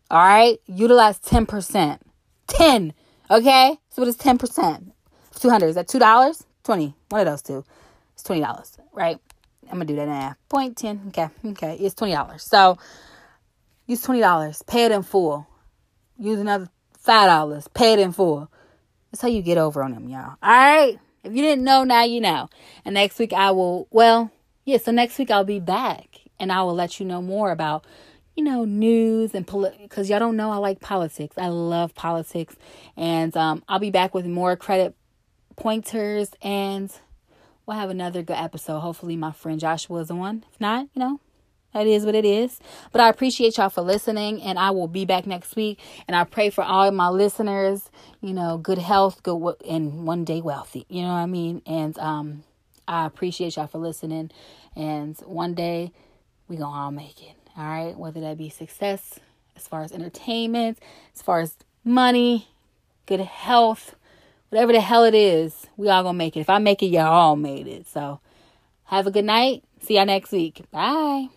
all 0.09 0.25
right? 0.25 0.59
Utilize 0.67 1.19
10% 1.19 1.99
10 2.47 2.93
Okay? 3.29 3.77
So 3.89 4.01
what 4.01 4.07
is 4.07 4.17
10%? 4.17 4.91
200. 5.39 5.67
Is 5.67 5.75
that 5.75 5.87
$2? 5.87 6.43
20. 6.63 6.95
One 7.09 7.21
of 7.21 7.27
those 7.27 7.41
two. 7.41 7.63
It's 8.13 8.23
$20, 8.23 8.77
right? 8.93 9.17
I'm 9.63 9.77
going 9.77 9.87
to 9.87 9.93
do 9.93 9.95
that 9.97 10.07
now. 10.07 10.35
Point 10.49 10.77
10. 10.77 11.01
Okay. 11.09 11.27
Okay. 11.45 11.75
It's 11.75 11.95
$20. 11.95 12.41
So 12.41 12.77
use 13.85 14.05
$20. 14.05 14.67
Pay 14.67 14.85
it 14.85 14.91
in 14.91 15.03
full. 15.03 15.47
Use 16.17 16.39
another 16.39 16.69
$5. 17.05 17.73
Pay 17.73 17.93
it 17.93 17.99
in 17.99 18.11
full. 18.11 18.49
That's 19.11 19.21
how 19.21 19.27
you 19.27 19.41
get 19.41 19.57
over 19.57 19.83
on 19.83 19.91
them, 19.91 20.09
y'all. 20.09 20.35
All 20.41 20.51
right? 20.51 20.99
If 21.23 21.33
you 21.33 21.41
didn't 21.41 21.63
know, 21.63 21.83
now 21.83 22.03
you 22.03 22.21
know. 22.21 22.49
And 22.85 22.93
next 22.93 23.19
week 23.19 23.33
I 23.33 23.51
will, 23.51 23.87
well, 23.91 24.31
yeah, 24.65 24.77
so 24.77 24.91
next 24.91 25.17
week 25.17 25.31
I'll 25.31 25.43
be 25.43 25.59
back 25.59 26.07
and 26.39 26.51
I 26.51 26.63
will 26.63 26.75
let 26.75 26.99
you 26.99 27.05
know 27.05 27.21
more 27.21 27.51
about 27.51 27.85
you 28.37 28.43
know, 28.43 28.63
news 28.65 29.33
and 29.33 29.45
politics, 29.45 29.81
because 29.81 30.09
y'all 30.09 30.19
don't 30.19 30.37
know 30.37 30.51
I 30.51 30.57
like 30.57 30.79
politics. 30.79 31.35
I 31.37 31.47
love 31.47 31.95
politics. 31.95 32.55
And 32.95 33.35
um, 33.35 33.63
I'll 33.67 33.79
be 33.79 33.89
back 33.89 34.13
with 34.13 34.27
more 34.27 34.55
credit 34.55 34.95
pointers 35.55 36.29
and 36.43 36.91
we'll 37.65 37.77
have 37.77 37.89
another 37.89 38.21
good 38.21 38.37
episode. 38.37 38.79
Hopefully, 38.79 39.15
my 39.15 39.31
friend 39.31 39.59
Joshua 39.59 40.01
is 40.01 40.11
on. 40.11 40.45
If 40.53 40.61
not, 40.61 40.87
you 40.93 40.99
know, 40.99 41.19
that 41.73 41.87
is 41.87 42.05
what 42.05 42.13
it 42.13 42.25
is. 42.25 42.59
But 42.91 43.01
I 43.01 43.09
appreciate 43.09 43.57
y'all 43.57 43.69
for 43.69 43.81
listening, 43.81 44.41
and 44.43 44.59
I 44.59 44.69
will 44.69 44.87
be 44.87 45.03
back 45.03 45.25
next 45.25 45.55
week. 45.55 45.79
And 46.07 46.15
I 46.15 46.23
pray 46.23 46.51
for 46.51 46.63
all 46.63 46.89
my 46.91 47.09
listeners, 47.09 47.89
you 48.21 48.33
know, 48.33 48.57
good 48.57 48.77
health, 48.77 49.23
good 49.23 49.55
and 49.67 50.05
one 50.05 50.25
day 50.25 50.41
wealthy. 50.41 50.85
You 50.89 51.01
know 51.01 51.09
what 51.09 51.15
I 51.15 51.25
mean? 51.25 51.63
And 51.65 51.97
um, 51.97 52.43
I 52.87 53.07
appreciate 53.07 53.55
y'all 53.55 53.67
for 53.67 53.79
listening. 53.79 54.29
And 54.75 55.17
one 55.25 55.55
day 55.55 55.91
we 56.47 56.55
gonna 56.57 56.77
all 56.77 56.91
make 56.91 57.21
it. 57.23 57.36
All 57.57 57.65
right, 57.65 57.97
whether 57.97 58.21
that 58.21 58.37
be 58.37 58.49
success 58.49 59.19
as 59.55 59.67
far 59.67 59.81
as 59.81 59.91
entertainment, 59.91 60.77
as 61.15 61.21
far 61.23 61.39
as 61.39 61.55
money, 61.83 62.47
good 63.07 63.19
health, 63.21 63.95
whatever 64.49 64.73
the 64.73 64.81
hell 64.81 65.03
it 65.03 65.15
is, 65.15 65.65
we 65.75 65.89
all 65.89 66.03
gonna 66.03 66.17
make 66.17 66.37
it. 66.37 66.41
If 66.41 66.49
I 66.49 66.59
make 66.59 66.83
it, 66.83 66.87
y'all 66.87 67.07
all 67.07 67.35
made 67.35 67.67
it. 67.67 67.87
So 67.87 68.19
have 68.85 69.07
a 69.07 69.11
good 69.11 69.25
night. 69.25 69.63
See 69.81 69.95
y'all 69.95 70.05
next 70.05 70.31
week. 70.31 70.61
Bye. 70.71 71.29